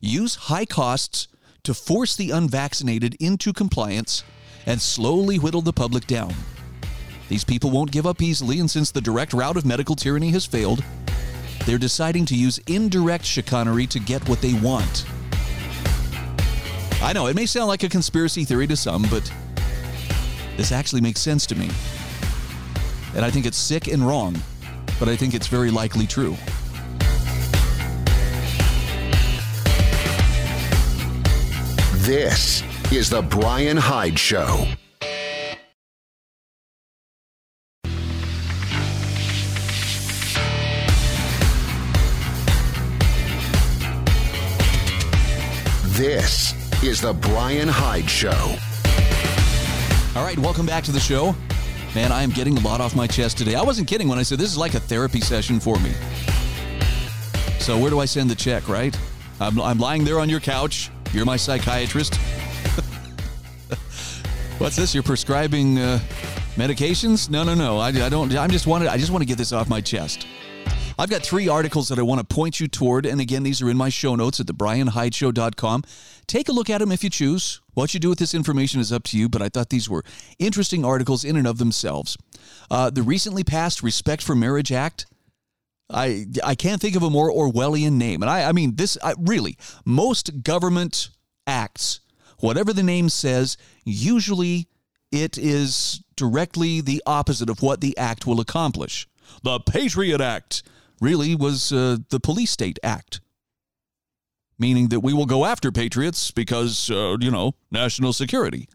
use 0.00 0.36
high 0.36 0.66
costs 0.66 1.26
to 1.64 1.74
force 1.74 2.14
the 2.14 2.30
unvaccinated 2.30 3.16
into 3.18 3.52
compliance 3.52 4.22
and 4.66 4.80
slowly 4.80 5.38
whittle 5.38 5.62
the 5.62 5.72
public 5.72 6.06
down. 6.06 6.34
These 7.28 7.44
people 7.44 7.70
won't 7.70 7.90
give 7.90 8.06
up 8.06 8.20
easily, 8.20 8.60
and 8.60 8.70
since 8.70 8.90
the 8.90 9.00
direct 9.00 9.32
route 9.32 9.56
of 9.56 9.64
medical 9.64 9.94
tyranny 9.96 10.30
has 10.30 10.44
failed, 10.44 10.84
they're 11.64 11.78
deciding 11.78 12.26
to 12.26 12.36
use 12.36 12.58
indirect 12.66 13.24
chicanery 13.24 13.86
to 13.86 13.98
get 14.00 14.28
what 14.28 14.40
they 14.40 14.54
want. 14.54 15.06
I 17.02 17.12
know, 17.12 17.26
it 17.26 17.36
may 17.36 17.46
sound 17.46 17.68
like 17.68 17.82
a 17.82 17.88
conspiracy 17.88 18.44
theory 18.44 18.66
to 18.66 18.76
some, 18.76 19.02
but 19.10 19.32
this 20.56 20.72
actually 20.72 21.00
makes 21.00 21.20
sense 21.20 21.46
to 21.46 21.54
me. 21.54 21.70
And 23.14 23.24
I 23.24 23.30
think 23.30 23.46
it's 23.46 23.56
sick 23.56 23.88
and 23.88 24.06
wrong, 24.06 24.36
but 24.98 25.08
I 25.08 25.16
think 25.16 25.34
it's 25.34 25.48
very 25.48 25.70
likely 25.70 26.06
true. 26.06 26.36
This 32.04 32.62
is 32.90 33.10
The 33.10 33.22
Bryan 33.22 33.76
Hyde 33.76 34.18
Show. 34.18 34.66
This 45.92 46.54
is 46.82 47.00
The 47.00 47.12
Bryan 47.12 47.68
Hyde 47.68 48.08
Show. 48.08 48.30
All 50.16 50.24
right, 50.24 50.38
welcome 50.38 50.66
back 50.66 50.84
to 50.84 50.92
the 50.92 51.00
show. 51.00 51.34
Man, 51.94 52.10
I 52.10 52.22
am 52.22 52.30
getting 52.30 52.56
a 52.56 52.60
lot 52.60 52.80
off 52.80 52.96
my 52.96 53.06
chest 53.06 53.38
today. 53.38 53.54
I 53.54 53.62
wasn't 53.62 53.86
kidding 53.86 54.08
when 54.08 54.18
I 54.18 54.22
said 54.22 54.38
this 54.38 54.50
is 54.50 54.58
like 54.58 54.74
a 54.74 54.80
therapy 54.80 55.20
session 55.20 55.60
for 55.60 55.78
me. 55.78 55.92
So, 57.58 57.78
where 57.78 57.90
do 57.90 58.00
I 58.00 58.06
send 58.06 58.30
the 58.30 58.34
check, 58.34 58.68
right? 58.68 58.98
I'm, 59.40 59.60
I'm 59.60 59.78
lying 59.78 60.04
there 60.04 60.18
on 60.18 60.28
your 60.28 60.40
couch. 60.40 60.90
You're 61.12 61.24
my 61.26 61.36
psychiatrist. 61.36 62.18
What's 64.62 64.76
this? 64.76 64.94
You're 64.94 65.02
prescribing 65.02 65.80
uh, 65.80 65.98
medications? 66.54 67.28
No, 67.28 67.42
no, 67.42 67.52
no. 67.52 67.78
I, 67.78 67.88
I 67.88 68.08
don't. 68.08 68.32
I'm 68.36 68.48
just 68.48 68.68
wanted. 68.68 68.86
I 68.86 68.96
just 68.96 69.10
want 69.10 69.22
to 69.22 69.26
get 69.26 69.36
this 69.36 69.50
off 69.52 69.68
my 69.68 69.80
chest. 69.80 70.24
I've 70.96 71.10
got 71.10 71.22
three 71.22 71.48
articles 71.48 71.88
that 71.88 71.98
I 71.98 72.02
want 72.02 72.20
to 72.20 72.24
point 72.32 72.60
you 72.60 72.68
toward, 72.68 73.04
and 73.04 73.20
again, 73.20 73.42
these 73.42 73.60
are 73.60 73.68
in 73.68 73.76
my 73.76 73.88
show 73.88 74.14
notes 74.14 74.38
at 74.38 74.46
thebryanhydeshow.com. 74.46 75.82
Take 76.28 76.48
a 76.48 76.52
look 76.52 76.70
at 76.70 76.78
them 76.78 76.92
if 76.92 77.02
you 77.02 77.10
choose. 77.10 77.60
What 77.74 77.92
you 77.92 77.98
do 77.98 78.10
with 78.10 78.20
this 78.20 78.34
information 78.34 78.80
is 78.80 78.92
up 78.92 79.02
to 79.06 79.18
you, 79.18 79.28
but 79.28 79.42
I 79.42 79.48
thought 79.48 79.70
these 79.70 79.90
were 79.90 80.04
interesting 80.38 80.84
articles 80.84 81.24
in 81.24 81.36
and 81.36 81.48
of 81.48 81.58
themselves. 81.58 82.16
Uh, 82.70 82.88
the 82.88 83.02
recently 83.02 83.42
passed 83.42 83.82
Respect 83.82 84.22
for 84.22 84.36
Marriage 84.36 84.70
Act. 84.70 85.06
I 85.90 86.26
I 86.44 86.54
can't 86.54 86.80
think 86.80 86.94
of 86.94 87.02
a 87.02 87.10
more 87.10 87.32
Orwellian 87.32 87.94
name, 87.94 88.22
and 88.22 88.30
I 88.30 88.44
I 88.44 88.52
mean 88.52 88.76
this. 88.76 88.96
I, 89.02 89.14
really, 89.18 89.58
most 89.84 90.44
government 90.44 91.10
acts 91.48 91.98
whatever 92.42 92.72
the 92.72 92.82
name 92.82 93.08
says, 93.08 93.56
usually 93.84 94.68
it 95.10 95.38
is 95.38 96.02
directly 96.16 96.80
the 96.80 97.02
opposite 97.06 97.48
of 97.48 97.62
what 97.62 97.80
the 97.80 97.96
act 97.96 98.26
will 98.26 98.40
accomplish. 98.40 99.06
The 99.42 99.60
Patriot 99.60 100.20
Act 100.20 100.62
really 101.00 101.34
was 101.34 101.72
uh, 101.72 101.98
the 102.10 102.20
Police 102.20 102.50
State 102.50 102.78
Act, 102.82 103.20
meaning 104.58 104.88
that 104.88 105.00
we 105.00 105.12
will 105.12 105.26
go 105.26 105.44
after 105.44 105.70
patriots 105.70 106.30
because, 106.30 106.90
uh, 106.90 107.16
you 107.20 107.30
know, 107.30 107.52
national 107.70 108.12
security. 108.12 108.68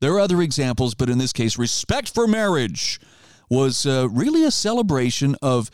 There 0.00 0.12
are 0.12 0.20
other 0.20 0.42
examples, 0.42 0.94
but 0.94 1.08
in 1.08 1.18
this 1.18 1.32
case, 1.32 1.58
respect 1.58 2.14
for 2.14 2.26
marriage 2.26 3.00
was 3.48 3.86
uh, 3.86 4.08
really 4.10 4.44
a 4.44 4.50
celebration 4.50 5.34
of 5.42 5.70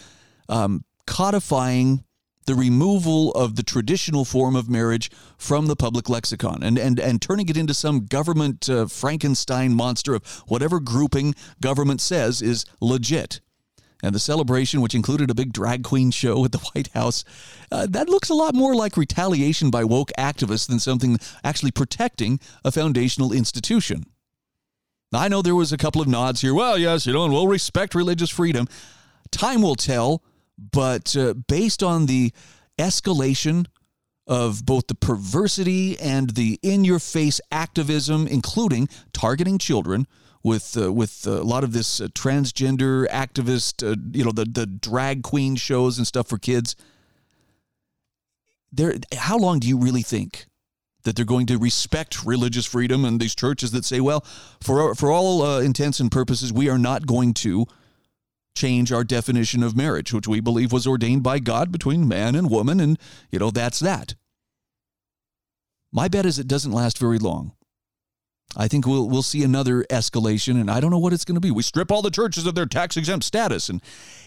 um, 0.48 0.84
codifying 1.06 2.04
the 2.46 2.54
removal 2.54 3.32
of 3.32 3.56
the 3.56 3.62
traditional 3.62 4.24
form 4.24 4.56
of 4.56 4.68
marriage 4.68 5.10
from 5.36 5.66
the 5.66 5.76
public 5.76 6.08
lexicon 6.08 6.62
and, 6.62 6.78
and, 6.78 6.98
and 6.98 7.20
turning 7.20 7.48
it 7.48 7.56
into 7.56 7.74
some 7.74 8.06
government 8.06 8.68
uh, 8.68 8.86
Frankenstein 8.86 9.74
monster 9.74 10.14
of 10.14 10.24
whatever 10.46 10.80
grouping 10.80 11.34
government 11.60 12.00
says 12.00 12.40
is 12.40 12.64
legit. 12.80 13.40
And 14.02 14.14
the 14.14 14.20
celebration, 14.20 14.82
which 14.82 14.94
included 14.94 15.30
a 15.30 15.34
big 15.34 15.52
drag 15.52 15.82
queen 15.82 16.10
show 16.10 16.44
at 16.44 16.52
the 16.52 16.58
White 16.74 16.88
House, 16.88 17.24
uh, 17.72 17.86
that 17.90 18.08
looks 18.08 18.28
a 18.28 18.34
lot 18.34 18.54
more 18.54 18.74
like 18.74 18.96
retaliation 18.96 19.70
by 19.70 19.84
woke 19.84 20.12
activists 20.18 20.68
than 20.68 20.78
something 20.78 21.18
actually 21.42 21.72
protecting 21.72 22.38
a 22.64 22.70
foundational 22.70 23.32
institution. 23.32 24.04
I 25.12 25.28
know 25.28 25.40
there 25.40 25.54
was 25.54 25.72
a 25.72 25.78
couple 25.78 26.02
of 26.02 26.08
nods 26.08 26.40
here. 26.40 26.52
Well, 26.52 26.76
yes, 26.76 27.06
you 27.06 27.12
know, 27.12 27.24
and 27.24 27.32
we'll 27.32 27.48
respect 27.48 27.94
religious 27.94 28.28
freedom. 28.28 28.68
Time 29.30 29.62
will 29.62 29.76
tell 29.76 30.22
but 30.58 31.16
uh, 31.16 31.34
based 31.34 31.82
on 31.82 32.06
the 32.06 32.32
escalation 32.78 33.66
of 34.26 34.66
both 34.66 34.86
the 34.88 34.94
perversity 34.94 35.98
and 36.00 36.30
the 36.30 36.58
in 36.62 36.84
your 36.84 36.98
face 36.98 37.40
activism, 37.52 38.26
including 38.26 38.88
targeting 39.12 39.58
children. 39.58 40.06
With, 40.42 40.76
uh, 40.80 40.92
with 40.92 41.26
a 41.26 41.42
lot 41.42 41.64
of 41.64 41.72
this 41.72 42.00
uh, 42.00 42.06
transgender 42.14 43.08
activist, 43.08 43.82
uh, 43.82 43.96
you 44.12 44.24
know, 44.24 44.30
the, 44.30 44.44
the 44.44 44.64
drag 44.64 45.24
queen 45.24 45.56
shows 45.56 45.98
and 45.98 46.06
stuff 46.06 46.28
for 46.28 46.38
kids. 46.38 46.76
There, 48.70 48.94
how 49.16 49.38
long 49.38 49.58
do 49.58 49.66
you 49.66 49.76
really 49.76 50.02
think 50.02 50.46
that 51.02 51.16
they're 51.16 51.24
going 51.24 51.46
to 51.46 51.58
respect 51.58 52.24
religious 52.24 52.66
freedom 52.66 53.04
and 53.04 53.18
these 53.18 53.34
churches 53.34 53.72
that 53.72 53.84
say, 53.84 54.00
well, 54.00 54.20
for 54.62 54.94
for 54.94 55.10
all 55.10 55.42
uh, 55.42 55.60
intents 55.60 55.98
and 55.98 56.12
purposes, 56.12 56.52
we 56.52 56.68
are 56.68 56.78
not 56.78 57.06
going 57.06 57.34
to 57.34 57.66
change 58.56 58.90
our 58.90 59.04
definition 59.04 59.62
of 59.62 59.76
marriage, 59.76 60.12
which 60.12 60.26
we 60.26 60.40
believe 60.40 60.72
was 60.72 60.86
ordained 60.86 61.22
by 61.22 61.38
God 61.38 61.70
between 61.70 62.08
man 62.08 62.34
and 62.34 62.50
woman, 62.50 62.80
and, 62.80 62.98
you 63.30 63.38
know, 63.38 63.50
that's 63.50 63.78
that. 63.78 64.14
My 65.92 66.08
bet 66.08 66.26
is 66.26 66.38
it 66.38 66.48
doesn't 66.48 66.72
last 66.72 66.98
very 66.98 67.18
long. 67.18 67.52
I 68.56 68.68
think 68.68 68.86
we'll 68.86 69.08
we'll 69.08 69.22
see 69.22 69.42
another 69.42 69.84
escalation, 69.90 70.60
and 70.60 70.70
I 70.70 70.80
don't 70.80 70.90
know 70.90 70.98
what 70.98 71.12
it's 71.12 71.24
going 71.24 71.34
to 71.34 71.40
be. 71.40 71.50
We 71.50 71.62
strip 71.62 71.90
all 71.90 72.02
the 72.02 72.10
churches 72.10 72.46
of 72.46 72.54
their 72.54 72.66
tax 72.66 72.96
exempt 72.96 73.24
status, 73.24 73.68
and 73.68 73.82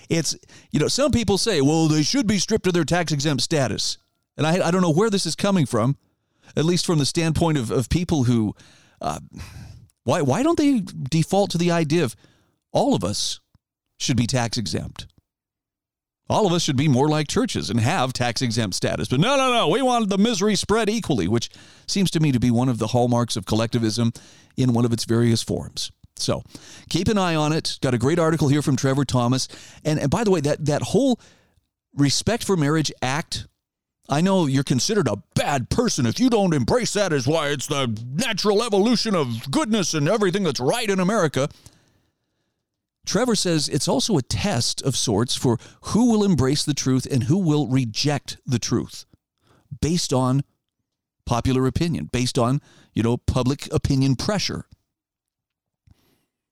it's 0.10 0.38
you 0.72 0.80
know 0.80 0.88
some 0.88 1.12
people 1.12 1.38
say, 1.38 1.62
well, 1.62 1.88
they 1.88 2.04
should 2.04 2.28
be 2.28 2.38
stripped 2.38 2.68
of 2.68 2.74
their 2.74 2.84
tax 2.84 3.12
exempt 3.12 3.44
status, 3.44 3.98
and 4.38 4.46
I 4.46 4.68
I 4.68 4.72
don't 4.72 4.82
know 4.82 4.92
where 4.92 5.10
this 5.10 5.26
is 5.26 5.36
coming 5.36 5.66
from, 5.66 5.98
at 6.56 6.66
least 6.66 6.86
from 6.86 7.00
the 7.00 7.06
standpoint 7.06 7.58
of 7.58 7.72
of 7.72 7.90
people 7.90 8.26
who, 8.26 8.56
uh, 9.02 9.20
why 10.04 10.22
why 10.22 10.44
don't 10.44 10.58
they 10.58 10.82
default 10.82 11.52
to 11.52 11.58
the 11.58 11.72
idea 11.72 12.04
of 12.04 12.16
all 12.72 12.94
of 12.94 13.04
us 13.04 13.40
should 14.00 14.18
be 14.18 14.28
tax 14.28 14.58
exempt. 14.58 15.08
All 16.30 16.46
of 16.46 16.54
us 16.54 16.62
should 16.62 16.78
be 16.78 16.88
more 16.88 17.10
like 17.10 17.28
churches 17.28 17.70
and 17.70 17.80
have 17.80 18.14
tax 18.14 18.42
exempt 18.42 18.76
status. 18.76 19.08
But 19.08 19.20
no, 19.20 19.36
no, 19.36 19.52
no. 19.52 19.68
We 19.68 19.82
want 19.82 20.10
the 20.10 20.18
misery 20.18 20.56
spread 20.56 20.90
equally, 20.90 21.28
which 21.28 21.50
seems 21.88 22.12
to 22.12 22.20
me 22.20 22.32
to 22.32 22.40
be 22.40 22.52
one 22.52 22.70
of 22.70 22.78
the 22.78 22.88
hallmarks 22.88 23.36
of 23.36 23.46
collectivism 23.46 24.14
in 24.56 24.74
one 24.74 24.86
of 24.86 24.94
its 24.94 25.06
various 25.06 25.42
forms. 25.42 25.92
So 26.18 26.44
keep 26.90 27.08
an 27.08 27.18
eye 27.18 27.36
on 27.36 27.52
it. 27.52 27.80
Got 27.82 27.96
a 27.96 27.98
great 27.98 28.20
article 28.20 28.48
here 28.48 28.62
from 28.62 28.76
Trevor 28.76 29.06
Thomas. 29.06 29.48
And, 29.84 30.00
and 30.00 30.12
by 30.12 30.24
the 30.24 30.32
way, 30.32 30.42
that, 30.42 30.66
that 30.66 30.82
whole 30.84 31.20
Respect 31.96 32.44
for 32.44 32.56
Marriage 32.56 32.92
Act, 33.02 33.48
I 34.08 34.22
know 34.22 34.46
you're 34.46 34.64
considered 34.64 35.08
a 35.08 35.18
bad 35.34 35.70
person 35.72 36.06
if 36.06 36.20
you 36.20 36.30
don't 36.30 36.54
embrace 36.54 36.94
that, 36.94 37.12
is 37.12 37.26
why 37.26 37.50
it's 37.50 37.66
the 37.66 37.88
natural 38.14 38.62
evolution 38.64 39.16
of 39.16 39.50
goodness 39.50 39.96
and 39.96 40.08
everything 40.08 40.44
that's 40.44 40.60
right 40.60 40.88
in 40.88 41.00
America. 41.00 41.50
Trevor 43.06 43.36
says 43.36 43.68
it's 43.70 43.88
also 43.88 44.18
a 44.18 44.22
test 44.22 44.82
of 44.82 44.96
sorts 44.96 45.36
for 45.36 45.58
who 45.82 46.12
will 46.12 46.24
embrace 46.24 46.64
the 46.64 46.74
truth 46.74 47.08
and 47.10 47.24
who 47.24 47.38
will 47.38 47.68
reject 47.68 48.38
the 48.46 48.60
truth 48.60 49.06
based 49.82 50.14
on 50.14 50.44
popular 51.26 51.68
opinion, 51.68 52.10
based 52.12 52.38
on, 52.38 52.62
you 52.94 53.04
know, 53.04 53.18
public 53.18 53.72
opinion 53.72 54.16
pressure. 54.16 54.66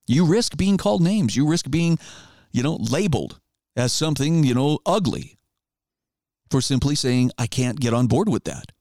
You 0.08 0.26
risk 0.26 0.56
being 0.56 0.78
called 0.78 1.02
names, 1.02 1.36
you 1.36 1.48
risk 1.48 1.70
being, 1.70 2.00
you 2.52 2.64
know, 2.64 2.76
labeled 2.76 3.40
as 3.76 3.92
something, 3.92 4.44
you 4.44 4.54
know, 4.54 4.80
ugly 4.86 5.38
for 6.50 6.62
simply 6.62 6.96
saying 6.96 7.32
I 7.38 7.48
can't 7.48 7.80
get 7.80 7.94
on 7.94 8.08
board 8.08 8.30
with 8.30 8.46
that. 8.46 8.72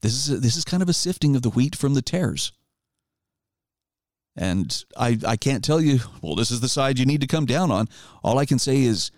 This 0.00 0.14
is 0.14 0.30
a, 0.30 0.36
this 0.38 0.56
is 0.56 0.64
kind 0.64 0.82
of 0.82 0.88
a 0.88 0.94
sifting 0.94 1.36
of 1.36 1.42
the 1.42 1.50
wheat 1.50 1.76
from 1.76 1.94
the 1.94 2.02
tares. 2.02 2.52
And 4.36 4.84
I, 4.96 5.18
I 5.26 5.36
can't 5.36 5.62
tell 5.62 5.80
you, 5.80 6.00
well, 6.20 6.34
this 6.34 6.50
is 6.50 6.60
the 6.60 6.68
side 6.68 6.98
you 6.98 7.06
need 7.06 7.20
to 7.20 7.26
come 7.26 7.46
down 7.46 7.70
on. 7.70 7.88
All 8.22 8.38
I 8.38 8.46
can 8.46 8.58
say 8.58 8.82
is 8.82 9.10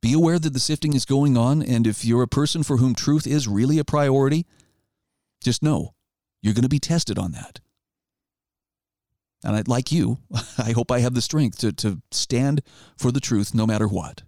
be 0.00 0.12
aware 0.12 0.38
that 0.38 0.52
the 0.52 0.60
sifting 0.60 0.94
is 0.94 1.04
going 1.04 1.36
on. 1.36 1.62
And 1.62 1.86
if 1.86 2.04
you're 2.04 2.22
a 2.22 2.28
person 2.28 2.62
for 2.62 2.78
whom 2.78 2.94
truth 2.94 3.26
is 3.26 3.46
really 3.46 3.78
a 3.78 3.84
priority, 3.84 4.44
just 5.42 5.62
know 5.62 5.94
you're 6.42 6.54
going 6.54 6.62
to 6.62 6.68
be 6.68 6.80
tested 6.80 7.18
on 7.18 7.32
that. 7.32 7.60
And 9.44 9.54
I'd 9.54 9.68
like 9.68 9.92
you, 9.92 10.18
I 10.58 10.72
hope 10.72 10.90
I 10.90 11.00
have 11.00 11.14
the 11.14 11.22
strength 11.22 11.58
to, 11.58 11.72
to 11.72 12.02
stand 12.10 12.62
for 12.98 13.12
the 13.12 13.20
truth 13.20 13.54
no 13.54 13.66
matter 13.66 13.86
what. 13.86 14.22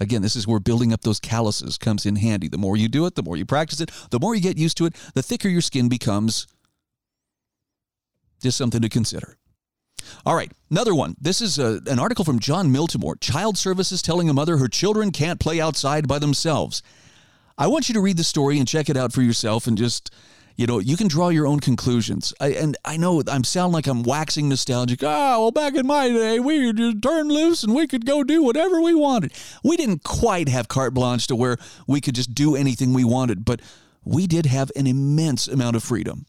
Again, 0.00 0.22
this 0.22 0.36
is 0.36 0.46
where 0.46 0.60
building 0.60 0.92
up 0.92 1.02
those 1.02 1.20
calluses 1.20 1.78
comes 1.78 2.06
in 2.06 2.16
handy. 2.16 2.48
The 2.48 2.58
more 2.58 2.76
you 2.76 2.88
do 2.88 3.06
it, 3.06 3.14
the 3.14 3.22
more 3.22 3.36
you 3.36 3.44
practice 3.44 3.80
it, 3.80 3.90
the 4.10 4.18
more 4.18 4.34
you 4.34 4.40
get 4.40 4.56
used 4.56 4.76
to 4.78 4.86
it, 4.86 4.94
the 5.14 5.22
thicker 5.22 5.48
your 5.48 5.60
skin 5.60 5.88
becomes 5.88 6.46
just 8.42 8.58
something 8.58 8.82
to 8.82 8.88
consider. 8.88 9.36
All 10.26 10.34
right, 10.34 10.52
another 10.70 10.94
one. 10.94 11.16
This 11.20 11.40
is 11.40 11.58
a, 11.58 11.80
an 11.86 11.98
article 11.98 12.24
from 12.24 12.38
Jon 12.38 12.72
Miltimore. 12.72 13.20
Child 13.20 13.56
Services 13.56 14.02
telling 14.02 14.28
a 14.28 14.34
mother 14.34 14.58
her 14.58 14.68
children 14.68 15.10
can't 15.10 15.40
play 15.40 15.60
outside 15.60 16.06
by 16.06 16.18
themselves. 16.18 16.82
I 17.58 17.66
want 17.66 17.88
you 17.88 17.94
to 17.94 18.00
read 18.00 18.16
the 18.16 18.24
story 18.24 18.58
and 18.58 18.66
check 18.66 18.88
it 18.88 18.96
out 18.96 19.12
for 19.12 19.22
yourself 19.22 19.66
and 19.66 19.76
just, 19.76 20.12
you 20.56 20.66
know, 20.66 20.78
you 20.78 20.96
can 20.96 21.08
draw 21.08 21.28
your 21.28 21.46
own 21.46 21.60
conclusions. 21.60 22.32
I, 22.40 22.48
and 22.48 22.76
I 22.84 22.96
know 22.96 23.22
I'm 23.28 23.44
sound 23.44 23.72
like 23.72 23.86
I'm 23.86 24.02
waxing 24.02 24.48
nostalgic. 24.48 25.02
Ah, 25.02 25.38
well, 25.38 25.50
back 25.50 25.74
in 25.74 25.86
my 25.86 26.08
day, 26.08 26.40
we 26.40 26.72
just 26.72 27.02
turned 27.02 27.30
loose 27.30 27.62
and 27.62 27.74
we 27.74 27.86
could 27.86 28.06
go 28.06 28.24
do 28.24 28.42
whatever 28.42 28.80
we 28.80 28.94
wanted. 28.94 29.32
We 29.62 29.76
didn't 29.76 30.02
quite 30.02 30.48
have 30.48 30.68
carte 30.68 30.94
blanche 30.94 31.26
to 31.28 31.36
where 31.36 31.58
we 31.86 32.00
could 32.00 32.14
just 32.14 32.34
do 32.34 32.56
anything 32.56 32.92
we 32.92 33.04
wanted, 33.04 33.44
but 33.44 33.60
we 34.04 34.26
did 34.26 34.46
have 34.46 34.72
an 34.74 34.86
immense 34.86 35.46
amount 35.46 35.76
of 35.76 35.84
freedom. 35.84 36.26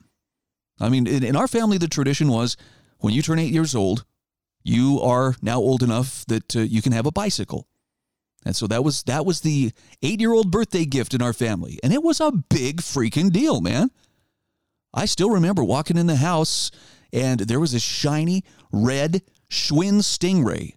I 0.84 0.90
mean, 0.90 1.08
in, 1.08 1.24
in 1.24 1.36
our 1.36 1.48
family, 1.48 1.78
the 1.78 1.88
tradition 1.88 2.30
was 2.30 2.58
when 3.00 3.14
you 3.14 3.22
turn 3.22 3.40
eight 3.40 3.54
years 3.54 3.76
old, 3.76 4.06
you 4.64 5.00
are 5.02 5.36
now 5.42 5.60
old 5.60 5.84
enough 5.84 6.26
that 6.28 6.56
uh, 6.56 6.60
you 6.60 6.82
can 6.82 6.92
have 6.92 7.06
a 7.06 7.12
bicycle. 7.12 7.68
And 8.46 8.56
so 8.56 8.68
that 8.68 8.84
was 8.84 9.04
that 9.04 9.26
was 9.26 9.42
the 9.42 9.72
8-year-old 10.02 10.52
birthday 10.52 10.86
gift 10.86 11.14
in 11.14 11.22
our 11.22 11.32
family, 11.32 11.80
and 11.82 11.94
it 11.94 12.04
was 12.04 12.20
a 12.20 12.32
big 12.32 12.82
freaking 12.82 13.32
deal, 13.32 13.62
man. 13.62 13.90
I 14.94 15.06
still 15.06 15.30
remember 15.30 15.64
walking 15.64 15.98
in 15.98 16.08
the 16.08 16.18
house 16.18 16.70
and 17.14 17.42
there 17.42 17.60
was 17.60 17.74
a 17.74 17.80
shiny 17.80 18.44
red 18.72 19.22
Schwinn 19.50 20.02
Stingray. 20.02 20.76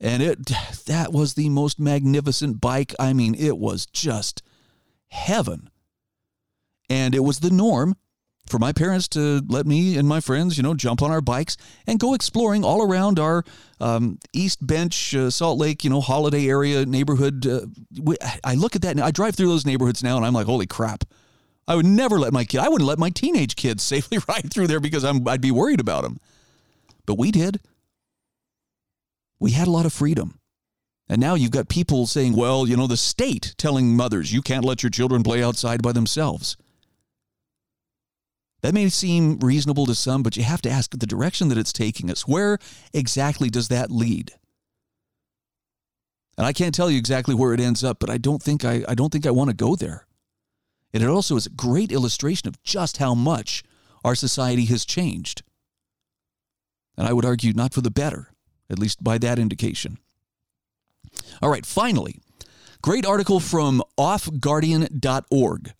And 0.00 0.22
it 0.22 0.46
that 0.86 1.12
was 1.12 1.34
the 1.34 1.50
most 1.50 1.78
magnificent 1.78 2.60
bike. 2.60 2.94
I 2.98 3.12
mean, 3.12 3.34
it 3.34 3.58
was 3.58 3.84
just 3.84 4.42
heaven. 5.08 5.68
And 6.88 7.14
it 7.14 7.20
was 7.20 7.40
the 7.40 7.50
norm 7.50 7.96
for 8.50 8.58
my 8.58 8.72
parents 8.72 9.08
to 9.08 9.42
let 9.48 9.66
me 9.66 9.96
and 9.96 10.08
my 10.08 10.20
friends, 10.20 10.56
you 10.56 10.62
know, 10.62 10.74
jump 10.74 11.02
on 11.02 11.10
our 11.10 11.20
bikes 11.20 11.56
and 11.86 11.98
go 11.98 12.14
exploring 12.14 12.64
all 12.64 12.82
around 12.82 13.18
our 13.18 13.44
um, 13.80 14.18
East 14.32 14.66
Bench, 14.66 15.14
uh, 15.14 15.30
Salt 15.30 15.58
Lake, 15.58 15.84
you 15.84 15.90
know, 15.90 16.00
holiday 16.00 16.48
area 16.48 16.84
neighborhood. 16.84 17.46
Uh, 17.46 17.60
we, 18.00 18.16
I 18.44 18.54
look 18.54 18.76
at 18.76 18.82
that 18.82 18.96
now. 18.96 19.04
I 19.04 19.10
drive 19.10 19.36
through 19.36 19.48
those 19.48 19.66
neighborhoods 19.66 20.02
now, 20.02 20.16
and 20.16 20.26
I'm 20.26 20.34
like, 20.34 20.46
holy 20.46 20.66
crap! 20.66 21.04
I 21.66 21.76
would 21.76 21.86
never 21.86 22.18
let 22.18 22.32
my 22.32 22.44
kid. 22.44 22.60
I 22.60 22.68
wouldn't 22.68 22.88
let 22.88 22.98
my 22.98 23.10
teenage 23.10 23.56
kids 23.56 23.82
safely 23.84 24.18
ride 24.28 24.52
through 24.52 24.66
there 24.66 24.80
because 24.80 25.04
I'm, 25.04 25.26
I'd 25.26 25.40
be 25.40 25.52
worried 25.52 25.80
about 25.80 26.02
them. 26.02 26.18
But 27.06 27.18
we 27.18 27.30
did. 27.30 27.60
We 29.38 29.52
had 29.52 29.68
a 29.68 29.70
lot 29.70 29.86
of 29.86 29.92
freedom. 29.92 30.38
And 31.08 31.20
now 31.20 31.34
you've 31.34 31.50
got 31.50 31.68
people 31.68 32.06
saying, 32.06 32.36
well, 32.36 32.68
you 32.68 32.76
know, 32.76 32.86
the 32.86 32.96
state 32.96 33.54
telling 33.58 33.96
mothers 33.96 34.32
you 34.32 34.42
can't 34.42 34.64
let 34.64 34.82
your 34.82 34.90
children 34.90 35.24
play 35.24 35.42
outside 35.42 35.82
by 35.82 35.90
themselves. 35.90 36.56
That 38.62 38.74
may 38.74 38.88
seem 38.88 39.38
reasonable 39.38 39.86
to 39.86 39.94
some, 39.94 40.22
but 40.22 40.36
you 40.36 40.42
have 40.42 40.62
to 40.62 40.70
ask 40.70 40.90
the 40.90 41.06
direction 41.06 41.48
that 41.48 41.58
it's 41.58 41.72
taking 41.72 42.10
us. 42.10 42.28
Where 42.28 42.58
exactly 42.92 43.48
does 43.48 43.68
that 43.68 43.90
lead? 43.90 44.32
And 46.36 46.46
I 46.46 46.52
can't 46.52 46.74
tell 46.74 46.90
you 46.90 46.98
exactly 46.98 47.34
where 47.34 47.52
it 47.52 47.60
ends 47.60 47.84
up, 47.84 47.98
but 47.98 48.10
I 48.10 48.18
don't 48.18 48.42
think 48.42 48.64
I, 48.64 48.82
I 48.88 48.94
don't 48.94 49.10
think 49.10 49.26
I 49.26 49.30
want 49.30 49.50
to 49.50 49.56
go 49.56 49.76
there. 49.76 50.06
And 50.92 51.02
it 51.02 51.08
also 51.08 51.36
is 51.36 51.46
a 51.46 51.50
great 51.50 51.92
illustration 51.92 52.48
of 52.48 52.62
just 52.62 52.96
how 52.96 53.14
much 53.14 53.62
our 54.04 54.14
society 54.14 54.64
has 54.66 54.84
changed. 54.84 55.42
And 56.96 57.06
I 57.06 57.12
would 57.12 57.24
argue 57.24 57.52
not 57.52 57.72
for 57.72 57.80
the 57.80 57.90
better, 57.90 58.32
at 58.68 58.78
least 58.78 59.02
by 59.02 59.18
that 59.18 59.38
indication. 59.38 59.98
All 61.40 61.50
right, 61.50 61.64
finally, 61.64 62.20
great 62.82 63.06
article 63.06 63.40
from 63.40 63.82
offguardian.org. 63.98 65.72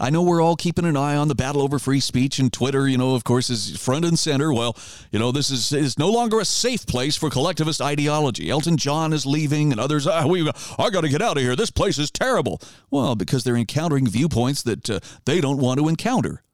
I 0.00 0.10
know 0.10 0.22
we're 0.22 0.40
all 0.40 0.54
keeping 0.54 0.84
an 0.84 0.96
eye 0.96 1.16
on 1.16 1.26
the 1.26 1.34
battle 1.34 1.60
over 1.60 1.78
free 1.80 1.98
speech, 1.98 2.38
and 2.38 2.52
Twitter, 2.52 2.86
you 2.86 2.96
know, 2.96 3.16
of 3.16 3.24
course, 3.24 3.50
is 3.50 3.76
front 3.76 4.04
and 4.04 4.16
center. 4.16 4.52
Well, 4.52 4.76
you 5.10 5.18
know, 5.18 5.32
this 5.32 5.50
is, 5.50 5.72
is 5.72 5.98
no 5.98 6.08
longer 6.08 6.38
a 6.38 6.44
safe 6.44 6.86
place 6.86 7.16
for 7.16 7.30
collectivist 7.30 7.82
ideology. 7.82 8.48
Elton 8.48 8.76
John 8.76 9.12
is 9.12 9.26
leaving, 9.26 9.72
and 9.72 9.80
others, 9.80 10.06
ah, 10.06 10.24
we, 10.24 10.48
I 10.78 10.90
got 10.90 11.00
to 11.00 11.08
get 11.08 11.20
out 11.20 11.36
of 11.36 11.42
here. 11.42 11.56
This 11.56 11.70
place 11.70 11.98
is 11.98 12.12
terrible. 12.12 12.60
Well, 12.90 13.16
because 13.16 13.42
they're 13.42 13.56
encountering 13.56 14.06
viewpoints 14.06 14.62
that 14.62 14.88
uh, 14.88 15.00
they 15.24 15.40
don't 15.40 15.58
want 15.58 15.80
to 15.80 15.88
encounter. 15.88 16.44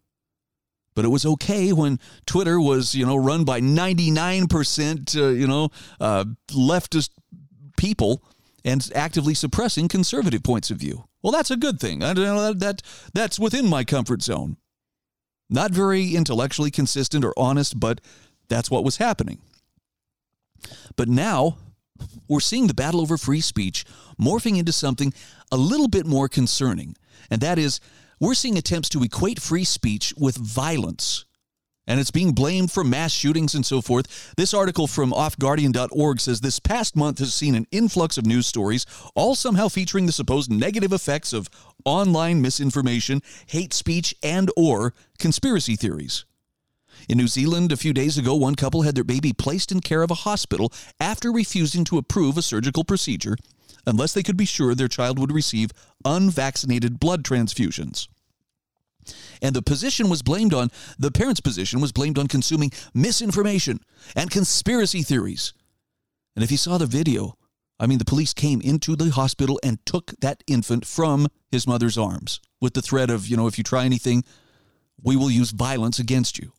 But 0.94 1.04
it 1.04 1.08
was 1.08 1.26
okay 1.26 1.72
when 1.72 1.98
Twitter 2.24 2.58
was, 2.58 2.94
you 2.94 3.04
know, 3.04 3.16
run 3.16 3.44
by 3.44 3.60
99%, 3.60 5.16
uh, 5.16 5.28
you 5.28 5.46
know, 5.46 5.68
uh, 6.00 6.24
leftist 6.50 7.10
people 7.76 8.22
and 8.64 8.88
actively 8.94 9.34
suppressing 9.34 9.88
conservative 9.88 10.42
points 10.42 10.70
of 10.70 10.78
view. 10.78 11.04
Well, 11.24 11.32
that's 11.32 11.50
a 11.50 11.56
good 11.56 11.80
thing. 11.80 12.00
That, 12.00 12.82
that's 13.14 13.38
within 13.38 13.66
my 13.66 13.82
comfort 13.82 14.20
zone. 14.20 14.58
Not 15.48 15.70
very 15.70 16.14
intellectually 16.14 16.70
consistent 16.70 17.24
or 17.24 17.32
honest, 17.34 17.80
but 17.80 18.02
that's 18.48 18.70
what 18.70 18.84
was 18.84 18.98
happening. 18.98 19.38
But 20.96 21.08
now 21.08 21.56
we're 22.28 22.40
seeing 22.40 22.66
the 22.66 22.74
battle 22.74 23.00
over 23.00 23.16
free 23.16 23.40
speech 23.40 23.86
morphing 24.20 24.58
into 24.58 24.70
something 24.70 25.14
a 25.50 25.56
little 25.56 25.88
bit 25.88 26.04
more 26.04 26.28
concerning. 26.28 26.94
And 27.30 27.40
that 27.40 27.58
is, 27.58 27.80
we're 28.20 28.34
seeing 28.34 28.58
attempts 28.58 28.90
to 28.90 29.02
equate 29.02 29.40
free 29.40 29.64
speech 29.64 30.12
with 30.18 30.36
violence 30.36 31.24
and 31.86 32.00
it's 32.00 32.10
being 32.10 32.32
blamed 32.32 32.70
for 32.70 32.84
mass 32.84 33.12
shootings 33.12 33.54
and 33.54 33.64
so 33.64 33.80
forth. 33.80 34.34
This 34.36 34.54
article 34.54 34.86
from 34.86 35.12
offguardian.org 35.12 36.20
says 36.20 36.40
this 36.40 36.60
past 36.60 36.96
month 36.96 37.18
has 37.18 37.34
seen 37.34 37.54
an 37.54 37.66
influx 37.70 38.18
of 38.18 38.26
news 38.26 38.46
stories, 38.46 38.86
all 39.14 39.34
somehow 39.34 39.68
featuring 39.68 40.06
the 40.06 40.12
supposed 40.12 40.50
negative 40.50 40.92
effects 40.92 41.32
of 41.32 41.48
online 41.84 42.40
misinformation, 42.40 43.22
hate 43.46 43.72
speech, 43.72 44.14
and 44.22 44.50
or 44.56 44.94
conspiracy 45.18 45.76
theories. 45.76 46.24
In 47.08 47.18
New 47.18 47.28
Zealand, 47.28 47.72
a 47.72 47.76
few 47.76 47.92
days 47.92 48.16
ago, 48.16 48.34
one 48.34 48.54
couple 48.54 48.82
had 48.82 48.94
their 48.94 49.04
baby 49.04 49.32
placed 49.32 49.72
in 49.72 49.80
care 49.80 50.02
of 50.02 50.10
a 50.10 50.14
hospital 50.14 50.72
after 51.00 51.32
refusing 51.32 51.84
to 51.84 51.98
approve 51.98 52.38
a 52.38 52.42
surgical 52.42 52.84
procedure 52.84 53.36
unless 53.86 54.14
they 54.14 54.22
could 54.22 54.36
be 54.36 54.46
sure 54.46 54.74
their 54.74 54.88
child 54.88 55.18
would 55.18 55.32
receive 55.32 55.70
unvaccinated 56.04 56.98
blood 57.00 57.22
transfusions. 57.22 58.08
And 59.42 59.54
the 59.54 59.62
position 59.62 60.08
was 60.08 60.22
blamed 60.22 60.54
on, 60.54 60.70
the 60.98 61.10
parents' 61.10 61.40
position 61.40 61.80
was 61.80 61.92
blamed 61.92 62.18
on 62.18 62.26
consuming 62.26 62.70
misinformation 62.92 63.80
and 64.14 64.30
conspiracy 64.30 65.02
theories. 65.02 65.52
And 66.34 66.42
if 66.42 66.50
you 66.50 66.56
saw 66.56 66.78
the 66.78 66.86
video, 66.86 67.36
I 67.78 67.86
mean, 67.86 67.98
the 67.98 68.04
police 68.04 68.32
came 68.32 68.60
into 68.60 68.96
the 68.96 69.10
hospital 69.10 69.58
and 69.62 69.84
took 69.84 70.12
that 70.20 70.42
infant 70.46 70.86
from 70.86 71.28
his 71.50 71.66
mother's 71.66 71.98
arms 71.98 72.40
with 72.60 72.74
the 72.74 72.82
threat 72.82 73.10
of, 73.10 73.26
you 73.26 73.36
know, 73.36 73.46
if 73.46 73.58
you 73.58 73.64
try 73.64 73.84
anything, 73.84 74.24
we 75.02 75.16
will 75.16 75.30
use 75.30 75.50
violence 75.50 75.98
against 75.98 76.38
you. 76.38 76.52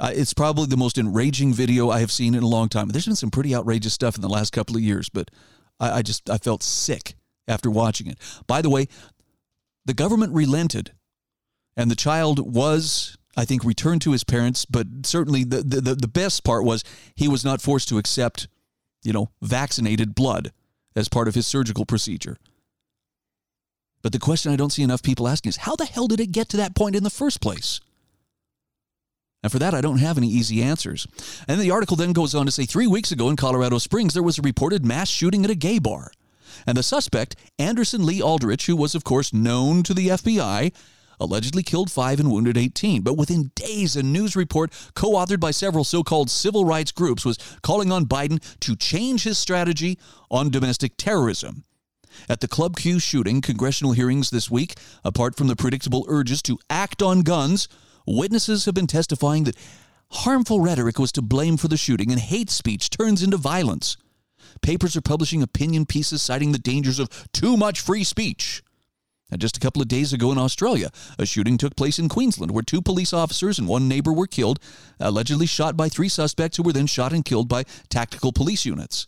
Uh, 0.00 0.12
it's 0.14 0.32
probably 0.32 0.66
the 0.66 0.76
most 0.76 0.96
enraging 0.96 1.52
video 1.52 1.90
I 1.90 2.00
have 2.00 2.12
seen 2.12 2.34
in 2.34 2.42
a 2.42 2.48
long 2.48 2.68
time. 2.68 2.88
There's 2.88 3.06
been 3.06 3.16
some 3.16 3.32
pretty 3.32 3.54
outrageous 3.54 3.92
stuff 3.92 4.14
in 4.14 4.22
the 4.22 4.28
last 4.28 4.52
couple 4.52 4.76
of 4.76 4.82
years, 4.82 5.08
but 5.08 5.30
I, 5.80 5.98
I 5.98 6.02
just 6.02 6.30
I 6.30 6.38
felt 6.38 6.62
sick 6.62 7.14
after 7.48 7.68
watching 7.68 8.06
it. 8.06 8.18
By 8.46 8.62
the 8.62 8.70
way, 8.70 8.86
the 9.88 9.94
government 9.94 10.34
relented, 10.34 10.92
and 11.74 11.90
the 11.90 11.96
child 11.96 12.54
was, 12.54 13.16
I 13.38 13.46
think, 13.46 13.64
returned 13.64 14.02
to 14.02 14.12
his 14.12 14.22
parents. 14.22 14.66
But 14.66 14.86
certainly, 15.04 15.44
the 15.44 15.62
the, 15.62 15.94
the 15.94 16.06
best 16.06 16.44
part 16.44 16.64
was 16.64 16.84
he 17.14 17.26
was 17.26 17.42
not 17.42 17.62
forced 17.62 17.88
to 17.88 17.96
accept, 17.96 18.48
you 19.02 19.14
know, 19.14 19.30
vaccinated 19.40 20.14
blood 20.14 20.52
as 20.94 21.08
part 21.08 21.26
of 21.26 21.34
his 21.34 21.46
surgical 21.46 21.86
procedure. 21.86 22.36
But 24.02 24.12
the 24.12 24.18
question 24.18 24.52
I 24.52 24.56
don't 24.56 24.70
see 24.70 24.82
enough 24.82 25.02
people 25.02 25.26
asking 25.26 25.50
is 25.50 25.56
how 25.56 25.74
the 25.74 25.86
hell 25.86 26.06
did 26.06 26.20
it 26.20 26.32
get 26.32 26.50
to 26.50 26.58
that 26.58 26.76
point 26.76 26.94
in 26.94 27.02
the 27.02 27.10
first 27.10 27.40
place? 27.40 27.80
And 29.42 29.50
for 29.50 29.58
that, 29.58 29.72
I 29.72 29.80
don't 29.80 29.98
have 29.98 30.18
any 30.18 30.28
easy 30.28 30.62
answers. 30.62 31.06
And 31.46 31.58
the 31.60 31.70
article 31.70 31.96
then 31.96 32.12
goes 32.12 32.34
on 32.34 32.44
to 32.44 32.52
say 32.52 32.66
three 32.66 32.86
weeks 32.86 33.10
ago 33.10 33.30
in 33.30 33.36
Colorado 33.36 33.78
Springs, 33.78 34.12
there 34.12 34.22
was 34.22 34.38
a 34.38 34.42
reported 34.42 34.84
mass 34.84 35.08
shooting 35.08 35.44
at 35.44 35.50
a 35.50 35.54
gay 35.54 35.78
bar. 35.78 36.10
And 36.66 36.76
the 36.76 36.82
suspect, 36.82 37.36
Anderson 37.58 38.04
Lee 38.04 38.22
Aldrich, 38.22 38.66
who 38.66 38.76
was, 38.76 38.94
of 38.94 39.04
course, 39.04 39.32
known 39.32 39.82
to 39.84 39.94
the 39.94 40.08
FBI, 40.08 40.74
allegedly 41.20 41.62
killed 41.62 41.90
five 41.90 42.20
and 42.20 42.30
wounded 42.30 42.56
18. 42.56 43.02
But 43.02 43.16
within 43.16 43.50
days, 43.54 43.96
a 43.96 44.02
news 44.02 44.36
report 44.36 44.72
co 44.94 45.12
authored 45.12 45.40
by 45.40 45.50
several 45.50 45.84
so 45.84 46.02
called 46.02 46.30
civil 46.30 46.64
rights 46.64 46.92
groups 46.92 47.24
was 47.24 47.38
calling 47.62 47.90
on 47.90 48.06
Biden 48.06 48.42
to 48.60 48.76
change 48.76 49.24
his 49.24 49.38
strategy 49.38 49.98
on 50.30 50.50
domestic 50.50 50.96
terrorism. 50.96 51.64
At 52.28 52.40
the 52.40 52.48
Club 52.48 52.76
Q 52.76 52.98
shooting, 52.98 53.40
congressional 53.40 53.92
hearings 53.92 54.30
this 54.30 54.50
week, 54.50 54.74
apart 55.04 55.36
from 55.36 55.46
the 55.46 55.56
predictable 55.56 56.04
urges 56.08 56.42
to 56.42 56.58
act 56.70 57.02
on 57.02 57.20
guns, 57.20 57.68
Witnesses 58.10 58.64
have 58.64 58.74
been 58.74 58.86
testifying 58.86 59.44
that 59.44 59.56
harmful 60.12 60.60
rhetoric 60.60 60.98
was 60.98 61.12
to 61.12 61.20
blame 61.20 61.58
for 61.58 61.68
the 61.68 61.76
shooting 61.76 62.10
and 62.10 62.18
hate 62.18 62.48
speech 62.48 62.88
turns 62.88 63.22
into 63.22 63.36
violence. 63.36 63.98
Papers 64.62 64.96
are 64.96 65.00
publishing 65.00 65.42
opinion 65.42 65.86
pieces 65.86 66.22
citing 66.22 66.52
the 66.52 66.58
dangers 66.58 66.98
of 66.98 67.08
too 67.32 67.56
much 67.56 67.80
free 67.80 68.04
speech. 68.04 68.62
And 69.30 69.40
just 69.40 69.56
a 69.56 69.60
couple 69.60 69.82
of 69.82 69.88
days 69.88 70.12
ago 70.12 70.32
in 70.32 70.38
Australia, 70.38 70.90
a 71.18 71.26
shooting 71.26 71.58
took 71.58 71.76
place 71.76 71.98
in 71.98 72.08
Queensland 72.08 72.50
where 72.50 72.62
two 72.62 72.80
police 72.80 73.12
officers 73.12 73.58
and 73.58 73.68
one 73.68 73.86
neighbor 73.86 74.12
were 74.12 74.26
killed, 74.26 74.58
allegedly 74.98 75.46
shot 75.46 75.76
by 75.76 75.88
three 75.88 76.08
suspects 76.08 76.56
who 76.56 76.62
were 76.62 76.72
then 76.72 76.86
shot 76.86 77.12
and 77.12 77.24
killed 77.24 77.48
by 77.48 77.64
tactical 77.90 78.32
police 78.32 78.64
units. 78.64 79.06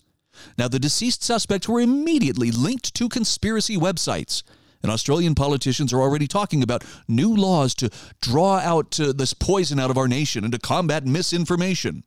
Now, 0.58 0.68
the 0.68 0.78
deceased 0.78 1.22
suspects 1.22 1.68
were 1.68 1.80
immediately 1.80 2.50
linked 2.50 2.94
to 2.94 3.08
conspiracy 3.08 3.76
websites 3.76 4.42
and 4.82 4.90
Australian 4.90 5.34
politicians 5.34 5.92
are 5.92 6.00
already 6.00 6.26
talking 6.26 6.62
about 6.62 6.84
new 7.06 7.34
laws 7.34 7.74
to 7.76 7.90
draw 8.20 8.58
out 8.58 8.98
uh, 8.98 9.12
this 9.12 9.34
poison 9.34 9.78
out 9.78 9.90
of 9.90 9.98
our 9.98 10.08
nation 10.08 10.44
and 10.44 10.52
to 10.52 10.58
combat 10.58 11.06
misinformation. 11.06 12.02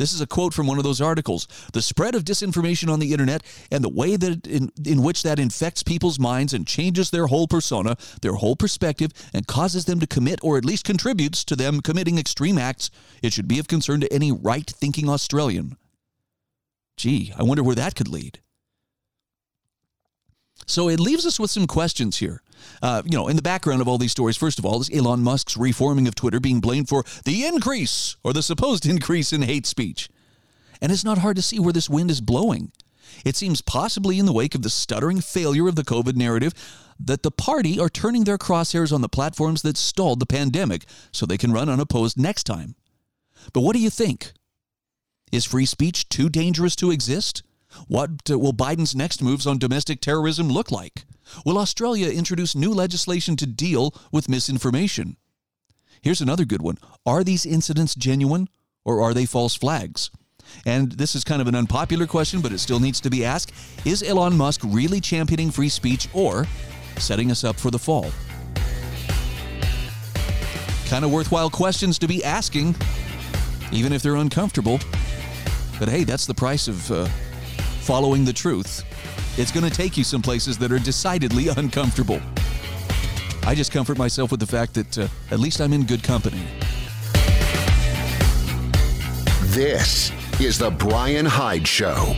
This 0.00 0.14
is 0.14 0.22
a 0.22 0.26
quote 0.26 0.54
from 0.54 0.66
one 0.66 0.78
of 0.78 0.84
those 0.84 1.02
articles. 1.02 1.46
The 1.74 1.82
spread 1.82 2.14
of 2.14 2.24
disinformation 2.24 2.90
on 2.90 3.00
the 3.00 3.12
internet 3.12 3.42
and 3.70 3.84
the 3.84 3.90
way 3.90 4.16
that 4.16 4.46
in, 4.46 4.72
in 4.82 5.02
which 5.02 5.22
that 5.24 5.38
infects 5.38 5.82
people's 5.82 6.18
minds 6.18 6.54
and 6.54 6.66
changes 6.66 7.10
their 7.10 7.26
whole 7.26 7.46
persona, 7.46 7.98
their 8.22 8.32
whole 8.32 8.56
perspective, 8.56 9.12
and 9.34 9.46
causes 9.46 9.84
them 9.84 10.00
to 10.00 10.06
commit 10.06 10.40
or 10.42 10.56
at 10.56 10.64
least 10.64 10.86
contributes 10.86 11.44
to 11.44 11.54
them 11.54 11.82
committing 11.82 12.16
extreme 12.16 12.56
acts, 12.56 12.90
it 13.22 13.34
should 13.34 13.46
be 13.46 13.58
of 13.58 13.68
concern 13.68 14.00
to 14.00 14.10
any 14.10 14.32
right 14.32 14.70
thinking 14.70 15.06
Australian. 15.06 15.76
Gee, 16.96 17.34
I 17.36 17.42
wonder 17.42 17.62
where 17.62 17.76
that 17.76 17.94
could 17.94 18.08
lead. 18.08 18.40
So 20.66 20.88
it 20.88 21.00
leaves 21.00 21.26
us 21.26 21.40
with 21.40 21.50
some 21.50 21.66
questions 21.66 22.18
here. 22.18 22.42
Uh, 22.82 23.02
you 23.04 23.16
know, 23.16 23.28
in 23.28 23.36
the 23.36 23.42
background 23.42 23.80
of 23.80 23.88
all 23.88 23.98
these 23.98 24.12
stories, 24.12 24.36
first 24.36 24.58
of 24.58 24.64
all, 24.64 24.80
is 24.80 24.90
Elon 24.92 25.22
Musk's 25.22 25.56
reforming 25.56 26.06
of 26.06 26.14
Twitter 26.14 26.40
being 26.40 26.60
blamed 26.60 26.88
for 26.88 27.04
the 27.24 27.44
increase 27.44 28.16
or 28.22 28.32
the 28.32 28.42
supposed 28.42 28.86
increase 28.94 29.32
in 29.32 29.42
hate 29.42 29.66
speech. 29.66 30.08
And 30.80 30.92
it's 30.92 31.04
not 31.04 31.18
hard 31.18 31.36
to 31.36 31.42
see 31.42 31.58
where 31.58 31.72
this 31.72 31.90
wind 31.90 32.10
is 32.10 32.20
blowing. 32.20 32.72
It 33.24 33.36
seems 33.36 33.60
possibly 33.60 34.18
in 34.18 34.26
the 34.26 34.32
wake 34.32 34.54
of 34.54 34.62
the 34.62 34.70
stuttering 34.70 35.20
failure 35.20 35.68
of 35.68 35.74
the 35.74 35.82
COVID 35.82 36.16
narrative 36.16 36.54
that 36.98 37.22
the 37.22 37.30
party 37.30 37.78
are 37.80 37.88
turning 37.88 38.24
their 38.24 38.38
crosshairs 38.38 38.92
on 38.92 39.00
the 39.00 39.08
platforms 39.08 39.62
that 39.62 39.76
stalled 39.76 40.20
the 40.20 40.26
pandemic 40.26 40.84
so 41.12 41.26
they 41.26 41.38
can 41.38 41.52
run 41.52 41.68
unopposed 41.68 42.18
next 42.18 42.44
time. 42.44 42.74
But 43.52 43.62
what 43.62 43.74
do 43.74 43.82
you 43.82 43.90
think? 43.90 44.32
Is 45.32 45.44
free 45.44 45.66
speech 45.66 46.08
too 46.08 46.28
dangerous 46.28 46.76
to 46.76 46.90
exist? 46.90 47.42
What 47.86 48.28
will 48.28 48.52
Biden's 48.52 48.94
next 48.94 49.22
moves 49.22 49.46
on 49.46 49.58
domestic 49.58 50.00
terrorism 50.00 50.48
look 50.48 50.70
like? 50.70 51.04
Will 51.44 51.58
Australia 51.58 52.10
introduce 52.10 52.54
new 52.54 52.72
legislation 52.72 53.36
to 53.36 53.46
deal 53.46 53.94
with 54.10 54.28
misinformation? 54.28 55.16
Here's 56.02 56.20
another 56.20 56.44
good 56.44 56.62
one. 56.62 56.78
Are 57.04 57.22
these 57.22 57.46
incidents 57.46 57.94
genuine 57.94 58.48
or 58.84 59.00
are 59.02 59.14
they 59.14 59.26
false 59.26 59.54
flags? 59.54 60.10
And 60.66 60.92
this 60.92 61.14
is 61.14 61.22
kind 61.22 61.40
of 61.40 61.48
an 61.48 61.54
unpopular 61.54 62.06
question, 62.06 62.40
but 62.40 62.52
it 62.52 62.58
still 62.58 62.80
needs 62.80 63.00
to 63.00 63.10
be 63.10 63.24
asked. 63.24 63.52
Is 63.84 64.02
Elon 64.02 64.36
Musk 64.36 64.62
really 64.64 65.00
championing 65.00 65.50
free 65.50 65.68
speech 65.68 66.08
or 66.12 66.46
setting 66.96 67.30
us 67.30 67.44
up 67.44 67.56
for 67.56 67.70
the 67.70 67.78
fall? 67.78 68.10
Kind 70.88 71.04
of 71.04 71.12
worthwhile 71.12 71.50
questions 71.50 71.98
to 72.00 72.08
be 72.08 72.24
asking, 72.24 72.74
even 73.70 73.92
if 73.92 74.02
they're 74.02 74.16
uncomfortable. 74.16 74.80
But 75.78 75.88
hey, 75.88 76.04
that's 76.04 76.26
the 76.26 76.34
price 76.34 76.66
of 76.66 76.90
uh, 76.90 77.08
following 77.90 78.24
the 78.24 78.32
truth, 78.32 78.84
it's 79.36 79.50
going 79.50 79.68
to 79.68 79.76
take 79.76 79.96
you 79.96 80.04
some 80.04 80.22
places 80.22 80.56
that 80.56 80.70
are 80.70 80.78
decidedly 80.78 81.48
uncomfortable. 81.48 82.20
I 83.42 83.52
just 83.52 83.72
comfort 83.72 83.98
myself 83.98 84.30
with 84.30 84.38
the 84.38 84.46
fact 84.46 84.74
that 84.74 84.96
uh, 84.96 85.08
at 85.32 85.40
least 85.40 85.60
I'm 85.60 85.72
in 85.72 85.82
good 85.82 86.04
company. 86.04 86.40
This 89.46 90.12
is 90.40 90.56
The 90.56 90.70
Bryan 90.70 91.26
Hyde 91.26 91.66
Show. 91.66 92.14